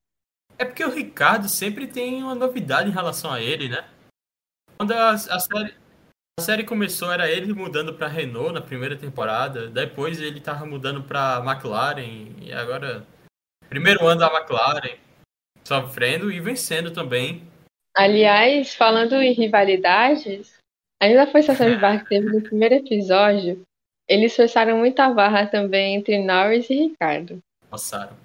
É 0.58 0.64
porque 0.64 0.84
o 0.84 0.90
Ricardo 0.90 1.48
sempre 1.48 1.86
tem 1.86 2.22
uma 2.22 2.34
novidade 2.34 2.88
em 2.88 2.92
relação 2.92 3.30
a 3.32 3.40
ele, 3.40 3.68
né? 3.68 3.84
Quando 4.76 4.92
a, 4.92 5.10
a 5.10 5.38
série, 5.38 5.74
a 6.38 6.42
série 6.42 6.64
começou, 6.64 7.10
era 7.10 7.30
ele 7.30 7.52
mudando 7.52 7.94
para 7.94 8.08
Renault 8.08 8.52
na 8.52 8.60
primeira 8.60 8.96
temporada. 8.96 9.68
Depois 9.68 10.20
ele 10.20 10.40
tava 10.40 10.64
mudando 10.64 11.02
para 11.02 11.42
McLaren. 11.44 12.36
E 12.40 12.52
agora, 12.52 13.06
primeiro 13.68 14.06
ano 14.06 14.20
da 14.20 14.32
McLaren, 14.32 14.98
sofrendo 15.64 16.30
e 16.30 16.40
vencendo 16.40 16.90
também. 16.90 17.46
Aliás, 17.94 18.74
falando 18.74 19.14
em 19.14 19.32
rivalidades, 19.32 20.58
ainda 21.02 21.26
foi 21.26 21.40
essa 21.40 21.54
barra 21.78 22.00
que 22.00 22.08
teve 22.10 22.28
no 22.28 22.42
primeiro 22.42 22.74
episódio. 22.76 23.62
Eles 24.08 24.36
forçaram 24.36 24.78
muita 24.78 25.08
barra 25.12 25.46
também 25.46 25.96
entre 25.96 26.22
Norris 26.22 26.70
e 26.70 26.74
Ricardo. 26.74 27.40
Passaram. 27.68 28.16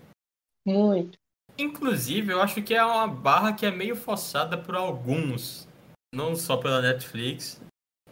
Muito. 0.65 1.17
Inclusive, 1.61 2.31
eu 2.31 2.41
acho 2.41 2.61
que 2.61 2.73
é 2.73 2.83
uma 2.83 3.07
barra 3.07 3.53
que 3.53 3.65
é 3.65 3.71
meio 3.71 3.95
forçada 3.95 4.57
por 4.57 4.75
alguns, 4.75 5.67
não 6.13 6.35
só 6.35 6.57
pela 6.57 6.81
Netflix. 6.81 7.61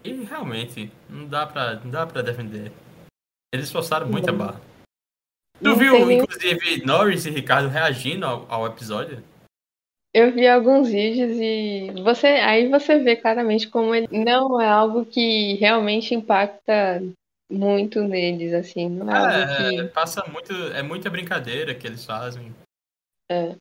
E 0.04 0.14
realmente, 0.24 0.92
não 1.10 1.28
dá 1.28 1.46
pra, 1.46 1.76
não 1.76 1.90
dá 1.90 2.06
pra 2.06 2.22
defender. 2.22 2.72
Eles 3.54 3.72
forçaram 3.72 4.08
muita 4.08 4.32
barra. 4.32 4.62
Tu 5.58 5.64
não 5.64 5.76
viu, 5.76 5.94
tem... 5.94 6.20
inclusive, 6.20 6.86
Norris 6.86 7.26
e 7.26 7.32
Ricardo 7.32 7.68
reagindo 7.68 8.26
ao, 8.26 8.46
ao, 8.50 8.68
episódio? 8.68 9.22
Eu 10.14 10.32
vi 10.32 10.48
alguns 10.48 10.88
vídeos 10.88 11.38
e 11.38 11.92
você 12.02 12.28
aí 12.28 12.70
você 12.70 12.98
vê 13.00 13.16
claramente 13.16 13.68
como 13.68 13.94
ele 13.94 14.08
não 14.12 14.60
é 14.60 14.68
algo 14.68 15.06
que 15.06 15.56
realmente 15.56 16.16
impacta 16.16 17.04
muito 17.52 18.02
neles, 18.02 18.54
assim, 18.54 18.90
não 18.90 19.12
é, 19.12 19.18
algo 19.18 19.52
É, 19.52 19.70
que. 19.70 19.84
passa 19.90 20.24
muito. 20.32 20.54
É 20.74 20.82
muita 20.82 21.10
brincadeira 21.10 21.76
que 21.76 21.86
eles 21.86 22.06
fazem. 22.06 22.54
É, 23.32 23.56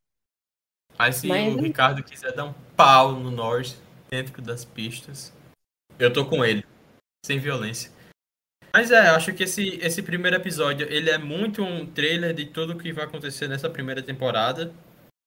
Mas 0.99 1.17
se 1.17 1.27
mas 1.27 1.55
o 1.55 1.61
Ricardo 1.61 2.03
quiser 2.03 2.33
dar 2.33 2.47
um 2.47 2.55
pau 2.77 3.13
no 3.13 3.31
Norte 3.31 3.77
dentro 4.09 4.41
das 4.41 4.65
pistas, 4.65 5.33
eu 5.99 6.13
tô 6.13 6.25
com 6.25 6.45
ele. 6.45 6.65
Sem 7.25 7.39
violência. 7.39 7.93
Mas 8.73 8.91
é, 8.91 9.09
acho 9.09 9.33
que 9.35 9.45
esse, 9.45 9.77
esse 9.83 10.03
primeiro 10.03 10.37
episódio, 10.37 10.87
ele 10.91 11.11
é 11.11 11.19
muito 11.19 11.63
um 11.63 11.87
trailer 11.87 12.35
de 12.35 12.47
tudo 12.47 12.73
o 12.73 12.79
que 12.79 12.93
vai 12.93 13.05
acontecer 13.05 13.49
nessa 13.49 13.69
primeira 13.69 14.03
temporada. 14.03 14.73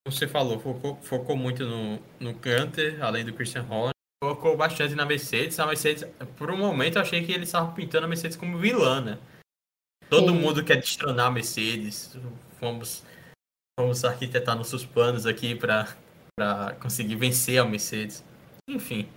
Você 0.06 0.26
falou, 0.26 0.58
focou, 0.58 0.96
focou 1.02 1.36
muito 1.36 1.64
no, 1.64 2.00
no 2.18 2.32
Gunter, 2.32 3.02
além 3.02 3.24
do 3.24 3.32
Christian 3.32 3.66
Horner. 3.68 3.92
Focou 4.22 4.56
bastante 4.56 4.94
na 4.94 5.04
Mercedes. 5.04 5.58
A 5.60 5.66
Mercedes, 5.66 6.04
por 6.36 6.50
um 6.50 6.56
momento, 6.56 6.96
eu 6.96 7.02
achei 7.02 7.24
que 7.24 7.32
eles 7.32 7.48
estavam 7.48 7.74
pintando 7.74 8.06
a 8.06 8.08
Mercedes 8.08 8.36
como 8.36 8.58
vilã, 8.58 9.00
né? 9.00 9.18
Todo 10.08 10.32
Sim. 10.32 10.38
mundo 10.38 10.64
quer 10.64 10.76
destronar 10.76 11.26
a 11.26 11.30
Mercedes. 11.30 12.16
Vamos, 12.60 13.04
vamos 13.82 14.04
arquitetar 14.04 14.56
nossos 14.56 14.84
planos 14.84 15.26
aqui 15.26 15.54
para 15.54 15.86
conseguir 16.80 17.16
vencer 17.16 17.58
a 17.58 17.64
Mercedes. 17.64 18.24
Enfim. 18.68 19.08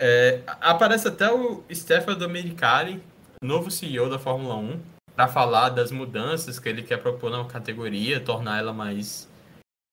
É, 0.00 0.40
aparece 0.60 1.08
até 1.08 1.30
o 1.32 1.62
Stefano 1.72 2.18
Domenicali, 2.18 3.02
novo 3.42 3.70
CEO 3.70 4.08
da 4.08 4.18
Fórmula 4.18 4.56
1, 4.56 4.80
para 5.14 5.28
falar 5.28 5.68
das 5.68 5.90
mudanças 5.92 6.58
que 6.58 6.68
ele 6.68 6.82
quer 6.82 6.98
propor 6.98 7.30
na 7.30 7.44
categoria, 7.44 8.20
tornar 8.20 8.58
ela 8.58 8.72
mais 8.72 9.28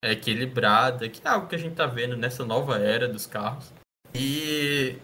equilibrada, 0.04 1.08
que 1.08 1.26
é 1.26 1.30
algo 1.30 1.48
que 1.48 1.56
a 1.56 1.60
gente 1.60 1.74
está 1.74 1.86
vendo 1.86 2.18
nessa 2.18 2.44
nova 2.44 2.78
era 2.80 3.08
dos 3.08 3.28
carros. 3.28 3.72
E 4.14 4.96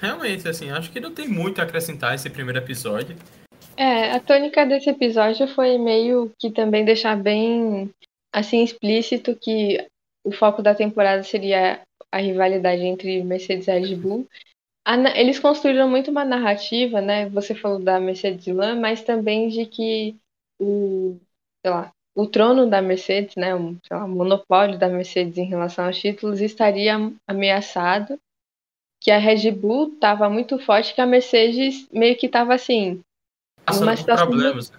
realmente, 0.00 0.46
assim, 0.46 0.70
acho 0.70 0.90
que 0.90 1.00
não 1.00 1.14
tem 1.14 1.26
muito 1.26 1.60
a 1.60 1.64
acrescentar 1.64 2.14
esse 2.14 2.28
primeiro 2.28 2.58
episódio. 2.58 3.16
É, 3.76 4.12
a 4.12 4.20
tônica 4.20 4.66
desse 4.66 4.90
episódio 4.90 5.48
foi 5.48 5.78
meio 5.78 6.30
que 6.38 6.50
também 6.50 6.84
deixar 6.84 7.16
bem 7.16 7.90
assim 8.32 8.62
explícito 8.62 9.36
que 9.36 9.86
o 10.24 10.32
foco 10.32 10.62
da 10.62 10.74
temporada 10.74 11.22
seria 11.22 11.80
a 12.12 12.18
rivalidade 12.18 12.82
entre 12.82 13.22
Mercedes 13.22 13.68
e 13.68 13.72
Red 13.72 13.94
Bull. 13.96 14.28
Eles 15.14 15.38
construíram 15.38 15.88
muito 15.88 16.10
uma 16.10 16.24
narrativa, 16.24 17.00
né? 17.00 17.28
Você 17.28 17.54
falou 17.54 17.78
da 17.78 18.00
Mercedes 18.00 18.46
Lã, 18.46 18.74
mas 18.74 19.02
também 19.02 19.48
de 19.48 19.66
que 19.66 20.16
o, 20.60 21.16
sei 21.64 21.72
lá, 21.72 21.92
o 22.14 22.26
trono 22.26 22.68
da 22.68 22.82
Mercedes, 22.82 23.36
né, 23.36 23.54
o, 23.54 23.76
lá, 23.90 24.06
monopólio 24.06 24.78
da 24.78 24.88
Mercedes 24.88 25.38
em 25.38 25.44
relação 25.44 25.86
aos 25.86 25.98
títulos 25.98 26.40
estaria 26.40 26.96
ameaçado, 27.26 28.18
que 29.00 29.10
a 29.10 29.18
Red 29.18 29.50
Bull 29.52 29.94
estava 29.94 30.28
muito 30.28 30.58
forte, 30.58 30.94
que 30.94 31.00
a 31.00 31.06
Mercedes 31.06 31.88
meio 31.90 32.16
que 32.16 32.26
estava 32.26 32.52
assim, 32.52 33.00
uma 33.78 33.96
situação 33.96 34.28
problemas. 34.28 34.72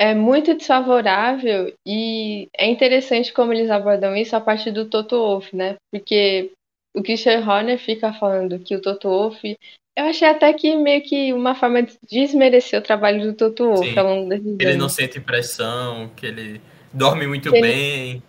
É 0.00 0.14
muito 0.14 0.54
desfavorável 0.54 1.74
e 1.86 2.48
é 2.56 2.66
interessante 2.66 3.34
como 3.34 3.52
eles 3.52 3.68
abordam 3.68 4.16
isso 4.16 4.34
a 4.34 4.40
partir 4.40 4.70
do 4.70 4.86
Toto 4.86 5.18
Wolff, 5.18 5.54
né? 5.54 5.76
Porque 5.92 6.52
o 6.96 7.02
Christian 7.02 7.46
Horner 7.46 7.78
fica 7.78 8.10
falando 8.14 8.58
que 8.58 8.74
o 8.74 8.80
Toto 8.80 9.10
Wolff 9.10 9.58
eu 9.98 10.04
achei 10.06 10.26
até 10.26 10.50
que 10.54 10.74
meio 10.74 11.02
que 11.02 11.34
uma 11.34 11.54
forma 11.54 11.82
de 11.82 11.98
desmerecer 12.10 12.80
o 12.80 12.82
trabalho 12.82 13.20
do 13.20 13.34
Toto 13.34 13.64
Wolff 13.64 13.98
ao 13.98 14.06
longo 14.06 14.30
desses 14.30 14.56
Ele 14.58 14.76
não 14.76 14.88
sente 14.88 15.20
pressão, 15.20 16.10
que 16.16 16.24
ele 16.24 16.62
dorme 16.90 17.26
muito 17.26 17.52
que 17.52 17.60
bem. 17.60 18.10
Ele, 18.12 18.22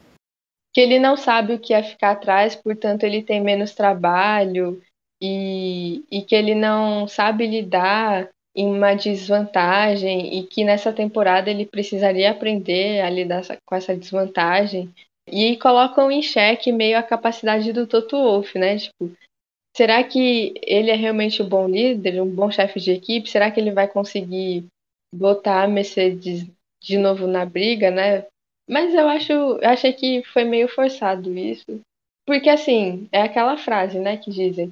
que 0.73 0.81
ele 0.81 0.99
não 0.99 1.15
sabe 1.15 1.53
o 1.53 1.59
que 1.59 1.73
é 1.73 1.81
ficar 1.81 2.11
atrás, 2.11 2.53
portanto 2.53 3.03
ele 3.03 3.23
tem 3.23 3.39
menos 3.39 3.73
trabalho 3.73 4.81
e, 5.21 6.03
e 6.11 6.21
que 6.23 6.35
ele 6.35 6.53
não 6.53 7.07
sabe 7.07 7.47
lidar 7.47 8.27
em 8.55 8.67
uma 8.67 8.93
desvantagem 8.93 10.37
e 10.37 10.43
que 10.43 10.63
nessa 10.63 10.91
temporada 10.91 11.49
ele 11.49 11.65
precisaria 11.65 12.31
aprender 12.31 13.01
a 13.01 13.09
lidar 13.09 13.41
com 13.65 13.75
essa 13.75 13.95
desvantagem. 13.95 14.93
E 15.27 15.55
colocam 15.57 16.11
em 16.11 16.21
xeque 16.21 16.71
meio 16.71 16.97
a 16.97 17.03
capacidade 17.03 17.71
do 17.71 17.87
Toto 17.87 18.17
Wolff, 18.17 18.57
né? 18.57 18.77
Tipo, 18.77 19.11
será 19.75 20.03
que 20.03 20.53
ele 20.61 20.91
é 20.91 20.95
realmente 20.95 21.41
um 21.41 21.47
bom 21.47 21.67
líder, 21.67 22.21
um 22.21 22.29
bom 22.29 22.51
chefe 22.51 22.79
de 22.79 22.91
equipe? 22.91 23.29
Será 23.29 23.49
que 23.49 23.59
ele 23.59 23.71
vai 23.71 23.87
conseguir 23.87 24.65
botar 25.13 25.63
a 25.63 25.67
Mercedes 25.67 26.45
de 26.81 26.97
novo 26.97 27.27
na 27.27 27.45
briga, 27.45 27.91
né? 27.91 28.25
Mas 28.69 28.93
eu 28.93 29.07
acho, 29.07 29.31
eu 29.31 29.69
achei 29.69 29.93
que 29.93 30.23
foi 30.23 30.43
meio 30.43 30.67
forçado 30.67 31.37
isso. 31.37 31.81
Porque 32.25 32.49
assim, 32.49 33.07
é 33.11 33.21
aquela 33.21 33.57
frase, 33.57 33.99
né, 33.99 34.17
que 34.17 34.31
dizem: 34.31 34.71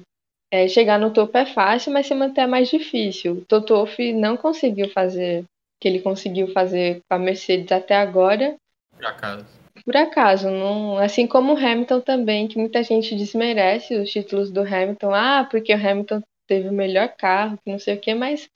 é, 0.50 0.66
chegar 0.68 0.98
no 0.98 1.12
topo 1.12 1.36
é 1.38 1.46
fácil, 1.46 1.92
mas 1.92 2.06
se 2.06 2.14
manter 2.14 2.42
é 2.42 2.46
mais 2.46 2.68
difícil. 2.68 3.34
O 3.34 3.44
Toto 3.44 3.74
Wolff 3.74 4.12
não 4.12 4.36
conseguiu 4.36 4.90
fazer 4.90 5.42
o 5.42 5.46
que 5.80 5.88
ele 5.88 6.00
conseguiu 6.00 6.52
fazer 6.52 7.02
com 7.08 7.14
a 7.14 7.18
Mercedes 7.18 7.70
até 7.70 7.94
agora. 7.94 8.56
Por 8.96 9.06
acaso. 9.06 9.46
Por 9.84 9.96
acaso, 9.96 10.50
não, 10.50 10.98
assim 10.98 11.26
como 11.26 11.54
o 11.54 11.56
Hamilton 11.56 12.00
também, 12.00 12.48
que 12.48 12.58
muita 12.58 12.82
gente 12.82 13.14
desmerece 13.14 13.94
os 13.94 14.10
títulos 14.10 14.50
do 14.50 14.60
Hamilton. 14.60 15.14
Ah, 15.14 15.46
porque 15.50 15.72
o 15.72 15.76
Hamilton 15.76 16.20
teve 16.46 16.68
o 16.68 16.72
melhor 16.72 17.08
carro, 17.16 17.58
que 17.64 17.70
não 17.70 17.78
sei 17.78 17.94
o 17.94 18.00
que, 18.00 18.12
mas 18.12 18.50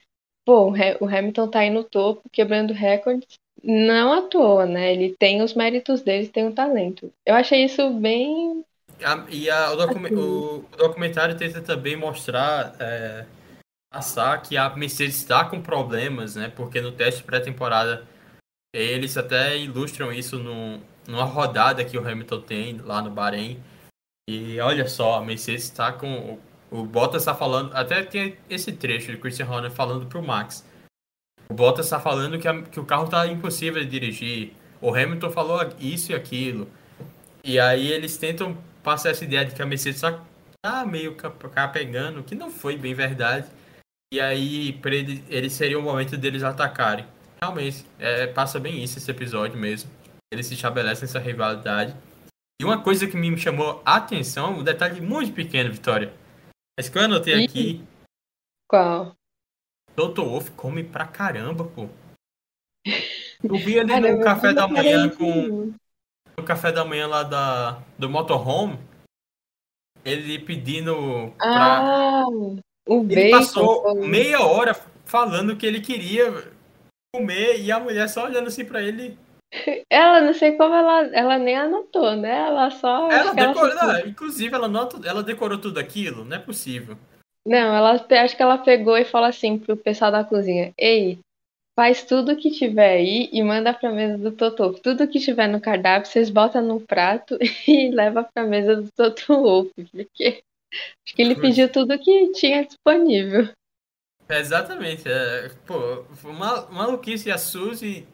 pô, 0.45 0.71
o 1.01 1.07
Hamilton 1.07 1.49
tá 1.49 1.61
aí 1.61 1.71
no 1.71 1.85
topo, 1.85 2.29
quebrando 2.31 2.75
recordes, 2.75 3.39
não 3.63 4.13
à 4.13 4.23
toa, 4.23 4.67
né? 4.67 4.93
Ele 4.93 5.15
tem 5.19 5.43
os 5.43 5.55
méritos 5.55 6.03
dele, 6.03 6.29
tem 6.29 6.47
o 6.47 6.53
talento. 6.53 7.11
Eu 7.25 7.35
achei 7.35 7.65
isso 7.65 7.89
bem 7.91 8.65
a, 9.03 9.25
e 9.29 9.51
a, 9.51 9.73
o, 9.73 9.77
docu 9.77 9.99
o, 10.15 10.57
o, 10.59 10.77
documentário 10.77 11.37
tenta 11.37 11.61
também 11.61 11.97
mostrar, 11.97 12.75
é, 12.79 13.27
passar 13.93 14.43
que 14.43 14.57
a 14.57 14.71
Mercedes 14.71 15.17
está 15.17 15.45
com 15.45 15.61
problemas, 15.61 16.37
né? 16.37 16.53
Porque 16.55 16.81
no 16.81 16.93
teste 16.93 17.23
pré-temporada 17.23 18.07
eles 18.75 19.17
até 19.17 19.57
ilustram 19.57 20.13
isso 20.13 20.39
no, 20.39 20.81
numa 21.07 21.25
rodada 21.25 21.85
que 21.85 21.97
o 21.97 22.07
Hamilton 22.07 22.41
tem 22.41 22.79
lá 22.79 23.01
no 23.01 23.11
Bahrein. 23.11 23.63
E 24.29 24.59
olha 24.61 24.89
só, 24.89 25.17
a 25.17 25.25
Mercedes 25.25 25.65
está 25.65 25.93
com. 25.93 26.41
O, 26.71 26.81
o 26.81 26.85
Bottas 26.85 27.23
está 27.23 27.35
falando. 27.35 27.73
Até 27.75 28.03
tem 28.03 28.37
esse 28.51 28.73
trecho 28.73 29.13
de 29.13 29.19
Christian 29.19 29.49
Horner 29.49 29.71
falando 29.71 30.07
para 30.07 30.19
o 30.19 30.27
Max. 30.27 30.67
O 31.49 31.55
Bottas 31.55 31.87
está 31.87 32.01
falando 32.01 32.39
que, 32.39 32.49
a, 32.49 32.63
que 32.63 32.81
o 32.81 32.85
carro 32.85 33.05
está 33.05 33.27
impossível 33.27 33.83
de 33.85 33.89
dirigir. 33.89 34.55
O 34.81 34.95
Hamilton 34.95 35.31
falou 35.31 35.61
isso 35.79 36.13
e 36.13 36.15
aquilo. 36.15 36.69
E 37.45 37.61
aí 37.61 37.93
eles 37.93 38.17
tentam 38.17 38.57
passar 38.85 39.11
essa 39.11 39.25
ideia 39.25 39.45
de 39.45 39.55
que 39.55 39.63
a 39.63 39.67
Mercedes 39.67 39.99
só 39.99 40.23
tá 40.63 40.87
meio 40.87 41.17
pegando, 41.73 42.23
que 42.23 42.35
não 42.35 42.51
foi 42.51 42.77
bem 42.77 42.95
verdade. 42.95 43.51
E 44.13 44.21
aí, 44.21 44.81
ele, 44.85 45.25
ele 45.29 45.51
seria 45.51 45.79
o 45.79 45.83
momento 45.83 46.17
deles 46.17 46.45
atacarem. 46.45 47.07
Realmente, 47.43 47.85
é, 47.99 48.29
passa 48.29 48.61
bem 48.61 48.85
isso 48.85 48.99
esse 48.99 49.11
episódio 49.11 49.59
mesmo. 49.59 49.91
Eles 50.33 50.47
se 50.47 50.55
estabelecem 50.55 51.05
essa 51.05 51.19
rivalidade. 51.19 51.97
E 52.61 52.65
uma 52.65 52.81
coisa 52.81 53.09
que 53.09 53.17
me 53.17 53.37
chamou 53.37 53.83
a 53.85 53.97
atenção, 53.97 54.59
um 54.59 54.63
detalhe 54.63 55.01
muito 55.01 55.33
pequeno, 55.33 55.73
Vitória. 55.73 56.13
Mas 56.79 56.89
que 56.89 56.97
eu 56.97 57.03
anotei 57.03 57.45
aqui. 57.45 57.85
Qual? 58.69 59.17
Dr. 59.97 60.23
Wolf 60.23 60.51
come 60.51 60.85
pra 60.85 61.07
caramba, 61.07 61.65
pô. 61.65 61.89
Eu 63.43 63.57
vi 63.57 63.75
ele 63.75 64.01
no 64.01 64.23
café 64.23 64.53
da 64.53 64.69
manhã 64.69 65.09
com 65.09 65.75
no 66.37 66.45
café 66.45 66.73
da 66.73 66.85
manhã 66.85 67.07
lá 67.07 67.23
da, 67.23 67.83
do 67.99 68.09
motorhome, 68.09 68.79
ele 70.05 70.39
pedindo 70.39 71.33
pra... 71.39 72.23
Ah, 72.23 72.25
o 72.87 73.01
ele 73.03 73.15
bacon, 73.15 73.39
passou 73.39 73.83
foi... 73.83 74.07
meia 74.07 74.41
hora 74.41 74.75
falando 75.05 75.57
que 75.57 75.65
ele 75.65 75.81
queria 75.81 76.53
comer 77.15 77.61
e 77.61 77.73
a 77.73 77.81
mulher 77.81 78.09
só 78.09 78.25
olhando 78.25 78.49
assim 78.49 78.65
pra 78.65 78.83
ele. 78.83 79.19
Ela, 79.89 80.21
não 80.21 80.35
sei 80.35 80.57
como 80.57 80.75
ela, 80.75 81.07
ela 81.15 81.39
nem 81.39 81.57
anotou, 81.57 82.17
né? 82.17 82.47
Ela 82.47 82.71
só. 82.71 83.09
Ela 83.09 83.33
decorou, 83.33 83.71
ela 83.71 83.93
não, 83.93 84.07
inclusive 84.09 84.53
ela, 84.53 84.67
nota, 84.67 85.01
ela 85.09 85.23
decorou 85.23 85.59
tudo 85.59 85.79
aquilo, 85.79 86.25
não 86.25 86.37
é 86.37 86.41
possível. 86.41 86.99
Não, 87.47 87.77
ela 87.77 87.93
acho 87.93 88.37
que 88.37 88.43
ela 88.43 88.59
pegou 88.59 88.97
e 88.97 89.05
falou 89.05 89.29
assim 89.29 89.59
pro 89.59 89.77
pessoal 89.77 90.11
da 90.11 90.25
cozinha: 90.25 90.73
Ei, 90.77 91.21
faz 91.77 92.05
tudo 92.05 92.37
que 92.37 92.51
tiver 92.51 92.97
aí 92.97 93.29
e 93.33 93.43
manda 93.43 93.75
pra 93.75 93.91
mesa 93.91 94.17
do 94.19 94.33
Totô. 94.33 94.73
Tudo 94.75 95.09
que 95.09 95.19
tiver 95.19 95.49
no 95.49 95.61
cardápio, 95.61 96.11
vocês 96.11 96.31
botam 96.31 96.63
no 96.63 96.81
prato 96.81 97.37
e 97.67 97.91
leva 97.91 98.25
pra 98.25 98.45
mesa 98.45 98.77
do 98.77 98.91
Totô, 98.93 99.71
porque 99.75 100.43
acho 101.05 101.15
que 101.15 101.23
ele 101.23 101.35
pediu 101.35 101.71
tudo 101.71 101.99
que 101.99 102.33
tinha 102.33 102.65
disponível. 102.65 103.49
É, 104.29 104.39
exatamente. 104.39 105.09
É, 105.09 105.51
pô, 105.67 106.05
uma 106.25 106.67
maluquice 106.71 107.31
a 107.31 107.39
Suzy, 107.39 108.07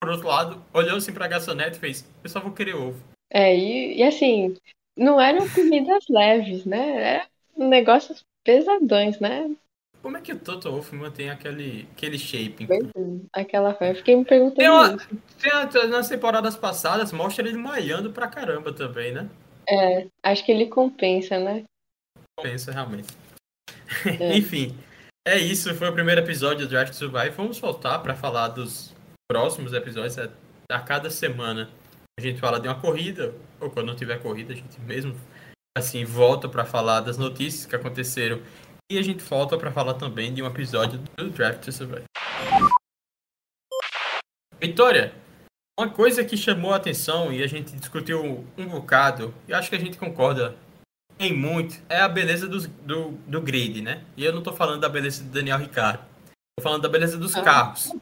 por 0.00 0.10
outro 0.10 0.28
lado, 0.28 0.64
olhou 0.72 0.96
assim 0.96 1.12
pra 1.12 1.28
garçonete 1.28 1.76
e 1.76 1.80
fez, 1.80 2.08
eu 2.22 2.30
só 2.30 2.40
vou 2.40 2.52
querer 2.52 2.76
ovo. 2.76 3.02
É, 3.30 3.56
e, 3.56 3.98
e 3.98 4.02
assim, 4.04 4.56
não 4.96 5.20
eram 5.20 5.48
comidas 5.48 6.04
leves, 6.08 6.64
né? 6.64 7.16
Eram 7.16 7.68
negócios 7.68 8.22
pesadões, 8.44 9.18
né? 9.18 9.50
Como 10.06 10.16
é 10.16 10.20
que 10.20 10.32
o 10.32 10.38
Toto 10.38 10.70
Wolff 10.70 10.94
mantém 10.94 11.30
aquele, 11.30 11.88
aquele 11.90 12.16
shape? 12.16 12.68
Aquela 13.32 13.74
fé. 13.74 13.92
Fiquei 13.92 14.14
me 14.14 14.24
perguntando 14.24 14.54
tem 14.54 14.70
uma. 14.70 14.96
Tem 15.40 15.50
a, 15.50 15.86
nas 15.88 16.08
temporadas 16.08 16.56
passadas, 16.56 17.10
mostra 17.10 17.48
ele 17.48 17.58
malhando 17.58 18.12
pra 18.12 18.28
caramba 18.28 18.72
também, 18.72 19.10
né? 19.10 19.28
É, 19.68 20.06
acho 20.22 20.44
que 20.44 20.52
ele 20.52 20.66
compensa, 20.66 21.40
né? 21.40 21.64
Compensa, 22.38 22.70
realmente. 22.70 23.08
É. 24.20 24.30
Enfim, 24.38 24.78
é 25.26 25.38
isso. 25.38 25.74
Foi 25.74 25.88
o 25.88 25.92
primeiro 25.92 26.20
episódio 26.20 26.68
do 26.68 26.70
Draft 26.70 26.92
Survive. 26.92 27.30
Vamos 27.30 27.58
voltar 27.58 27.98
para 27.98 28.14
falar 28.14 28.46
dos 28.46 28.94
próximos 29.28 29.72
episódios. 29.72 30.16
É, 30.18 30.30
a 30.70 30.78
cada 30.78 31.10
semana 31.10 31.68
a 32.16 32.22
gente 32.22 32.38
fala 32.38 32.60
de 32.60 32.68
uma 32.68 32.80
corrida, 32.80 33.34
ou 33.60 33.70
quando 33.70 33.88
não 33.88 33.96
tiver 33.96 34.22
corrida, 34.22 34.52
a 34.52 34.56
gente 34.56 34.80
mesmo 34.82 35.16
assim 35.76 36.04
volta 36.04 36.48
para 36.48 36.64
falar 36.64 37.00
das 37.00 37.18
notícias 37.18 37.66
que 37.66 37.74
aconteceram 37.74 38.40
e 38.90 38.98
a 38.98 39.02
gente 39.02 39.22
volta 39.22 39.58
para 39.58 39.72
falar 39.72 39.94
também 39.94 40.32
de 40.32 40.42
um 40.42 40.46
episódio 40.46 40.98
do 41.16 41.30
Draft 41.30 41.70
Survive. 41.70 42.04
Vitória, 44.60 45.14
uma 45.78 45.90
coisa 45.90 46.24
que 46.24 46.36
chamou 46.36 46.72
a 46.72 46.76
atenção 46.76 47.32
e 47.32 47.42
a 47.42 47.46
gente 47.46 47.76
discutiu 47.76 48.46
um 48.56 48.66
bocado, 48.66 49.34
e 49.46 49.52
acho 49.52 49.68
que 49.68 49.76
a 49.76 49.80
gente 49.80 49.98
concorda 49.98 50.56
em 51.18 51.32
muito, 51.32 51.82
é 51.88 52.00
a 52.00 52.08
beleza 52.08 52.46
do, 52.46 52.66
do, 52.68 53.10
do 53.10 53.40
grid, 53.40 53.82
né? 53.82 54.04
E 54.16 54.24
eu 54.24 54.32
não 54.32 54.42
tô 54.42 54.52
falando 54.52 54.80
da 54.80 54.88
beleza 54.88 55.24
do 55.24 55.30
Daniel 55.30 55.58
Ricardo. 55.58 56.04
Tô 56.58 56.62
falando 56.62 56.82
da 56.82 56.88
beleza 56.88 57.18
dos 57.18 57.34
ah. 57.34 57.42
carros. 57.42 57.92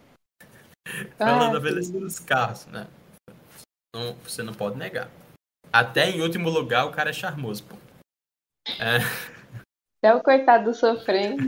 falando 1.16 1.55
da 1.55 1.61
beleza 1.61 1.93
dos 1.99 2.18
carros, 2.18 2.66
né? 2.66 2.87
Não, 3.95 4.14
você 4.16 4.43
não 4.43 4.53
pode 4.53 4.76
negar. 4.76 5.09
Até 5.72 6.11
em 6.11 6.20
último 6.20 6.51
lugar 6.51 6.85
o 6.87 6.93
cara 6.93 7.11
é 7.11 7.12
charmoso, 7.12 7.64
pô. 7.64 7.76
É... 8.80 8.99
Até 10.05 10.14
o 10.14 10.22
coitado 10.22 10.74
sofrendo. 10.74 11.46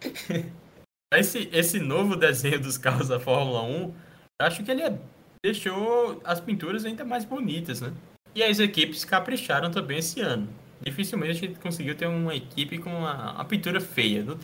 esse, 1.12 1.46
esse 1.52 1.78
novo 1.78 2.16
desenho 2.16 2.58
dos 2.58 2.78
carros 2.78 3.08
da 3.08 3.20
Fórmula 3.20 3.62
1, 3.64 3.82
eu 4.40 4.46
acho 4.46 4.64
que 4.64 4.70
ele 4.70 4.82
é, 4.82 4.98
deixou 5.44 6.22
as 6.24 6.40
pinturas 6.40 6.86
ainda 6.86 7.04
mais 7.04 7.26
bonitas, 7.26 7.82
né? 7.82 7.92
E 8.34 8.42
as 8.42 8.58
equipes 8.60 9.04
capricharam 9.04 9.70
também 9.70 9.98
esse 9.98 10.22
ano. 10.22 10.48
Dificilmente 10.80 11.32
a 11.32 11.34
gente 11.34 11.60
conseguiu 11.60 11.94
ter 11.94 12.06
uma 12.06 12.34
equipe 12.34 12.78
com 12.78 12.88
uma, 12.88 13.34
uma 13.34 13.44
pintura 13.44 13.78
feia. 13.78 14.24
Não 14.24 14.38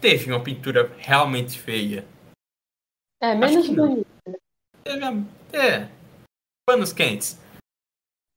teve 0.00 0.32
uma 0.32 0.42
pintura 0.42 0.90
realmente 0.96 1.58
feia. 1.58 2.06
É, 3.22 3.34
menos 3.34 3.68
bonita. 3.68 4.08
Teve, 4.82 5.04
é, 5.52 5.90
panos 6.66 6.94
quentes. 6.94 7.38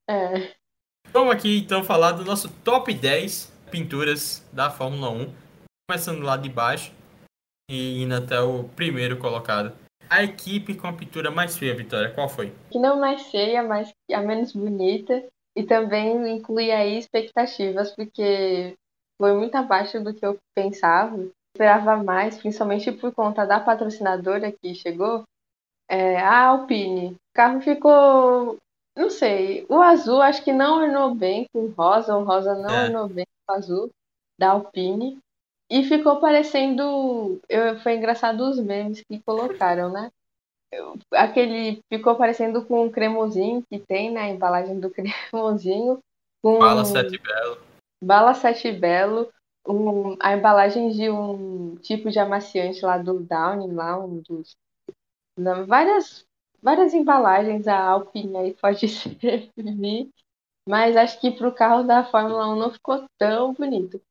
É. 0.09 0.53
Vamos 1.13 1.34
aqui 1.34 1.59
então 1.59 1.82
falar 1.82 2.11
do 2.11 2.25
nosso 2.25 2.49
top 2.61 2.93
10 2.93 3.55
pinturas 3.70 4.47
da 4.51 4.70
Fórmula 4.70 5.09
1. 5.09 5.34
Começando 5.89 6.22
lá 6.22 6.38
de 6.38 6.49
baixo 6.49 6.93
e 7.70 8.01
indo 8.01 8.15
até 8.15 8.39
o 8.39 8.63
primeiro 8.63 9.18
colocado. 9.18 9.74
A 10.09 10.24
equipe 10.24 10.76
com 10.76 10.88
a 10.88 10.93
pintura 10.93 11.30
mais 11.30 11.57
feia, 11.57 11.76
Vitória, 11.76 12.13
qual 12.13 12.30
foi? 12.30 12.53
Que 12.72 12.80
não 12.80 12.99
mais 12.99 13.24
feia, 13.30 13.61
mas 13.63 13.91
a 14.11 14.22
menos 14.22 14.53
bonita. 14.53 15.26
E 15.55 15.63
também 15.63 16.36
inclui 16.36 16.72
aí 16.72 16.97
expectativas, 16.97 17.91
porque 17.95 18.76
foi 19.20 19.34
muito 19.34 19.55
abaixo 19.55 20.01
do 20.01 20.13
que 20.13 20.26
eu 20.26 20.38
pensava. 20.55 21.28
Esperava 21.53 21.97
mais, 22.01 22.38
principalmente 22.38 22.91
por 22.91 23.11
conta 23.13 23.45
da 23.45 23.59
patrocinadora 23.59 24.51
que 24.51 24.76
chegou, 24.76 25.24
é, 25.89 26.20
a 26.20 26.45
Alpine. 26.45 27.13
O 27.13 27.15
carro 27.34 27.61
ficou, 27.61 28.57
não 28.97 29.11
sei, 29.11 29.65
o 29.69 29.79
azul 29.79 30.21
acho 30.21 30.43
que 30.43 30.51
não 30.51 30.81
ornou 30.81 31.13
bem 31.13 31.45
com 31.53 31.65
o 31.65 31.71
rosa, 31.71 32.17
o 32.17 32.23
rosa 32.23 32.55
não 32.55 32.69
é. 32.69 32.83
ornou 32.85 33.07
bem 33.07 33.25
com 33.45 33.53
o 33.53 33.55
azul 33.55 33.91
da 34.39 34.51
Alpine. 34.51 35.19
E 35.69 35.83
ficou 35.83 36.19
parecendo. 36.19 37.39
Eu, 37.49 37.77
foi 37.79 37.95
engraçado 37.95 38.41
os 38.49 38.57
memes 38.57 39.03
que 39.03 39.21
colocaram, 39.21 39.91
né? 39.91 40.09
Aquele 41.13 41.81
ficou 41.91 42.15
parecendo 42.15 42.65
com 42.65 42.85
o 42.85 42.91
cremosinho 42.91 43.63
que 43.69 43.77
tem 43.77 44.11
na 44.11 44.27
embalagem 44.29 44.79
do 44.79 44.89
cremosinho. 45.31 45.99
Com 46.41 46.59
Bala 46.59 46.85
Sete 46.85 47.17
Belo. 47.17 47.57
Bala 48.03 48.33
Sete 48.33 48.71
Belo. 48.71 49.29
Um, 49.67 50.15
a 50.21 50.33
embalagem 50.33 50.89
de 50.91 51.09
um 51.09 51.75
tipo 51.75 52.09
de 52.09 52.19
amaciante 52.19 52.85
lá 52.85 52.97
do 52.97 53.19
Downing, 53.19 53.73
lá 53.73 53.99
um 53.99 54.21
dos. 54.21 54.55
Não, 55.37 55.65
várias, 55.65 56.25
várias 56.62 56.93
embalagens 56.93 57.68
a 57.68 57.80
Alpine 57.80 58.38
aí 58.38 58.53
pode 58.53 58.88
servir. 58.89 60.10
Mas 60.68 60.97
acho 60.97 61.20
que 61.22 61.32
para 61.32 61.47
o 61.47 61.53
carro 61.53 61.84
da 61.84 62.03
Fórmula 62.03 62.53
1 62.53 62.55
não 62.58 62.72
ficou 62.72 63.05
tão 63.18 63.53
bonito. 63.53 64.01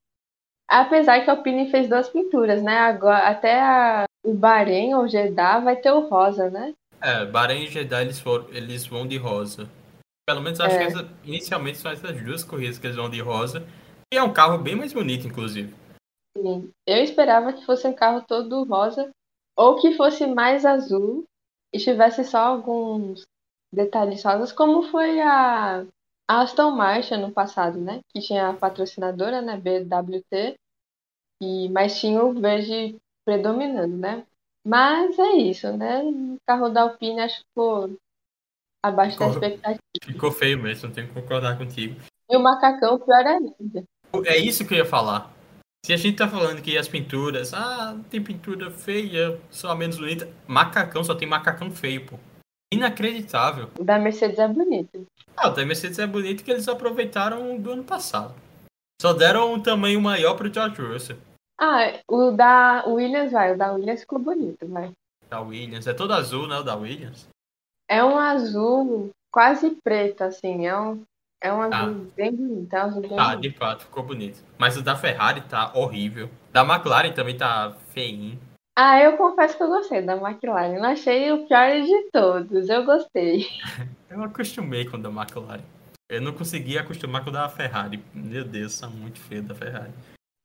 Apesar 0.68 1.22
que 1.22 1.30
a 1.30 1.34
Alpine 1.34 1.70
fez 1.70 1.88
duas 1.88 2.08
pinturas, 2.08 2.62
né? 2.62 2.78
Agora, 2.78 3.28
até 3.28 3.60
a, 3.60 4.04
o 4.24 4.34
Bahrein 4.34 4.94
ou 4.94 5.06
Jeddah 5.06 5.60
vai 5.60 5.76
ter 5.76 5.92
o 5.92 6.08
rosa, 6.08 6.50
né? 6.50 6.74
É, 7.00 7.24
Bahrein 7.26 7.64
e 7.64 7.68
Jeddah 7.68 8.02
eles, 8.02 8.18
for, 8.18 8.48
eles 8.50 8.86
vão 8.86 9.06
de 9.06 9.16
rosa. 9.16 9.68
Pelo 10.26 10.40
menos 10.40 10.58
acho 10.58 10.74
é. 10.74 10.78
que 10.78 10.84
essa, 10.84 11.08
inicialmente 11.24 11.78
são 11.78 11.92
essas 11.92 12.20
duas 12.22 12.42
corridas 12.42 12.78
que 12.78 12.86
eles 12.86 12.96
vão 12.96 13.08
de 13.08 13.20
rosa. 13.20 13.64
E 14.12 14.16
é 14.16 14.22
um 14.22 14.32
carro 14.32 14.58
bem 14.58 14.74
mais 14.74 14.92
bonito, 14.92 15.26
inclusive. 15.26 15.72
Sim. 16.36 16.70
Eu 16.86 17.02
esperava 17.02 17.52
que 17.52 17.64
fosse 17.64 17.86
um 17.86 17.94
carro 17.94 18.22
todo 18.26 18.64
rosa 18.64 19.10
ou 19.56 19.76
que 19.76 19.94
fosse 19.94 20.26
mais 20.26 20.64
azul 20.64 21.24
e 21.72 21.78
tivesse 21.78 22.24
só 22.24 22.38
alguns 22.38 23.26
detalhes 23.72 24.22
rosas, 24.22 24.52
como 24.52 24.84
foi 24.84 25.20
a 25.20 25.86
a 26.28 26.40
Aston 26.40 26.72
Martin 26.72 27.18
no 27.18 27.30
passado, 27.30 27.78
né? 27.78 28.00
Que 28.12 28.20
tinha 28.20 28.48
a 28.48 28.52
patrocinadora, 28.52 29.40
né? 29.40 29.56
BWT, 29.56 30.56
e, 31.40 31.68
mas 31.68 32.00
tinha 32.00 32.22
o 32.22 32.32
verde 32.32 32.96
predominando, 33.24 33.96
né? 33.96 34.26
Mas 34.64 35.16
é 35.18 35.32
isso, 35.34 35.72
né? 35.76 36.02
O 36.02 36.36
carro 36.44 36.68
da 36.68 36.82
Alpine 36.82 37.20
acho 37.20 37.36
que 37.36 37.44
ficou 37.48 37.96
abaixo 38.82 39.12
ficou, 39.12 39.28
da 39.28 39.34
expectativa. 39.34 39.80
Ficou 40.02 40.32
feio 40.32 40.60
mesmo, 40.60 40.90
tenho 40.90 41.06
que 41.06 41.14
concordar 41.14 41.56
contigo. 41.56 42.00
E 42.28 42.36
o 42.36 42.40
macacão, 42.40 42.98
pior 42.98 43.24
ainda. 43.24 43.84
É 44.24 44.36
isso 44.36 44.66
que 44.66 44.74
eu 44.74 44.78
ia 44.78 44.84
falar. 44.84 45.32
Se 45.86 45.92
a 45.92 45.96
gente 45.96 46.16
tá 46.16 46.26
falando 46.26 46.60
que 46.60 46.76
as 46.76 46.88
pinturas, 46.88 47.54
ah, 47.54 47.96
tem 48.10 48.20
pintura 48.20 48.72
feia, 48.72 49.40
só 49.48 49.70
a 49.70 49.76
menos 49.76 49.96
bonita. 49.96 50.28
Macacão, 50.44 51.04
só 51.04 51.14
tem 51.14 51.28
macacão 51.28 51.70
feio, 51.70 52.04
pô. 52.04 52.18
Inacreditável. 52.74 53.70
O 53.78 53.84
da 53.84 53.96
Mercedes 53.96 54.40
é 54.40 54.48
bonito. 54.48 55.06
Ah, 55.36 55.48
o 55.48 55.52
da 55.52 55.64
Mercedes 55.64 56.00
é 56.00 56.06
bonito 56.08 56.42
que 56.42 56.50
eles 56.50 56.66
aproveitaram 56.66 57.56
do 57.56 57.70
ano 57.70 57.84
passado. 57.84 58.34
Só 59.00 59.12
deram 59.12 59.52
um 59.52 59.62
tamanho 59.62 60.00
maior 60.00 60.34
pro 60.34 60.52
George 60.52 60.82
Russell. 60.82 61.18
Ah, 61.56 62.00
o 62.08 62.32
da 62.32 62.82
Williams 62.88 63.30
vai, 63.30 63.54
o 63.54 63.56
da 63.56 63.70
Williams 63.70 64.00
ficou 64.00 64.18
bonito, 64.18 64.66
vai. 64.66 64.90
Da 65.30 65.40
Williams, 65.40 65.86
é 65.86 65.94
todo 65.94 66.14
azul, 66.14 66.48
né, 66.48 66.58
o 66.58 66.64
da 66.64 66.74
Williams? 66.74 67.28
É 67.88 68.02
um 68.02 68.18
azul 68.18 69.12
quase 69.30 69.70
preto, 69.84 70.24
assim, 70.24 70.66
é 70.66 70.76
um, 70.76 71.04
é 71.40 71.52
um 71.52 71.60
azul 71.62 72.06
ah. 72.06 72.14
bem 72.16 72.34
bonito, 72.34 72.74
é 72.74 72.78
um 72.78 72.86
azul 72.86 73.02
bem 73.02 73.18
Ah, 73.18 73.36
bonito. 73.36 73.40
de 73.42 73.58
fato, 73.58 73.84
ficou 73.84 74.02
bonito. 74.02 74.42
Mas 74.58 74.76
o 74.76 74.82
da 74.82 74.96
Ferrari 74.96 75.42
tá 75.42 75.72
horrível. 75.74 76.30
Da 76.52 76.62
McLaren 76.62 77.12
também 77.12 77.36
tá 77.36 77.76
feinho. 77.90 78.38
Ah, 78.78 79.00
eu 79.00 79.16
confesso 79.16 79.56
que 79.56 79.62
eu 79.62 79.68
gostei 79.68 80.02
da 80.02 80.16
McLaren. 80.16 80.78
Não 80.78 80.90
achei 80.90 81.32
o 81.32 81.46
pior 81.46 81.80
de 81.80 82.10
todos. 82.10 82.68
Eu 82.68 82.84
gostei. 82.84 83.46
eu 84.10 84.22
acostumei 84.22 84.84
com 84.84 84.96
o 84.96 85.00
da 85.00 85.08
McLaren. 85.08 85.62
Eu 86.08 86.20
não 86.20 86.32
consegui 86.32 86.78
acostumar 86.78 87.24
com 87.24 87.30
o 87.30 87.32
da 87.32 87.48
Ferrari. 87.48 88.02
Meu 88.14 88.44
Deus, 88.44 88.78
tá 88.78 88.88
muito 88.88 89.18
feio 89.20 89.42
da 89.42 89.54
Ferrari. 89.54 89.92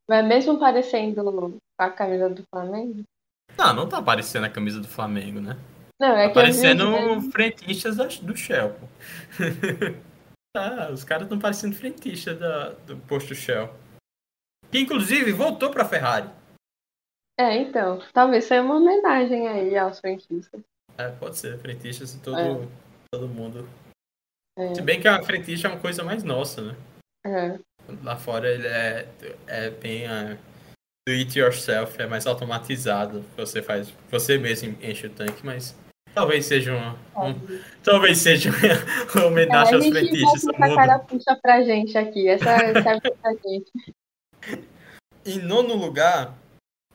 Mas 0.10 0.26
mesmo 0.26 0.60
parecendo 0.60 1.22
a 1.78 1.90
camisa 1.90 2.30
do 2.30 2.44
Flamengo? 2.50 3.04
Não, 3.58 3.74
não 3.74 3.88
tá 3.88 4.02
parecendo 4.02 4.46
a 4.46 4.50
camisa 4.50 4.80
do 4.80 4.88
Flamengo, 4.88 5.40
né? 5.40 5.58
Não, 6.00 6.18
é 6.18 6.24
tá 6.24 6.28
que 6.30 6.34
parecendo 6.34 6.92
gente... 6.92 7.32
frentistas 7.32 8.18
do 8.20 8.36
Shell, 8.36 8.72
pô. 8.72 8.88
ah, 10.56 10.90
os 10.92 11.04
caras 11.04 11.24
estão 11.24 11.40
parecendo 11.40 11.76
frentistas 11.76 12.38
da, 12.38 12.70
do 12.70 12.98
posto 12.98 13.34
Shell. 13.34 13.74
Que 14.72 14.80
inclusive 14.80 15.32
voltou 15.32 15.72
pra 15.72 15.86
Ferrari. 15.86 16.30
É, 17.40 17.58
então, 17.58 18.00
talvez 18.14 18.46
seja 18.46 18.62
uma 18.62 18.78
homenagem 18.78 19.48
aí 19.48 19.78
aos 19.78 20.00
frentistas. 20.00 20.62
É, 20.98 21.10
pode 21.10 21.38
ser, 21.38 21.58
frentistas 21.60 22.14
e 22.14 22.20
todo, 22.20 22.38
é. 22.38 22.68
todo 23.12 23.28
mundo. 23.28 23.68
É. 24.58 24.76
Se 24.76 24.82
bem 24.82 25.00
que 25.00 25.08
a 25.08 25.24
frentista 25.24 25.68
é 25.68 25.72
uma 25.72 25.80
coisa 25.80 26.04
mais 26.04 26.24
nossa, 26.24 26.62
né? 26.62 26.76
É. 27.26 27.60
Lá 28.04 28.18
fora 28.18 28.50
ele 28.50 28.68
é, 28.68 29.08
é 29.48 29.70
bem 29.70 30.06
uh, 30.06 30.38
do 31.08 31.14
it 31.14 31.38
yourself, 31.38 32.00
é 32.02 32.06
mais 32.06 32.28
automatizado. 32.28 33.22
Você 33.38 33.62
faz, 33.62 33.92
você 34.10 34.38
mesmo 34.38 34.78
enche 34.82 35.08
o 35.08 35.10
tanque, 35.10 35.46
mas 35.46 35.76
talvez 36.14 36.46
seja 36.46 36.76
uma, 36.76 37.26
um, 37.26 37.34
talvez 37.84 38.18
seja 38.18 38.50
uma 39.16 39.26
homenagem 39.28 39.74
é, 39.74 39.76
aos 39.76 39.88
frentistas. 39.88 40.44
Essa 40.44 40.76
cara 40.76 41.00
puxa 41.00 41.40
pra 41.42 41.62
gente 41.64 41.98
aqui, 41.98 42.28
essa 42.28 42.58
serve 42.82 43.12
pra 43.22 43.34
gente. 43.46 43.72
Em 45.26 45.40
nono 45.40 45.76
lugar, 45.76 46.36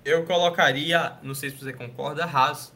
eu 0.05 0.25
colocaria, 0.25 1.15
não 1.23 1.35
sei 1.35 1.51
se 1.51 1.57
você 1.57 1.73
concorda, 1.73 2.25
a 2.25 2.27
Haas. 2.27 2.75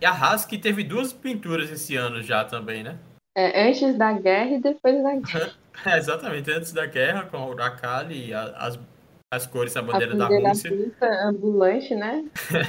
E 0.00 0.06
a 0.06 0.10
Haas 0.10 0.44
que 0.44 0.58
teve 0.58 0.84
duas 0.84 1.12
pinturas 1.12 1.70
esse 1.70 1.96
ano 1.96 2.22
já 2.22 2.44
também, 2.44 2.82
né? 2.82 2.98
É, 3.36 3.68
antes 3.68 3.96
da 3.96 4.12
guerra 4.12 4.50
e 4.50 4.60
depois 4.60 5.02
da 5.02 5.14
guerra. 5.20 5.52
é, 5.86 5.96
exatamente, 5.98 6.50
antes 6.50 6.72
da 6.72 6.86
guerra, 6.86 7.24
com 7.24 7.38
o 7.38 7.50
Uracali 7.50 8.28
e 8.28 8.34
a, 8.34 8.42
as, 8.56 8.78
as 9.32 9.46
cores 9.46 9.74
da 9.74 9.82
bandeira, 9.82 10.14
da 10.16 10.26
Rússia. 10.26 10.92
Da 11.00 11.28
ambulante, 11.28 11.94
né? 11.94 12.24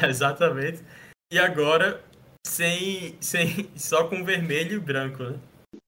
exatamente. 0.08 0.84
E 1.32 1.40
agora 1.40 2.02
sem, 2.46 3.16
sem 3.22 3.70
só 3.76 4.08
com 4.08 4.24
vermelho 4.24 4.78
e 4.78 4.80
branco, 4.80 5.24
né? 5.24 5.40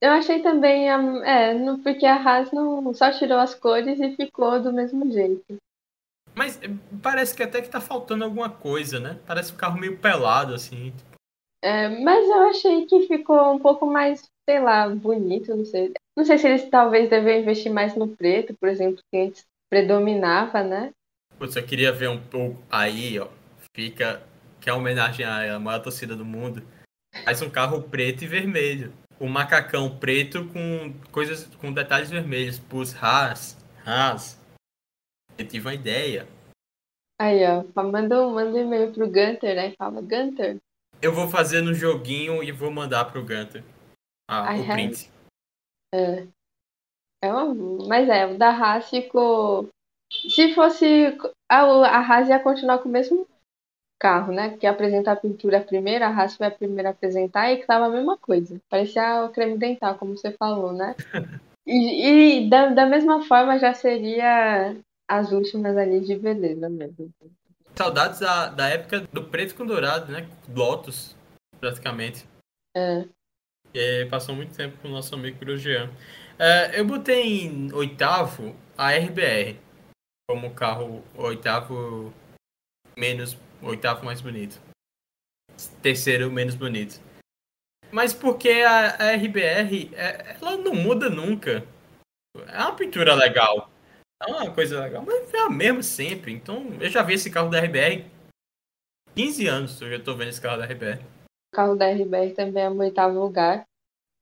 Eu 0.01 0.11
achei 0.11 0.41
também, 0.41 0.89
é, 0.89 1.53
porque 1.83 2.05
a 2.05 2.15
Haas 2.15 2.51
não 2.51 2.93
só 2.93 3.11
tirou 3.11 3.37
as 3.37 3.53
cores 3.53 3.99
e 3.99 4.15
ficou 4.15 4.61
do 4.61 4.71
mesmo 4.71 5.11
jeito. 5.11 5.57
Mas 6.35 6.61
eh, 6.61 6.69
parece 7.01 7.35
que 7.35 7.43
até 7.43 7.61
que 7.61 7.69
tá 7.69 7.79
faltando 7.79 8.23
alguma 8.23 8.49
coisa, 8.49 8.99
né? 8.99 9.19
Parece 9.25 9.53
um 9.53 9.57
carro 9.57 9.79
meio 9.79 9.97
pelado, 9.97 10.53
assim. 10.53 10.93
É, 11.61 11.87
mas 11.87 12.25
eu 12.27 12.49
achei 12.49 12.85
que 12.85 13.07
ficou 13.07 13.53
um 13.53 13.59
pouco 13.59 13.85
mais, 13.85 14.23
sei 14.49 14.59
lá, 14.59 14.89
bonito, 14.89 15.55
não 15.55 15.65
sei. 15.65 15.93
Não 16.17 16.25
sei 16.25 16.37
se 16.37 16.47
eles 16.47 16.69
talvez 16.69 17.09
devem 17.09 17.41
investir 17.41 17.71
mais 17.71 17.95
no 17.95 18.07
preto, 18.07 18.53
por 18.59 18.67
exemplo, 18.67 19.01
que 19.11 19.17
antes 19.17 19.45
predominava, 19.69 20.63
né? 20.63 20.91
Putz, 21.37 21.55
eu 21.55 21.65
queria 21.65 21.91
ver 21.91 22.09
um 22.09 22.21
pouco. 22.21 22.61
Aí, 22.69 23.19
ó, 23.19 23.27
fica. 23.75 24.21
Que 24.63 24.69
é 24.69 24.73
uma 24.73 24.79
homenagem 24.79 25.25
à 25.25 25.59
maior 25.59 25.81
torcida 25.81 26.15
do 26.15 26.23
mundo. 26.23 26.63
Faz 27.25 27.41
um 27.41 27.49
carro 27.49 27.83
preto 27.83 28.23
e 28.23 28.27
vermelho. 28.27 28.93
O 29.19 29.25
um 29.25 29.29
macacão 29.29 29.99
preto 29.99 30.47
com 30.47 30.93
coisas 31.11 31.53
com 31.57 31.73
detalhes 31.73 32.09
vermelhos. 32.09 32.59
Pus 32.59 32.95
Haas. 32.95 33.57
Haas. 33.85 34.39
Eu 35.37 35.45
tive 35.45 35.67
uma 35.67 35.73
ideia. 35.73 36.25
Aí, 37.19 37.41
ó. 37.45 37.65
Manda 37.83 38.25
um, 38.25 38.33
manda 38.33 38.57
um 38.57 38.61
e-mail 38.61 38.93
pro 38.93 39.05
Gunter, 39.05 39.53
né? 39.53 39.73
Fala, 39.77 40.01
Gunter. 40.01 40.57
Eu 41.01 41.11
vou 41.11 41.27
fazer 41.27 41.59
no 41.59 41.73
joguinho 41.73 42.41
e 42.41 42.49
vou 42.49 42.71
mandar 42.71 43.11
pro 43.11 43.21
Gunter. 43.21 43.65
Ah, 44.29 44.55
I 44.55 44.61
o 44.61 44.63
have... 44.63 44.71
print. 44.71 45.11
É. 45.93 46.27
é 47.21 47.33
uma... 47.33 47.85
Mas 47.85 48.07
é, 48.07 48.25
o 48.27 48.37
da 48.37 48.49
Haas 48.49 48.89
ficou. 48.89 49.67
Se 50.09 50.55
fosse. 50.55 51.17
A, 51.51 51.63
a 51.63 51.99
Haas 51.99 52.29
ia 52.29 52.39
continuar 52.39 52.79
com 52.79 52.87
o 52.87 52.91
mesmo 52.91 53.27
carro, 53.99 54.33
né? 54.33 54.57
Que 54.57 54.67
apresenta 54.67 55.11
a 55.11 55.15
pintura 55.15 55.61
primeiro, 55.61 56.03
a 56.03 56.09
Haas 56.09 56.35
foi 56.35 56.47
a 56.47 56.51
primeira 56.51 56.89
a 56.89 56.91
apresentar 56.91 57.51
e 57.51 57.57
que 57.57 57.67
tava 57.67 57.85
a 57.85 57.89
mesma 57.89 58.17
coisa. 58.17 58.59
Parecia 58.69 59.25
o 59.25 59.29
creme 59.29 59.57
dental, 59.57 59.95
como 59.95 60.17
você 60.17 60.31
falou, 60.31 60.73
né? 60.73 60.95
E, 61.65 62.41
e 62.41 62.49
da, 62.49 62.67
da 62.67 62.85
mesma 62.85 63.23
forma 63.23 63.57
já 63.57 63.73
seria 63.73 64.75
as 65.07 65.31
últimas 65.31 65.77
ali 65.77 66.01
de 66.01 66.15
beleza 66.15 66.67
mesmo. 66.67 67.09
Saudades 67.75 68.19
da, 68.19 68.49
da 68.49 68.67
época 68.67 69.07
do 69.11 69.23
preto 69.23 69.55
com 69.55 69.65
dourado, 69.65 70.11
né? 70.11 70.27
Lotus, 70.53 71.15
praticamente. 71.59 72.27
É. 72.75 73.05
E 73.73 74.05
passou 74.07 74.35
muito 74.35 74.55
tempo 74.55 74.77
com 74.81 74.89
o 74.89 74.91
nosso 74.91 75.15
amigo 75.15 75.39
Grosjean. 75.39 75.89
É, 76.37 76.79
eu 76.79 76.85
botei 76.85 77.45
em 77.45 77.73
oitavo 77.73 78.55
a 78.77 78.91
RBR 78.91 79.57
como 80.29 80.53
carro 80.53 81.03
oitavo 81.15 82.13
menos 82.97 83.37
oitavo 83.63 84.05
mais 84.05 84.21
bonito. 84.21 84.61
Terceiro 85.81 86.31
menos 86.31 86.55
bonito. 86.55 86.99
Mas 87.91 88.13
porque 88.13 88.49
a, 88.49 88.95
a 88.95 89.15
RBR, 89.15 89.93
é, 89.93 90.35
ela 90.41 90.57
não 90.57 90.73
muda 90.73 91.09
nunca. 91.09 91.63
É 92.47 92.57
uma 92.59 92.75
pintura 92.75 93.13
legal. 93.13 93.69
É 94.21 94.31
uma 94.31 94.51
coisa 94.51 94.79
legal, 94.79 95.03
mas 95.05 95.33
é 95.33 95.39
a 95.39 95.49
mesma 95.49 95.83
sempre. 95.83 96.31
Então, 96.31 96.67
eu 96.79 96.89
já 96.89 97.03
vi 97.03 97.13
esse 97.13 97.29
carro 97.29 97.49
da 97.49 97.59
RBR 97.59 98.05
15 99.15 99.47
anos, 99.47 99.81
eu 99.81 99.91
já 99.91 100.03
tô 100.03 100.15
vendo 100.15 100.29
esse 100.29 100.41
carro 100.41 100.57
da 100.57 100.65
RBR. 100.65 100.99
O 101.53 101.55
carro 101.55 101.75
da 101.75 101.87
RBR 101.87 102.33
também 102.33 102.63
é 102.63 102.69
o 102.69 102.77
oitavo 102.77 103.19
lugar. 103.19 103.63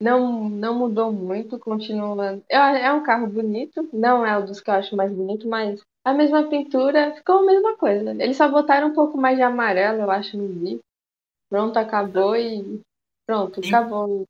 Não, 0.02 0.50
não 0.50 0.78
mudou 0.78 1.14
muito, 1.14 1.58
continua. 1.60 2.42
É, 2.50 2.58
é 2.58 2.92
um 2.92 3.04
carro 3.04 3.28
bonito, 3.28 3.88
não 3.94 4.26
é 4.26 4.38
o 4.38 4.46
dos 4.46 4.60
que 4.60 4.70
eu 4.70 4.74
acho 4.74 4.96
mais 4.96 5.14
bonito, 5.14 5.48
mas 5.48 5.80
a 6.04 6.14
mesma 6.14 6.50
pintura, 6.50 7.14
ficou 7.16 7.40
a 7.40 7.46
mesma 7.46 7.78
coisa. 7.78 8.12
Eles 8.12 8.38
só 8.38 8.50
botaram 8.50 8.88
um 8.88 8.94
pouco 8.94 9.18
mais 9.18 9.38
de 9.38 9.44
amarelo, 9.44 10.02
eu 10.02 10.12
acho, 10.12 10.38
no 10.38 10.48
vídeo. 10.48 10.80
Pronto, 11.50 11.78
acabou 11.78 12.36
e. 12.36 12.82
Pronto, 13.28 13.62
acabou. 13.66 14.26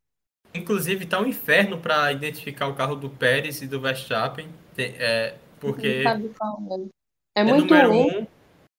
Inclusive, 0.53 1.05
tá 1.05 1.19
um 1.19 1.25
inferno 1.25 1.79
para 1.79 2.11
identificar 2.11 2.67
o 2.67 2.75
carro 2.75 2.95
do 2.95 3.09
Pérez 3.09 3.61
e 3.61 3.67
do 3.67 3.79
Verstappen. 3.79 4.49
É, 4.77 5.35
porque. 5.59 6.03
Qual 6.37 6.59
é. 6.71 7.01
É, 7.37 7.41
é 7.41 7.43
muito 7.43 7.73
número 7.73 7.91
1, 7.91 8.19
um, 8.19 8.27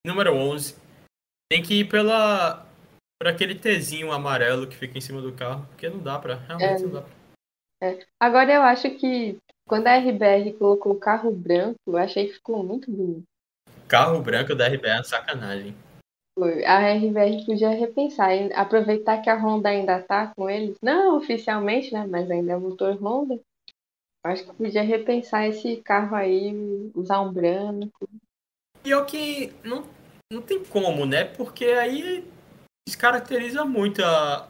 número 0.05 0.33
11. 0.35 0.75
Tem 1.51 1.63
que 1.63 1.79
ir 1.79 1.89
pela. 1.89 2.67
Por 3.19 3.27
aquele 3.29 3.55
Tzinho 3.55 4.11
amarelo 4.11 4.67
que 4.67 4.75
fica 4.75 4.97
em 4.97 5.01
cima 5.01 5.21
do 5.21 5.31
carro, 5.31 5.65
porque 5.67 5.89
não 5.89 5.99
dá 5.99 6.19
pra. 6.19 6.35
Realmente 6.35 6.83
é. 6.83 6.85
não 6.85 6.93
dá 6.93 7.01
pra. 7.01 7.13
É. 7.81 8.05
Agora 8.19 8.53
eu 8.53 8.61
acho 8.61 8.89
que 8.91 9.37
quando 9.67 9.87
a 9.87 9.97
RBR 9.97 10.53
colocou 10.53 10.93
o 10.93 10.99
carro 10.99 11.31
branco, 11.31 11.77
eu 11.87 11.97
achei 11.97 12.27
que 12.27 12.33
ficou 12.33 12.63
muito 12.63 12.91
bonito. 12.91 13.23
Carro 13.87 14.21
branco 14.21 14.55
da 14.55 14.67
RBR 14.67 14.99
é 14.99 15.03
sacanagem. 15.03 15.75
A 16.65 16.93
RBR 16.93 17.45
podia 17.45 17.69
repensar, 17.69 18.31
aproveitar 18.55 19.21
que 19.21 19.29
a 19.29 19.35
Honda 19.35 19.69
ainda 19.69 20.01
tá 20.01 20.33
com 20.35 20.49
eles, 20.49 20.77
não 20.81 21.17
oficialmente, 21.17 21.93
né, 21.93 22.07
mas 22.07 22.29
ainda 22.29 22.53
é 22.53 22.57
motor 22.57 22.95
Honda. 23.01 23.39
Acho 24.25 24.45
que 24.45 24.53
podia 24.53 24.81
repensar 24.81 25.47
esse 25.47 25.77
carro 25.77 26.15
aí, 26.15 26.91
usar 26.95 27.21
um 27.21 27.31
branco. 27.31 28.09
Pior 28.81 29.05
que 29.05 29.53
não, 29.63 29.83
não 30.31 30.41
tem 30.41 30.63
como, 30.63 31.05
né? 31.05 31.25
Porque 31.25 31.65
aí 31.65 32.25
descaracteriza 32.87 33.65
muito 33.65 34.03
a, 34.03 34.47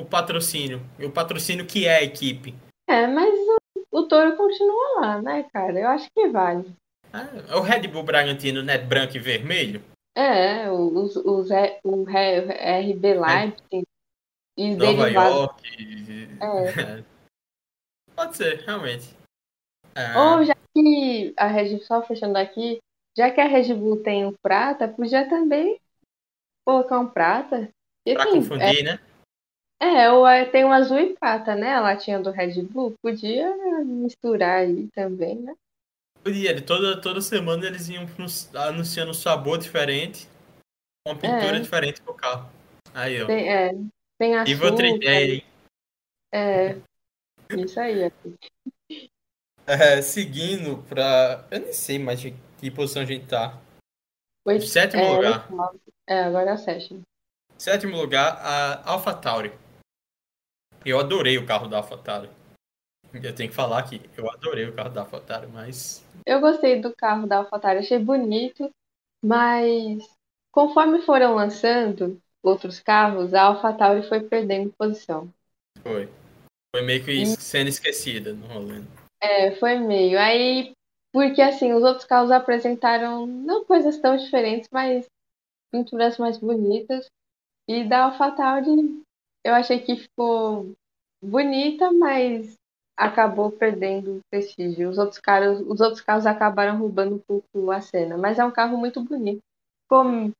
o 0.00 0.04
patrocínio. 0.04 0.82
O 1.00 1.08
patrocínio 1.08 1.64
que 1.64 1.86
é 1.86 1.98
a 1.98 2.02
equipe. 2.02 2.54
É, 2.88 3.06
mas 3.06 3.32
o, 3.32 3.61
o 3.92 4.02
Toro 4.04 4.36
continua 4.36 5.00
lá, 5.00 5.22
né, 5.22 5.46
cara? 5.52 5.78
Eu 5.78 5.88
acho 5.88 6.08
que 6.12 6.28
vale. 6.28 6.74
É, 7.12 7.54
o 7.54 7.60
Red 7.60 7.86
Bull 7.88 8.02
Bragantino, 8.02 8.62
né? 8.62 8.78
Branco 8.78 9.16
e 9.16 9.20
vermelho? 9.20 9.84
É, 10.16 10.70
os, 10.70 11.14
os, 11.16 11.50
o 11.84 12.04
RB 12.04 13.14
Leipzig 13.14 13.74
é. 13.74 13.82
e 14.56 14.74
Nova 14.74 15.08
York. 15.08 15.62
É. 16.40 17.04
Pode 18.16 18.36
ser, 18.36 18.60
realmente. 18.60 19.14
É. 19.94 20.18
Ou 20.18 20.44
já 20.44 20.54
que 20.74 21.34
a 21.36 21.46
Red 21.46 21.76
Bull, 21.76 21.84
só 21.84 22.02
fechando 22.02 22.38
aqui, 22.38 22.78
já 23.16 23.30
que 23.30 23.40
a 23.40 23.46
Red 23.46 23.74
Bull 23.74 24.02
tem 24.02 24.26
o 24.26 24.34
prata, 24.42 24.88
podia 24.88 25.28
também 25.28 25.78
colocar 26.66 26.98
um 26.98 27.08
prata. 27.08 27.68
pra 28.04 28.24
assim, 28.24 28.36
confundir, 28.36 28.80
é, 28.80 28.82
né? 28.82 29.00
É, 29.82 30.08
ou 30.12 30.24
é, 30.24 30.44
tem 30.44 30.64
um 30.64 30.72
azul 30.72 30.96
e 30.96 31.12
prata, 31.12 31.56
né? 31.56 31.72
A 31.72 31.80
latinha 31.80 32.20
do 32.20 32.30
Red 32.30 32.62
Bull. 32.62 32.94
Podia 33.02 33.52
misturar 33.84 34.60
aí 34.60 34.86
também, 34.94 35.34
né? 35.34 35.56
Podia, 36.22 36.62
toda, 36.62 37.00
toda 37.00 37.20
semana 37.20 37.66
eles 37.66 37.88
iam 37.88 38.06
anunciando 38.54 39.10
um 39.10 39.14
sabor 39.14 39.58
diferente, 39.58 40.28
uma 41.04 41.16
pintura 41.16 41.56
é. 41.56 41.60
diferente 41.60 42.00
pro 42.00 42.14
carro. 42.14 42.48
Aí, 42.94 43.20
ó. 43.20 43.26
Tem, 43.26 43.52
é, 43.52 43.70
tem 44.20 44.36
açúcar. 44.36 44.50
E 44.50 44.54
vou 44.54 44.76
trilhei. 44.76 45.44
É, 46.32 46.76
isso 47.58 47.80
aí. 47.80 48.12
É, 49.66 50.00
seguindo 50.00 50.80
pra. 50.84 51.44
Eu 51.50 51.58
nem 51.58 51.72
sei 51.72 51.98
mais 51.98 52.20
de 52.20 52.32
que 52.60 52.70
posição 52.70 53.02
a 53.02 53.04
gente 53.04 53.26
tá. 53.26 53.60
Oito, 54.46 54.64
sétimo 54.64 55.02
é, 55.02 55.10
lugar. 55.10 55.48
É, 56.06 56.22
agora 56.22 56.50
é 56.50 56.54
o 56.54 56.58
sétimo. 56.58 57.02
Sétimo 57.58 57.96
lugar, 57.96 58.38
a 58.40 58.88
Alpha 58.88 59.12
Tauri. 59.12 59.61
Eu 60.84 60.98
adorei 60.98 61.38
o 61.38 61.46
carro 61.46 61.68
da 61.68 61.78
AlphaTauri. 61.78 62.28
Eu 63.14 63.34
tenho 63.34 63.50
que 63.50 63.54
falar 63.54 63.82
que 63.82 64.00
eu 64.16 64.30
adorei 64.30 64.66
o 64.66 64.74
carro 64.74 64.90
da 64.90 65.02
AlphaTauri, 65.02 65.46
mas... 65.48 66.04
Eu 66.26 66.40
gostei 66.40 66.80
do 66.80 66.94
carro 66.96 67.26
da 67.26 67.38
AlphaTauri, 67.38 67.78
achei 67.78 67.98
bonito, 67.98 68.70
mas 69.22 70.02
conforme 70.50 71.02
foram 71.02 71.34
lançando 71.34 72.20
outros 72.42 72.80
carros, 72.80 73.34
a 73.34 73.42
AlphaTauri 73.42 74.08
foi 74.08 74.20
perdendo 74.20 74.72
posição. 74.76 75.32
Foi. 75.82 76.08
Foi 76.74 76.84
meio 76.84 77.04
que 77.04 77.26
sendo 77.26 77.68
esquecida 77.68 78.32
no 78.32 78.46
rolê. 78.46 78.82
É, 79.20 79.52
foi 79.56 79.78
meio. 79.78 80.18
Aí, 80.18 80.72
porque 81.12 81.40
assim, 81.40 81.72
os 81.72 81.82
outros 81.82 82.06
carros 82.06 82.30
apresentaram 82.30 83.26
não 83.26 83.64
coisas 83.64 83.98
tão 83.98 84.16
diferentes, 84.16 84.68
mas 84.72 85.06
pinturas 85.70 86.18
mais 86.18 86.38
bonitas. 86.38 87.06
E 87.68 87.84
da 87.84 88.04
AlphaTauri 88.04 89.02
eu 89.44 89.54
achei 89.54 89.80
que 89.80 89.96
ficou 89.96 90.72
bonita, 91.22 91.92
mas 91.92 92.54
acabou 92.96 93.50
perdendo 93.50 94.20
prestígio. 94.30 94.88
Os 94.88 94.98
outros 94.98 95.20
caras, 95.20 95.60
os 95.60 95.80
outros 95.80 96.00
carros 96.00 96.26
acabaram 96.26 96.78
roubando 96.78 97.16
um 97.16 97.18
pouco 97.18 97.70
a 97.70 97.80
cena, 97.80 98.16
mas 98.16 98.38
é 98.38 98.44
um 98.44 98.50
carro 98.50 98.76
muito 98.76 99.02
bonito. 99.02 99.40
Ficou 99.84 100.32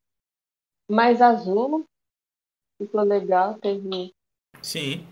mais 0.90 1.20
azul, 1.20 1.84
ficou 2.80 3.02
legal, 3.02 3.58
teve. 3.58 4.12
Sim, 4.62 5.06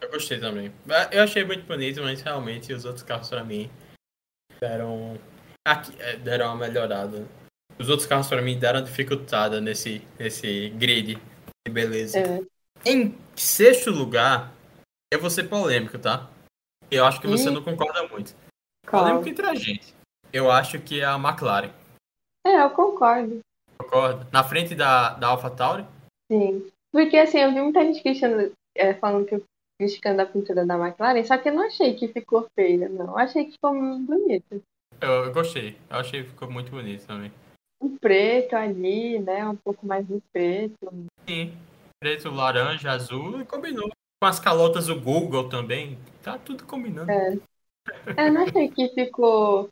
eu 0.00 0.10
gostei 0.10 0.38
também. 0.38 0.72
Eu 1.12 1.22
achei 1.22 1.44
muito 1.44 1.66
bonito, 1.66 2.02
mas 2.02 2.22
realmente 2.22 2.72
os 2.72 2.84
outros 2.84 3.02
carros 3.02 3.28
para 3.28 3.44
mim 3.44 3.70
deram 4.60 5.18
é, 5.98 6.16
deram 6.16 6.46
uma 6.46 6.66
melhorada. 6.66 7.26
Os 7.78 7.88
outros 7.88 8.06
carros 8.06 8.28
para 8.28 8.40
mim 8.40 8.58
deram 8.58 8.82
dificultada 8.82 9.60
nesse 9.60 10.06
nesse 10.18 10.70
grid 10.70 11.18
de 11.66 11.72
beleza. 11.72 12.18
É. 12.18 12.40
Em 12.86 13.16
sexto 13.36 13.90
lugar, 13.90 14.52
eu 15.12 15.20
vou 15.20 15.30
ser 15.30 15.44
polêmico, 15.44 15.98
tá? 15.98 16.28
Eu 16.90 17.04
acho 17.04 17.20
que 17.20 17.26
você 17.26 17.50
não 17.50 17.62
concorda 17.62 18.06
muito. 18.08 18.34
Qual? 18.86 19.04
Polêmico 19.04 19.28
entre 19.28 19.46
a 19.46 19.54
gente. 19.54 19.94
Eu 20.32 20.50
acho 20.50 20.80
que 20.80 21.00
é 21.00 21.04
a 21.04 21.16
McLaren. 21.16 21.70
É, 22.46 22.62
eu 22.62 22.70
concordo. 22.70 23.40
Concordo. 23.78 24.26
Na 24.32 24.44
frente 24.44 24.74
da, 24.74 25.14
da 25.14 25.28
AlphaTauri? 25.28 25.86
Sim. 26.30 26.70
Porque 26.92 27.16
assim, 27.16 27.38
eu 27.38 27.52
vi 27.52 27.60
muita 27.60 27.80
gente 27.84 28.02
questionando, 28.02 28.52
é, 28.76 28.94
falando 28.94 29.26
que 29.26 29.42
criticando 29.80 30.22
a 30.22 30.26
pintura 30.26 30.64
da 30.64 30.78
McLaren, 30.78 31.24
só 31.24 31.36
que 31.36 31.48
eu 31.48 31.54
não 31.54 31.66
achei 31.66 31.94
que 31.94 32.08
ficou 32.08 32.46
feia, 32.54 32.88
não. 32.88 33.06
Eu 33.06 33.18
achei 33.18 33.44
que 33.44 33.52
ficou 33.52 33.72
bonito. 33.72 34.62
Eu, 35.00 35.24
eu 35.24 35.32
gostei. 35.32 35.76
Eu 35.90 35.96
achei 35.96 36.22
que 36.22 36.30
ficou 36.30 36.50
muito 36.50 36.70
bonito 36.70 37.06
também. 37.06 37.32
O 37.80 37.90
preto 37.98 38.54
ali, 38.54 39.18
né? 39.18 39.46
Um 39.46 39.56
pouco 39.56 39.86
mais 39.86 40.06
do 40.06 40.22
preto. 40.32 40.88
Sim. 41.28 41.52
Preto, 42.04 42.30
laranja, 42.30 42.90
azul 42.90 43.40
e 43.40 43.46
combinou. 43.46 43.88
Com 44.20 44.28
as 44.28 44.38
calotas 44.38 44.88
do 44.88 45.00
Google 45.00 45.48
também. 45.48 45.98
Tá 46.22 46.36
tudo 46.36 46.66
combinando. 46.66 47.10
É. 47.10 47.32
Eu 48.18 48.30
não 48.30 48.42
achei 48.42 48.68
que 48.68 48.90
ficou 48.90 49.70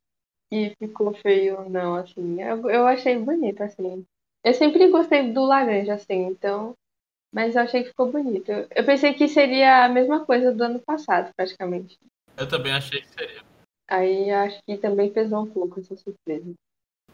que 0.50 0.74
ficou 0.78 1.12
feio, 1.12 1.68
não, 1.68 1.94
assim. 1.94 2.40
Eu, 2.40 2.70
eu 2.70 2.86
achei 2.86 3.18
bonito, 3.18 3.62
assim. 3.62 4.02
Eu 4.42 4.54
sempre 4.54 4.88
gostei 4.88 5.30
do 5.30 5.44
laranja, 5.44 5.92
assim, 5.92 6.22
então. 6.22 6.72
Mas 7.30 7.54
eu 7.54 7.60
achei 7.60 7.82
que 7.82 7.90
ficou 7.90 8.10
bonito. 8.10 8.50
Eu 8.50 8.84
pensei 8.86 9.12
que 9.12 9.28
seria 9.28 9.84
a 9.84 9.88
mesma 9.90 10.24
coisa 10.24 10.54
do 10.54 10.64
ano 10.64 10.80
passado, 10.80 11.30
praticamente. 11.36 11.98
Eu 12.34 12.48
também 12.48 12.72
achei 12.72 13.02
que 13.02 13.08
seria. 13.10 13.42
Aí 13.90 14.30
acho 14.30 14.58
que 14.64 14.78
também 14.78 15.12
pesou 15.12 15.42
um 15.42 15.50
pouco 15.50 15.80
essa 15.80 15.94
surpresa. 15.96 16.50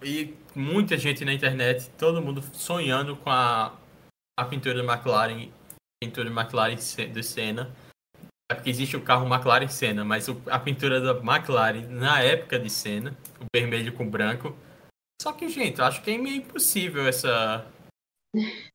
E 0.00 0.32
muita 0.54 0.96
gente 0.96 1.24
na 1.24 1.32
internet, 1.32 1.90
todo 1.98 2.22
mundo 2.22 2.40
sonhando 2.52 3.16
com 3.16 3.30
a, 3.30 3.76
a 4.38 4.44
pintura 4.44 4.80
da 4.80 4.92
McLaren, 4.92 5.50
pintura 6.00 6.30
McLaren 6.30 6.76
de 6.76 7.22
Senna. 7.24 7.74
É 8.50 8.54
porque 8.54 8.70
existe 8.70 8.96
o 8.96 9.02
carro 9.02 9.26
McLaren 9.26 9.68
Senna, 9.68 10.04
mas 10.04 10.28
o, 10.28 10.40
a 10.46 10.58
pintura 10.60 11.00
da 11.00 11.10
McLaren 11.10 11.86
na 11.88 12.22
época 12.22 12.56
de 12.58 12.70
Senna, 12.70 13.16
o 13.40 13.44
vermelho 13.52 13.92
com 13.92 14.08
branco. 14.08 14.56
Só 15.20 15.32
que, 15.32 15.48
gente, 15.48 15.80
eu 15.80 15.84
acho 15.84 16.00
que 16.02 16.12
é 16.12 16.16
meio 16.16 16.36
impossível 16.36 17.06
essa. 17.08 17.66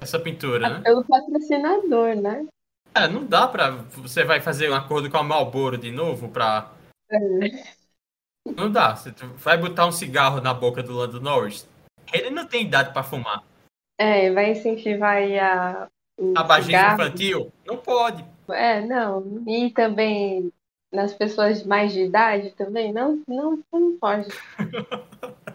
essa 0.00 0.18
pintura, 0.18 0.70
né? 0.70 0.80
Pelo 0.80 1.04
patrocinador, 1.04 2.16
né? 2.16 2.46
É, 2.94 3.06
não 3.06 3.26
dá 3.26 3.46
pra. 3.46 3.70
Você 3.70 4.24
vai 4.24 4.40
fazer 4.40 4.70
um 4.70 4.74
acordo 4.74 5.10
com 5.10 5.18
a 5.18 5.22
Marlboro 5.22 5.76
de 5.76 5.92
novo 5.92 6.30
pra. 6.30 6.72
É. 7.10 7.18
Não 8.56 8.72
dá. 8.72 8.96
Você 8.96 9.12
vai 9.36 9.58
botar 9.58 9.86
um 9.86 9.92
cigarro 9.92 10.40
na 10.40 10.54
boca 10.54 10.82
do 10.82 10.94
Lando 10.94 11.20
Norris. 11.20 11.68
Ele 12.10 12.30
não 12.30 12.46
tem 12.46 12.64
idade 12.64 12.94
pra 12.94 13.02
fumar. 13.02 13.44
É, 13.98 14.30
vai 14.32 14.52
incentivar 14.52 15.16
aí 15.16 15.38
a. 15.38 15.88
o 16.18 16.32
Tabagismo 16.34 16.66
cigarro. 16.72 17.02
infantil? 17.02 17.52
Não 17.66 17.76
pode. 17.78 18.24
É, 18.50 18.80
não. 18.80 19.42
E 19.46 19.70
também 19.70 20.52
nas 20.92 21.12
pessoas 21.14 21.64
mais 21.64 21.92
de 21.92 22.02
idade 22.02 22.50
também? 22.52 22.92
Não, 22.92 23.22
não, 23.28 23.62
não 23.72 23.96
pode. 23.98 24.28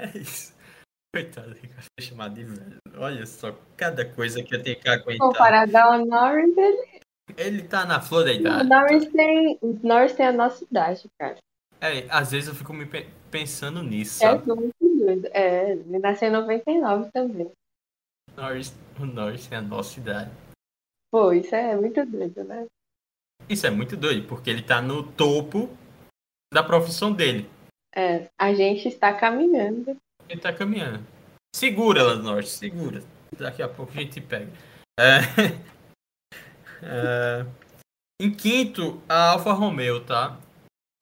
É 0.00 0.18
isso. 0.18 0.54
Coitado, 1.14 1.54
Ricardo, 1.54 1.86
foi 1.98 2.06
chamado 2.06 2.34
de 2.34 2.44
velho. 2.44 2.76
Olha 2.98 3.24
só, 3.24 3.58
cada 3.76 4.04
coisa 4.04 4.42
que 4.42 4.54
eu 4.54 4.62
tenho 4.62 4.78
que 4.78 4.88
aguentar. 4.88 5.26
Comparado 5.26 5.74
ao 5.76 6.04
Norris, 6.04 6.54
ele, 6.56 7.00
Ele 7.36 7.62
tá 7.62 7.86
na 7.86 8.00
flor 8.00 8.24
da 8.24 8.30
o 8.32 8.34
idade. 8.34 8.68
Norris 8.68 9.06
tem. 9.10 9.58
O 9.62 9.78
Norris 9.82 10.12
tem 10.12 10.26
a 10.26 10.32
nossa 10.32 10.62
idade, 10.64 11.08
cara. 11.18 11.36
É, 11.80 12.06
às 12.10 12.30
vezes 12.32 12.48
eu 12.48 12.54
fico 12.54 12.72
me 12.74 12.84
pe- 12.86 13.06
pensando 13.30 13.82
nisso, 13.82 14.22
É, 14.24 14.28
sabe? 14.32 14.44
Doido. 14.98 15.28
É, 15.32 15.72
ele 15.72 15.98
nasceu 15.98 16.28
em 16.28 16.32
99 16.32 17.10
também. 17.12 17.50
Norris, 18.36 18.74
o 18.98 19.06
Norris 19.06 19.46
tem 19.46 19.58
a 19.58 19.62
nossa 19.62 19.98
idade. 19.98 20.30
Pô, 21.10 21.32
isso 21.32 21.54
é 21.54 21.76
muito 21.76 22.04
doido, 22.04 22.44
né? 22.44 22.66
Isso 23.48 23.66
é 23.66 23.70
muito 23.70 23.96
doido, 23.96 24.26
porque 24.26 24.50
ele 24.50 24.62
tá 24.62 24.82
no 24.82 25.02
topo 25.12 25.68
da 26.52 26.62
profissão 26.62 27.12
dele. 27.12 27.48
É, 27.94 28.28
a 28.38 28.52
gente 28.52 28.88
está 28.88 29.12
caminhando. 29.14 29.96
Ele 30.28 30.40
tá 30.40 30.52
caminhando. 30.52 31.06
Segura, 31.54 32.16
Norris, 32.16 32.50
segura. 32.50 33.02
Daqui 33.38 33.62
a 33.62 33.68
pouco 33.68 33.92
a 33.92 34.00
gente 34.00 34.20
pega. 34.20 34.52
É. 34.98 35.20
É. 36.82 37.46
Em 38.20 38.30
quinto, 38.30 39.00
a 39.08 39.32
Alfa 39.32 39.52
Romeo, 39.52 40.04
tá? 40.04 40.38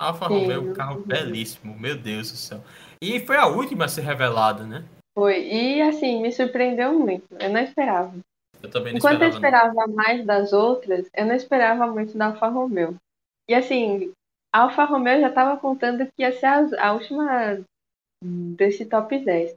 Alfa 0.01 0.27
Romeo, 0.27 0.71
um 0.71 0.73
carro 0.73 1.05
belíssimo, 1.05 1.79
meu 1.79 1.97
Deus 1.97 2.31
do 2.31 2.37
céu. 2.37 2.65
E 3.01 3.21
foi 3.21 3.37
a 3.37 3.47
última 3.47 3.85
a 3.85 3.89
ser 3.89 4.03
revelada, 4.03 4.65
né? 4.65 4.85
Foi. 5.15 5.47
E 5.47 5.83
assim, 5.83 6.21
me 6.21 6.33
surpreendeu 6.33 6.99
muito. 6.99 7.27
Eu 7.39 7.51
não 7.51 7.61
esperava. 7.61 8.13
Eu 8.63 8.71
também 8.71 8.93
não 8.93 8.99
Enquanto 8.99 9.23
eu 9.23 9.29
esperava. 9.29 9.75
não. 9.75 9.75
esperava 9.75 9.93
mais 9.93 10.25
das 10.25 10.53
outras, 10.53 11.09
eu 11.15 11.27
não 11.27 11.35
esperava 11.35 11.87
muito 11.87 12.17
da 12.17 12.27
Alfa 12.27 12.49
Romeo. 12.49 12.97
E 13.49 13.55
assim, 13.55 14.13
a 14.53 14.61
Alfa 14.61 14.85
Romeo 14.85 15.21
já 15.21 15.29
estava 15.29 15.59
contando 15.61 16.07
que 16.07 16.23
ia 16.23 16.33
ser 16.33 16.47
a, 16.47 16.89
a 16.89 16.93
última 16.93 17.63
desse 18.23 18.87
top 18.87 19.19
10. 19.19 19.55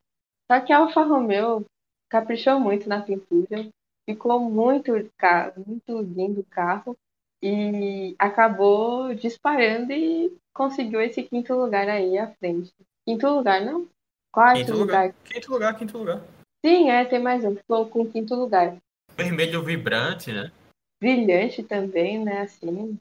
Só 0.52 0.60
que 0.60 0.74
a 0.74 0.78
Alfa 0.78 1.04
Romeo 1.04 1.66
caprichou 2.10 2.60
muito 2.60 2.88
na 2.88 3.02
pintura, 3.02 3.70
ficou 4.10 4.40
muito, 4.40 4.92
muito 4.92 6.02
lindo 6.02 6.42
o 6.42 6.46
carro 6.46 6.98
e 7.42 8.16
acabou 8.18 9.14
disparando 9.14 9.92
e 9.92 10.36
conseguiu 10.54 11.02
esse 11.02 11.24
quinto 11.24 11.54
lugar 11.54 11.88
aí 11.88 12.18
à 12.18 12.32
frente. 12.36 12.74
Quinto 13.08 13.28
lugar, 13.30 13.62
não? 13.64 13.88
Quarto 14.34 14.58
Quinto 14.58 14.74
lugar. 14.74 15.06
lugar. 15.08 15.16
Quinto 15.24 15.52
lugar, 15.52 15.78
quinto 15.78 15.98
lugar. 15.98 16.22
Sim, 16.66 16.90
é, 16.90 17.06
tem 17.06 17.20
mais 17.20 17.46
um. 17.46 17.56
Ficou 17.56 17.88
com 17.90 18.06
quinto 18.12 18.36
lugar. 18.36 18.76
Vermelho 19.16 19.64
vibrante, 19.64 20.32
né? 20.34 20.52
brilhante 21.00 21.62
também, 21.64 22.24
né? 22.24 22.42
Assim, 22.42 22.98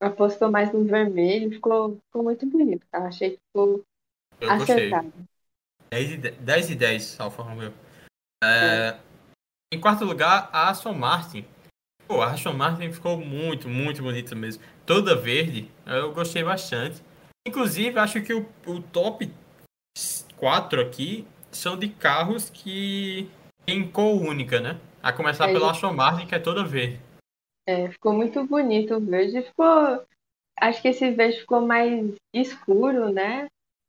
apostou 0.00 0.50
mais 0.50 0.70
no 0.72 0.84
vermelho, 0.84 1.50
ficou, 1.50 1.96
ficou 2.06 2.22
muito 2.22 2.46
bonito. 2.46 2.86
Tá? 2.90 3.06
Achei 3.06 3.30
que 3.30 3.38
ficou 3.48 3.82
Eu 4.40 4.58
gostei. 4.58 4.76
acertado. 4.92 5.12
10 5.90 6.10
e 6.12 6.16
10, 6.18 6.36
10 6.36 6.70
e 6.70 6.74
10, 6.74 7.20
Alfa 7.20 7.42
Romeo. 7.42 7.72
É, 8.44 8.98
Em 9.72 9.80
quarto 9.80 10.04
lugar, 10.04 10.50
a 10.52 10.68
Aston 10.68 10.92
Martin. 10.92 11.44
Pô, 12.06 12.20
a 12.20 12.32
Aston 12.32 12.52
Martin 12.52 12.92
ficou 12.92 13.16
muito, 13.18 13.68
muito 13.68 14.02
bonita 14.02 14.34
mesmo. 14.34 14.62
Toda 14.86 15.16
verde, 15.16 15.70
eu 15.86 16.12
gostei 16.12 16.44
bastante. 16.44 17.02
Inclusive, 17.46 17.98
acho 17.98 18.22
que 18.22 18.32
o, 18.32 18.48
o 18.66 18.80
top 18.80 19.30
4 20.36 20.80
aqui 20.80 21.26
são 21.50 21.76
de 21.76 21.88
carros 21.88 22.50
que 22.50 23.30
tem 23.66 23.88
cor 23.88 24.20
única, 24.20 24.60
né? 24.60 24.80
A 25.02 25.12
começar 25.12 25.48
É 25.48 25.52
pela. 25.52 25.70
Aston 25.70 25.92
Martin, 25.92 26.26
que 26.26 26.34
é 26.34 26.38
toda 26.38 26.64
verde. 26.64 27.00
É, 27.66 27.88
ficou 27.90 28.12
muito 28.12 28.44
bonito 28.46 28.94
o 28.94 29.00
verde. 29.00 29.42
Ficou. 29.42 30.04
Acho 30.60 30.82
que 30.82 30.88
esse 30.88 31.10
verde 31.10 31.40
ficou 31.40 31.60
mais 31.60 32.14
escuro, 32.34 33.12
né? 33.12 33.48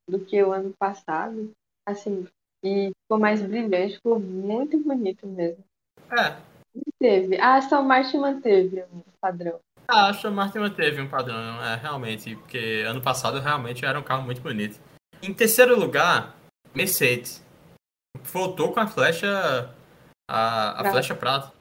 Do 0.09 0.19
que 0.19 0.41
o 0.41 0.51
ano 0.51 0.73
passado. 0.79 1.51
Assim, 1.87 2.27
e 2.63 2.91
ficou 3.03 3.19
mais 3.19 3.41
brilhante, 3.41 3.95
ficou 3.95 4.19
muito 4.19 4.77
bonito 4.79 5.27
mesmo. 5.27 5.63
É, 6.09 6.37
Teve. 6.99 7.39
A 7.39 7.55
Aston 7.55 7.83
Martin 7.83 8.17
manteve 8.17 8.81
o 8.91 9.03
padrão. 9.21 9.59
A 9.87 10.09
Aston 10.09 10.31
Martin 10.31 10.59
manteve 10.59 11.01
um 11.01 11.07
padrão, 11.07 11.63
é, 11.63 11.75
realmente, 11.75 12.35
porque 12.35 12.83
ano 12.87 13.01
passado 13.01 13.39
realmente 13.39 13.85
era 13.85 13.99
um 13.99 14.03
carro 14.03 14.23
muito 14.23 14.41
bonito. 14.41 14.79
Em 15.21 15.33
terceiro 15.33 15.79
lugar, 15.79 16.35
Mercedes. 16.73 17.45
Voltou 18.23 18.73
com 18.73 18.79
a 18.79 18.87
flecha. 18.87 19.73
A, 20.29 20.69
a 20.69 20.73
Prata. 20.75 20.91
flecha 20.91 21.15
prata. 21.15 21.53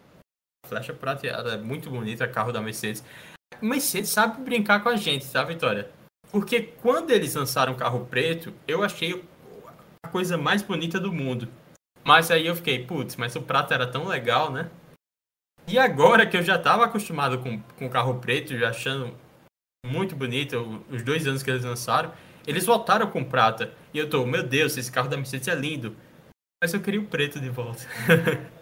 A 0.65 0.69
flecha 0.69 0.93
prateada, 0.93 1.55
é 1.55 1.57
muito 1.57 1.91
bonita, 1.91 2.29
carro 2.29 2.53
da 2.53 2.61
Mercedes. 2.61 3.05
A 3.61 3.65
Mercedes 3.65 4.11
sabe 4.11 4.43
brincar 4.43 4.83
com 4.83 4.89
a 4.89 4.97
gente, 4.97 5.31
tá, 5.31 5.43
Vitória? 5.45 5.91
Porque 6.31 6.63
quando 6.63 7.11
eles 7.11 7.35
lançaram 7.35 7.73
o 7.73 7.77
carro 7.77 8.07
preto, 8.07 8.55
eu 8.67 8.83
achei 8.83 9.25
a 10.03 10.09
coisa 10.09 10.39
mais 10.39 10.63
bonita 10.63 10.99
do 10.99 11.13
mundo. 11.13 11.49
Mas 12.05 12.31
aí 12.31 12.47
eu 12.47 12.57
fiquei, 12.57 12.85
putz, 12.85 13.17
mas 13.17 13.37
o 13.37 13.43
prata 13.43 13.75
era 13.75 13.87
tão 13.87 14.07
legal, 14.07 14.51
né? 14.51 14.71
E 15.69 15.79
agora 15.79 16.27
que 16.27 16.37
eu 16.37 16.43
já 16.43 16.57
estava 16.57 16.85
acostumado 16.85 17.39
com, 17.39 17.61
com 17.79 17.87
o 17.87 17.91
carro 17.91 18.21
preto, 18.21 18.57
já 18.59 18.71
achando 18.71 19.15
muito 19.87 20.15
bonito 20.15 20.85
os 20.91 21.03
dois 21.03 21.27
anos 21.27 21.43
que 21.43 21.51
eles 21.51 21.65
lançaram, 21.65 22.13
eles 22.47 22.67
voltaram 22.67 23.11
com 23.11 23.25
prata. 23.25 23.73
E 23.95 23.99
eu 23.99 24.09
tô, 24.09 24.27
meu 24.27 24.43
Deus, 24.43 24.77
esse 24.77 24.91
carro 24.91 25.09
da 25.09 25.17
Mercedes 25.17 25.49
é 25.49 25.55
lindo. 25.55 25.97
Mas 26.63 26.75
eu 26.75 26.83
queria 26.83 27.01
o 27.01 27.07
preto 27.07 27.41
de 27.41 27.49
volta. 27.49 27.83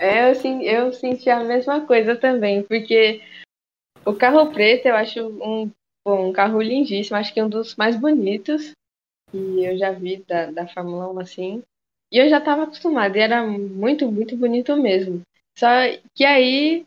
É, 0.00 0.28
eu, 0.28 0.34
sen- 0.34 0.64
eu 0.64 0.92
senti 0.92 1.30
a 1.30 1.44
mesma 1.44 1.86
coisa 1.86 2.16
também, 2.16 2.64
porque 2.64 3.22
o 4.04 4.12
carro 4.12 4.50
preto 4.52 4.86
eu 4.86 4.96
acho 4.96 5.20
um, 5.28 5.70
bom, 6.04 6.30
um 6.30 6.32
carro 6.32 6.60
lindíssimo, 6.60 7.16
acho 7.16 7.32
que 7.32 7.38
é 7.38 7.44
um 7.44 7.48
dos 7.48 7.76
mais 7.76 7.94
bonitos 7.94 8.72
que 9.30 9.64
eu 9.64 9.78
já 9.78 9.92
vi 9.92 10.16
da, 10.26 10.50
da 10.50 10.66
Fórmula 10.66 11.08
1 11.12 11.20
assim. 11.20 11.62
E 12.12 12.18
eu 12.18 12.28
já 12.28 12.38
estava 12.38 12.64
acostumada, 12.64 13.16
e 13.16 13.20
era 13.20 13.46
muito, 13.46 14.10
muito 14.10 14.36
bonito 14.36 14.76
mesmo. 14.76 15.22
Só 15.58 15.66
que 16.14 16.24
aí 16.24 16.84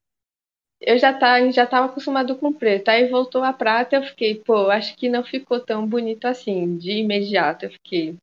eu 0.82 0.98
já 1.00 1.14
tá, 1.14 1.40
já 1.52 1.64
estava 1.64 1.88
acostumado 1.88 2.36
com 2.38 2.54
preto, 2.54 2.90
aí 2.90 3.08
voltou 3.10 3.44
a 3.44 3.54
prata, 3.54 3.96
eu 3.96 4.04
fiquei, 4.04 4.36
pô, 4.36 4.70
acho 4.70 4.96
que 4.98 5.10
não 5.10 5.24
ficou 5.24 5.60
tão 5.60 5.88
bonito 5.88 6.26
assim, 6.26 6.78
de 6.78 6.92
imediato. 7.00 7.66
Eu 7.66 7.72
fiquei, 7.72 8.16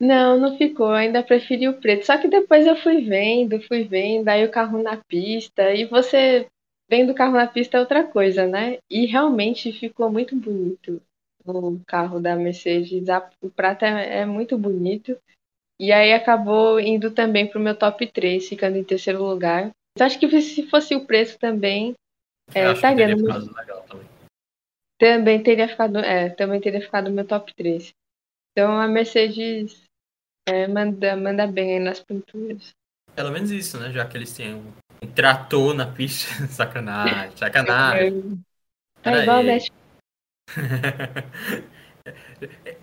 não, 0.00 0.38
não 0.38 0.56
ficou, 0.58 0.90
ainda 0.90 1.22
preferi 1.22 1.68
o 1.68 1.80
preto. 1.80 2.06
Só 2.06 2.18
que 2.18 2.28
depois 2.28 2.66
eu 2.66 2.76
fui 2.76 3.02
vendo, 3.02 3.60
fui 3.62 3.84
vendo, 3.84 4.28
aí 4.28 4.44
o 4.44 4.50
carro 4.50 4.82
na 4.82 4.96
pista, 4.96 5.74
e 5.74 5.84
você 5.86 6.46
vendo 6.90 7.12
o 7.12 7.14
carro 7.14 7.34
na 7.34 7.46
pista 7.46 7.76
é 7.76 7.80
outra 7.80 8.04
coisa, 8.04 8.46
né? 8.46 8.78
E 8.90 9.06
realmente 9.06 9.72
ficou 9.72 10.10
muito 10.10 10.36
bonito 10.36 11.00
o 11.46 11.80
carro 11.86 12.20
da 12.20 12.36
Mercedes. 12.36 13.08
A- 13.08 13.30
O 13.42 13.50
prata 13.50 13.86
é, 13.86 14.20
é 14.20 14.26
muito 14.26 14.56
bonito. 14.58 15.18
E 15.78 15.92
aí 15.92 16.12
acabou 16.12 16.78
indo 16.78 17.10
também 17.10 17.48
pro 17.48 17.60
meu 17.60 17.76
top 17.76 18.06
3, 18.06 18.48
ficando 18.48 18.76
em 18.76 18.84
terceiro 18.84 19.22
lugar. 19.22 19.70
Então 19.92 20.06
acho 20.06 20.18
que 20.18 20.40
se 20.40 20.68
fosse 20.68 20.94
o 20.94 21.06
preço 21.06 21.38
também, 21.38 21.94
é, 22.54 22.66
acho 22.66 22.80
que 22.80 22.86
estaria 22.86 23.06
teria 23.06 23.16
ficado 23.16 23.54
legal 23.54 23.82
também. 23.82 24.08
também 24.98 25.42
teria 25.42 25.68
ficado, 25.68 25.98
é, 25.98 26.30
também 26.30 26.60
teria 26.60 26.80
ficado 26.80 27.08
no 27.08 27.14
meu 27.14 27.26
top 27.26 27.52
3. 27.54 27.92
Então 28.52 28.80
a 28.80 28.86
Mercedes 28.86 29.82
é, 30.48 30.66
manda, 30.68 31.16
manda 31.16 31.46
bem 31.46 31.74
aí 31.74 31.80
nas 31.80 32.00
pinturas. 32.00 32.72
Pelo 33.14 33.30
menos 33.30 33.50
isso, 33.50 33.78
né? 33.78 33.92
Já 33.92 34.06
que 34.06 34.16
eles 34.16 34.32
têm 34.32 34.54
um, 34.54 34.72
um 35.02 35.06
trator 35.12 35.74
na 35.74 35.86
pista. 35.86 36.28
sacanagem, 36.48 37.36
sacanagem. 37.36 38.44
É 38.98 39.02
Pera 39.02 39.22
igual. 39.22 39.44
Dash 39.44 39.68
É, 42.66 42.76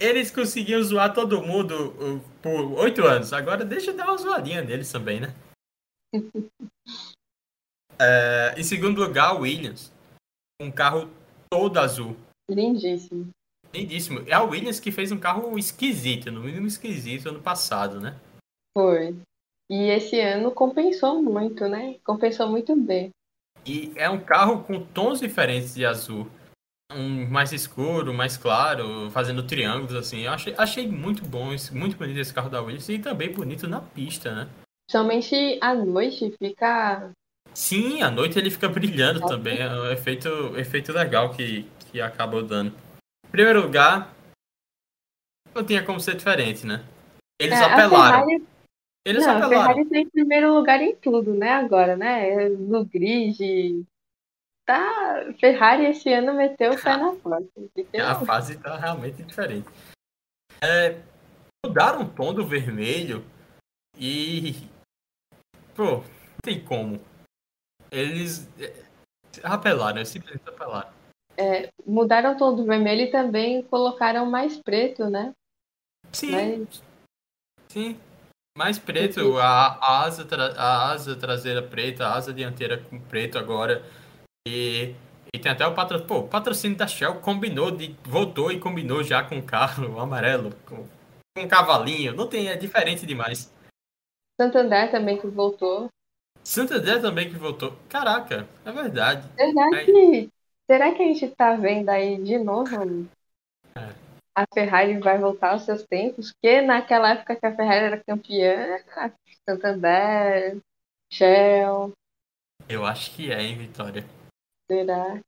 Eles 0.00 0.30
conseguiam 0.30 0.82
zoar 0.82 1.14
todo 1.14 1.42
mundo 1.42 2.22
por 2.42 2.72
oito 2.80 3.04
anos. 3.04 3.32
Agora 3.32 3.64
deixa 3.64 3.90
eu 3.90 3.96
dar 3.96 4.06
uma 4.06 4.16
zoadinha 4.16 4.62
neles 4.62 4.90
também, 4.90 5.20
né? 5.20 5.34
É, 8.02 8.54
em 8.58 8.62
segundo 8.62 9.04
lugar, 9.04 9.34
o 9.34 9.40
Williams. 9.40 9.92
Um 10.58 10.70
carro 10.70 11.10
todo 11.50 11.78
azul. 11.78 12.16
lindíssimo. 12.50 13.28
Lindíssimo. 13.74 14.20
É 14.26 14.32
a 14.32 14.42
Williams 14.42 14.80
que 14.80 14.90
fez 14.90 15.12
um 15.12 15.18
carro 15.18 15.58
esquisito, 15.58 16.32
no 16.32 16.40
mínimo 16.40 16.66
esquisito, 16.66 17.28
ano 17.28 17.42
passado, 17.42 18.00
né? 18.00 18.18
Foi. 18.76 19.14
E 19.70 19.90
esse 19.90 20.18
ano 20.18 20.50
compensou 20.50 21.22
muito, 21.22 21.68
né? 21.68 21.98
Compensou 22.02 22.48
muito 22.48 22.74
bem. 22.74 23.10
E 23.66 23.92
é 23.94 24.08
um 24.08 24.18
carro 24.18 24.64
com 24.64 24.82
tons 24.82 25.20
diferentes 25.20 25.74
de 25.74 25.84
azul. 25.84 26.26
Um 26.92 27.28
mais 27.28 27.52
escuro, 27.52 28.12
mais 28.12 28.36
claro, 28.36 29.10
fazendo 29.10 29.42
triângulos 29.46 29.94
assim. 29.94 30.22
Eu 30.22 30.32
achei, 30.32 30.54
achei 30.58 30.88
muito 30.88 31.24
bom, 31.24 31.52
esse- 31.52 31.74
muito 31.74 31.96
bonito 31.96 32.18
esse 32.18 32.34
carro 32.34 32.50
da 32.50 32.60
Williams 32.60 32.88
e 32.88 32.98
também 32.98 33.32
bonito 33.32 33.68
na 33.68 33.80
pista, 33.80 34.34
né? 34.34 34.48
Principalmente 34.88 35.58
à 35.60 35.74
noite 35.74 36.34
fica. 36.36 37.12
Sim, 37.54 38.02
à 38.02 38.10
noite 38.10 38.38
ele 38.38 38.50
fica 38.50 38.68
brilhando 38.68 39.20
também. 39.26 39.58
É 39.58 39.68
um 39.70 39.90
efeito, 39.90 40.28
efeito 40.58 40.92
legal 40.92 41.30
que, 41.30 41.62
que 41.90 42.00
acabou 42.00 42.42
dando. 42.42 42.72
Em 43.26 43.30
primeiro 43.30 43.62
lugar, 43.62 44.12
não 45.54 45.64
tinha 45.64 45.84
como 45.84 46.00
ser 46.00 46.16
diferente, 46.16 46.66
né? 46.66 46.84
Eles 47.40 47.60
É, 47.60 47.64
a 47.64 47.72
apelaram. 47.72 48.26
Ferrari, 48.26 48.46
Eles 49.06 49.24
não, 49.24 49.32
a 49.32 49.36
apelaram. 49.38 49.62
Ferrari 49.74 49.88
tá 49.88 49.98
em 49.98 50.08
primeiro 50.08 50.54
lugar 50.54 50.80
em 50.80 50.94
tudo, 50.96 51.32
né? 51.34 51.50
Agora, 51.52 51.96
né? 51.96 52.48
No 52.48 52.84
grid. 52.84 53.84
Tá. 54.70 55.34
Ferrari 55.40 55.86
esse 55.86 56.12
ano 56.12 56.32
meteu 56.32 56.70
o 56.70 56.80
pé 56.80 56.96
na 56.96 57.12
porta. 57.18 57.50
A 58.00 58.14
fase 58.24 58.56
tá 58.56 58.76
realmente 58.76 59.20
diferente. 59.24 59.68
É, 60.62 61.00
mudaram 61.66 62.02
o 62.02 62.08
tom 62.08 62.32
do 62.32 62.46
vermelho 62.46 63.24
e. 63.98 64.68
Pô, 65.74 65.96
não 65.96 66.04
tem 66.40 66.64
como. 66.64 67.00
Eles 67.90 68.48
é, 68.60 68.84
apelaram, 69.42 69.96
eles 69.96 70.10
simplesmente 70.10 70.48
apelaram. 70.48 70.92
Mudaram 71.84 72.34
o 72.34 72.38
tom 72.38 72.54
do 72.54 72.64
vermelho 72.64 73.02
e 73.02 73.10
também 73.10 73.64
colocaram 73.64 74.24
mais 74.24 74.56
preto, 74.56 75.10
né? 75.10 75.34
Sim, 76.12 76.30
Mas 76.30 76.82
sim. 77.68 78.00
Mais 78.56 78.78
preto, 78.78 79.38
a, 79.38 79.78
a 79.80 80.04
asa, 80.04 80.28
a 80.56 80.92
asa 80.92 81.16
traseira 81.16 81.62
preta, 81.62 82.06
a 82.06 82.14
asa 82.14 82.32
dianteira 82.32 82.78
com 82.78 83.00
preto 83.00 83.36
agora. 83.36 83.84
E, 84.48 84.94
e 85.34 85.38
tem 85.38 85.52
até 85.52 85.66
o 85.66 85.74
patrocínio. 85.74 86.08
Pô, 86.08 86.18
o 86.20 86.28
patrocínio 86.28 86.76
da 86.76 86.86
Shell 86.86 87.20
combinou, 87.20 87.70
de, 87.70 87.94
voltou 88.04 88.50
e 88.50 88.58
combinou 88.58 89.02
já 89.02 89.22
com 89.22 89.38
o 89.38 89.42
carro 89.42 89.98
amarelo, 90.00 90.54
com, 90.66 90.86
com 91.36 91.44
um 91.44 91.48
cavalinho. 91.48 92.14
Não 92.14 92.26
tem, 92.26 92.48
é 92.48 92.56
diferente 92.56 93.06
demais. 93.06 93.52
Santander 94.40 94.90
também 94.90 95.20
que 95.20 95.26
voltou. 95.26 95.88
Santander 96.42 97.00
também 97.00 97.28
que 97.28 97.36
voltou. 97.36 97.76
Caraca, 97.88 98.48
é 98.64 98.72
verdade. 98.72 99.28
Será 99.36 99.84
que, 99.84 100.30
será 100.70 100.94
que 100.94 101.02
a 101.02 101.06
gente 101.06 101.28
tá 101.28 101.54
vendo 101.56 101.88
aí 101.90 102.22
de 102.22 102.38
novo 102.38 102.74
É. 103.76 103.94
a 104.34 104.44
Ferrari 104.54 104.98
vai 104.98 105.18
voltar 105.18 105.52
aos 105.52 105.62
seus 105.62 105.84
tempos? 105.84 106.32
Porque 106.32 106.62
naquela 106.62 107.10
época 107.10 107.36
que 107.36 107.46
a 107.46 107.54
Ferrari 107.54 107.84
era 107.84 108.02
campeã, 108.02 108.78
a 108.96 109.10
Santander, 109.48 110.58
Shell, 111.12 111.92
Eu 112.68 112.86
acho 112.86 113.14
que 113.14 113.30
é, 113.30 113.42
hein, 113.42 113.58
Vitória. 113.58 114.04
Será? 114.70 115.20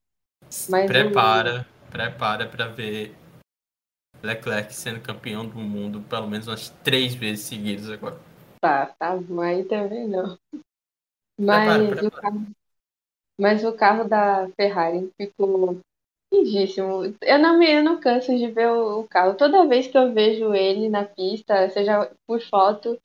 Mas 0.69 0.87
prepara, 0.87 1.67
prepara 1.91 2.47
pra 2.47 2.69
ver 2.69 3.15
Leclerc 4.23 4.73
sendo 4.73 5.01
campeão 5.01 5.45
do 5.45 5.59
mundo 5.59 6.01
pelo 6.03 6.29
menos 6.29 6.47
umas 6.47 6.71
três 6.85 7.15
vezes 7.15 7.45
seguidas 7.45 7.91
agora. 7.91 8.17
Tá, 8.61 8.87
tá 8.99 9.19
aí 9.43 9.65
também 9.65 10.07
não. 10.07 10.39
Prepara, 11.37 11.79
Mas, 11.79 11.89
prepara. 11.91 12.07
O 12.07 12.11
carro, 12.11 12.47
mas 13.41 13.65
o 13.65 13.73
carro 13.73 14.05
da 14.09 14.49
Ferrari 14.57 15.11
ficou 15.21 15.81
lindíssimo. 16.33 17.15
Eu 17.21 17.39
não 17.41 17.59
me 17.59 17.69
eu 17.69 17.83
não 17.83 17.99
canso 17.99 18.37
de 18.37 18.49
ver 18.49 18.69
o, 18.69 19.01
o 19.01 19.09
carro. 19.09 19.35
Toda 19.35 19.67
vez 19.67 19.89
que 19.89 19.99
eu 19.99 20.13
vejo 20.13 20.55
ele 20.55 20.89
na 20.89 21.05
pista, 21.05 21.69
seja 21.71 22.09
por 22.27 22.41
foto, 22.43 22.97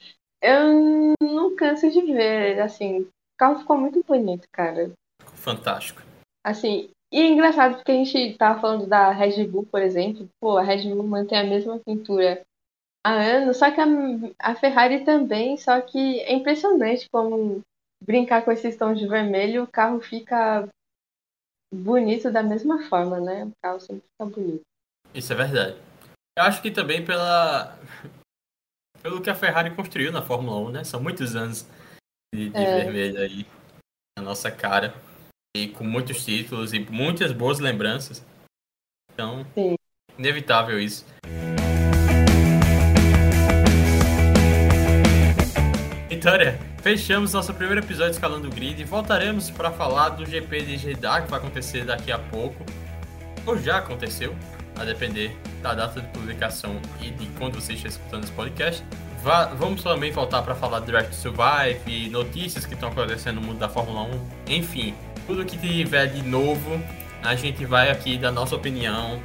eu 0.42 1.16
não 1.20 1.56
canso 1.56 1.90
de 1.90 2.02
ver. 2.02 2.60
Assim, 2.60 3.02
o 3.02 3.10
carro 3.38 3.60
ficou 3.60 3.78
muito 3.78 4.04
bonito, 4.04 4.48
cara. 4.52 4.92
Fantástico. 5.34 6.07
Assim, 6.48 6.90
e 7.12 7.20
é 7.20 7.28
engraçado 7.28 7.76
porque 7.76 7.92
a 7.92 7.96
gente 7.96 8.38
tava 8.38 8.62
falando 8.62 8.88
da 8.88 9.12
Red 9.12 9.46
Bull, 9.48 9.66
por 9.66 9.82
exemplo. 9.82 10.30
Pô, 10.40 10.58
a 10.58 10.64
Red 10.64 10.84
Bull 10.88 11.04
mantém 11.04 11.38
a 11.38 11.44
mesma 11.44 11.78
pintura 11.78 12.42
há 13.06 13.12
anos, 13.12 13.58
só 13.58 13.70
que 13.70 13.82
a, 13.82 13.86
a 14.40 14.56
Ferrari 14.56 15.04
também, 15.04 15.58
só 15.58 15.82
que 15.82 16.22
é 16.22 16.32
impressionante 16.32 17.10
como 17.12 17.60
brincar 18.02 18.46
com 18.46 18.52
esses 18.54 18.78
tons 18.78 18.98
de 18.98 19.06
vermelho, 19.06 19.64
o 19.64 19.68
carro 19.68 20.00
fica 20.00 20.70
bonito 21.74 22.32
da 22.32 22.42
mesma 22.42 22.82
forma, 22.88 23.20
né? 23.20 23.44
O 23.44 23.52
carro 23.62 23.82
sempre 23.82 24.04
fica 24.04 24.26
bonito. 24.26 24.62
Isso 25.14 25.34
é 25.34 25.36
verdade. 25.36 25.78
Eu 26.38 26.44
acho 26.46 26.62
que 26.62 26.72
também 26.72 27.04
pela 27.04 27.78
pelo 29.04 29.22
que 29.22 29.30
a 29.30 29.36
Ferrari 29.36 29.76
construiu 29.76 30.14
na 30.14 30.22
Fórmula 30.22 30.58
1, 30.70 30.72
né? 30.72 30.84
São 30.86 31.04
muitos 31.04 31.36
anos 31.36 31.68
de, 32.34 32.52
de 32.52 32.58
É. 32.58 32.84
vermelho 32.84 33.20
aí 33.20 33.46
na 34.18 34.24
nossa 34.24 34.50
cara. 34.50 34.94
E 35.58 35.68
com 35.70 35.84
muitos 35.84 36.24
títulos 36.24 36.72
e 36.72 36.80
muitas 36.80 37.32
boas 37.32 37.58
lembranças. 37.60 38.24
Então, 39.12 39.44
Sim. 39.56 39.76
inevitável 40.20 40.80
isso. 40.80 41.04
Vitória, 46.10 46.60
fechamos 46.82 47.34
nosso 47.34 47.54
primeiro 47.54 47.82
episódio 47.82 48.12
escalando 48.12 48.48
o 48.48 48.52
grid. 48.52 48.84
Voltaremos 48.84 49.50
para 49.50 49.72
falar 49.72 50.10
do 50.10 50.26
GP 50.26 50.62
de 50.62 50.78
Jeddah 50.78 51.22
que 51.22 51.30
vai 51.32 51.40
acontecer 51.40 51.86
daqui 51.86 52.12
a 52.12 52.20
pouco. 52.20 52.64
Ou 53.46 53.58
já 53.58 53.78
aconteceu, 53.78 54.36
a 54.78 54.84
depender 54.84 55.36
da 55.62 55.74
data 55.74 56.02
de 56.02 56.08
publicação 56.10 56.80
e 57.02 57.10
de 57.12 57.26
quando 57.40 57.56
você 57.56 57.74
está 57.74 57.88
escutando 57.88 58.24
esse 58.26 58.34
podcast. 58.34 58.84
Va- 59.24 59.46
vamos 59.48 59.82
também 59.84 60.12
voltar 60.12 60.42
para 60.44 60.54
falar 60.56 60.80
do 60.80 60.86
Direct 60.86 61.16
Survive 61.16 61.80
e 61.88 62.10
notícias 62.10 62.66
que 62.66 62.74
estão 62.74 62.90
acontecendo 62.90 63.36
no 63.42 63.48
mundo 63.48 63.58
da 63.60 63.68
Fórmula 63.70 64.04
1. 64.04 64.54
Enfim, 64.54 64.94
tudo 65.28 65.46
que 65.46 65.58
tiver 65.58 66.08
de 66.08 66.24
novo, 66.24 66.82
a 67.22 67.36
gente 67.36 67.66
vai 67.66 67.92
aqui 67.92 68.18
dar 68.18 68.32
nossa 68.32 68.56
opinião 68.56 69.20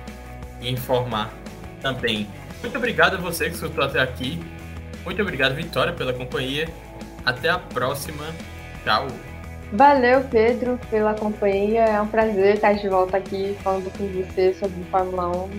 e 0.61 0.69
informar 0.69 1.33
também. 1.81 2.27
Muito 2.61 2.77
obrigado 2.77 3.15
a 3.15 3.19
você 3.19 3.49
que 3.49 3.55
escutou 3.55 3.85
até 3.85 4.01
aqui. 4.01 4.41
Muito 5.05 5.23
obrigado, 5.23 5.55
Vitória, 5.55 5.93
pela 5.93 6.13
companhia. 6.13 6.69
Até 7.25 7.49
a 7.49 7.59
próxima. 7.59 8.25
Tchau. 8.85 9.07
Valeu, 9.73 10.23
Pedro, 10.25 10.79
pela 10.91 11.15
companhia. 11.15 11.85
É 11.85 12.01
um 12.01 12.07
prazer 12.07 12.57
estar 12.57 12.75
de 12.75 12.89
volta 12.89 13.17
aqui 13.17 13.57
falando 13.63 13.91
com 13.97 14.07
você 14.09 14.53
sobre 14.55 14.83
Fórmula 14.91 15.29
1. 15.29 15.51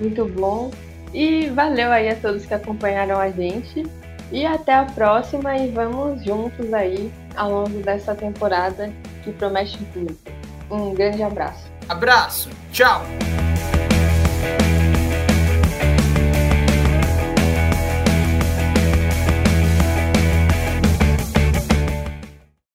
Muito 0.00 0.26
bom. 0.26 0.70
E 1.14 1.48
valeu 1.50 1.90
aí 1.90 2.08
a 2.08 2.16
todos 2.16 2.44
que 2.44 2.54
acompanharam 2.54 3.18
a 3.18 3.30
gente. 3.30 3.84
E 4.30 4.46
até 4.46 4.74
a 4.74 4.84
próxima 4.84 5.56
e 5.56 5.68
vamos 5.68 6.24
juntos 6.24 6.72
aí 6.72 7.12
ao 7.36 7.50
longo 7.50 7.80
dessa 7.82 8.14
temporada 8.14 8.92
que 9.22 9.32
promete 9.32 9.78
muito. 9.94 10.18
Um 10.70 10.94
grande 10.94 11.22
abraço. 11.22 11.70
Abraço. 11.88 12.50
Tchau. 12.72 13.02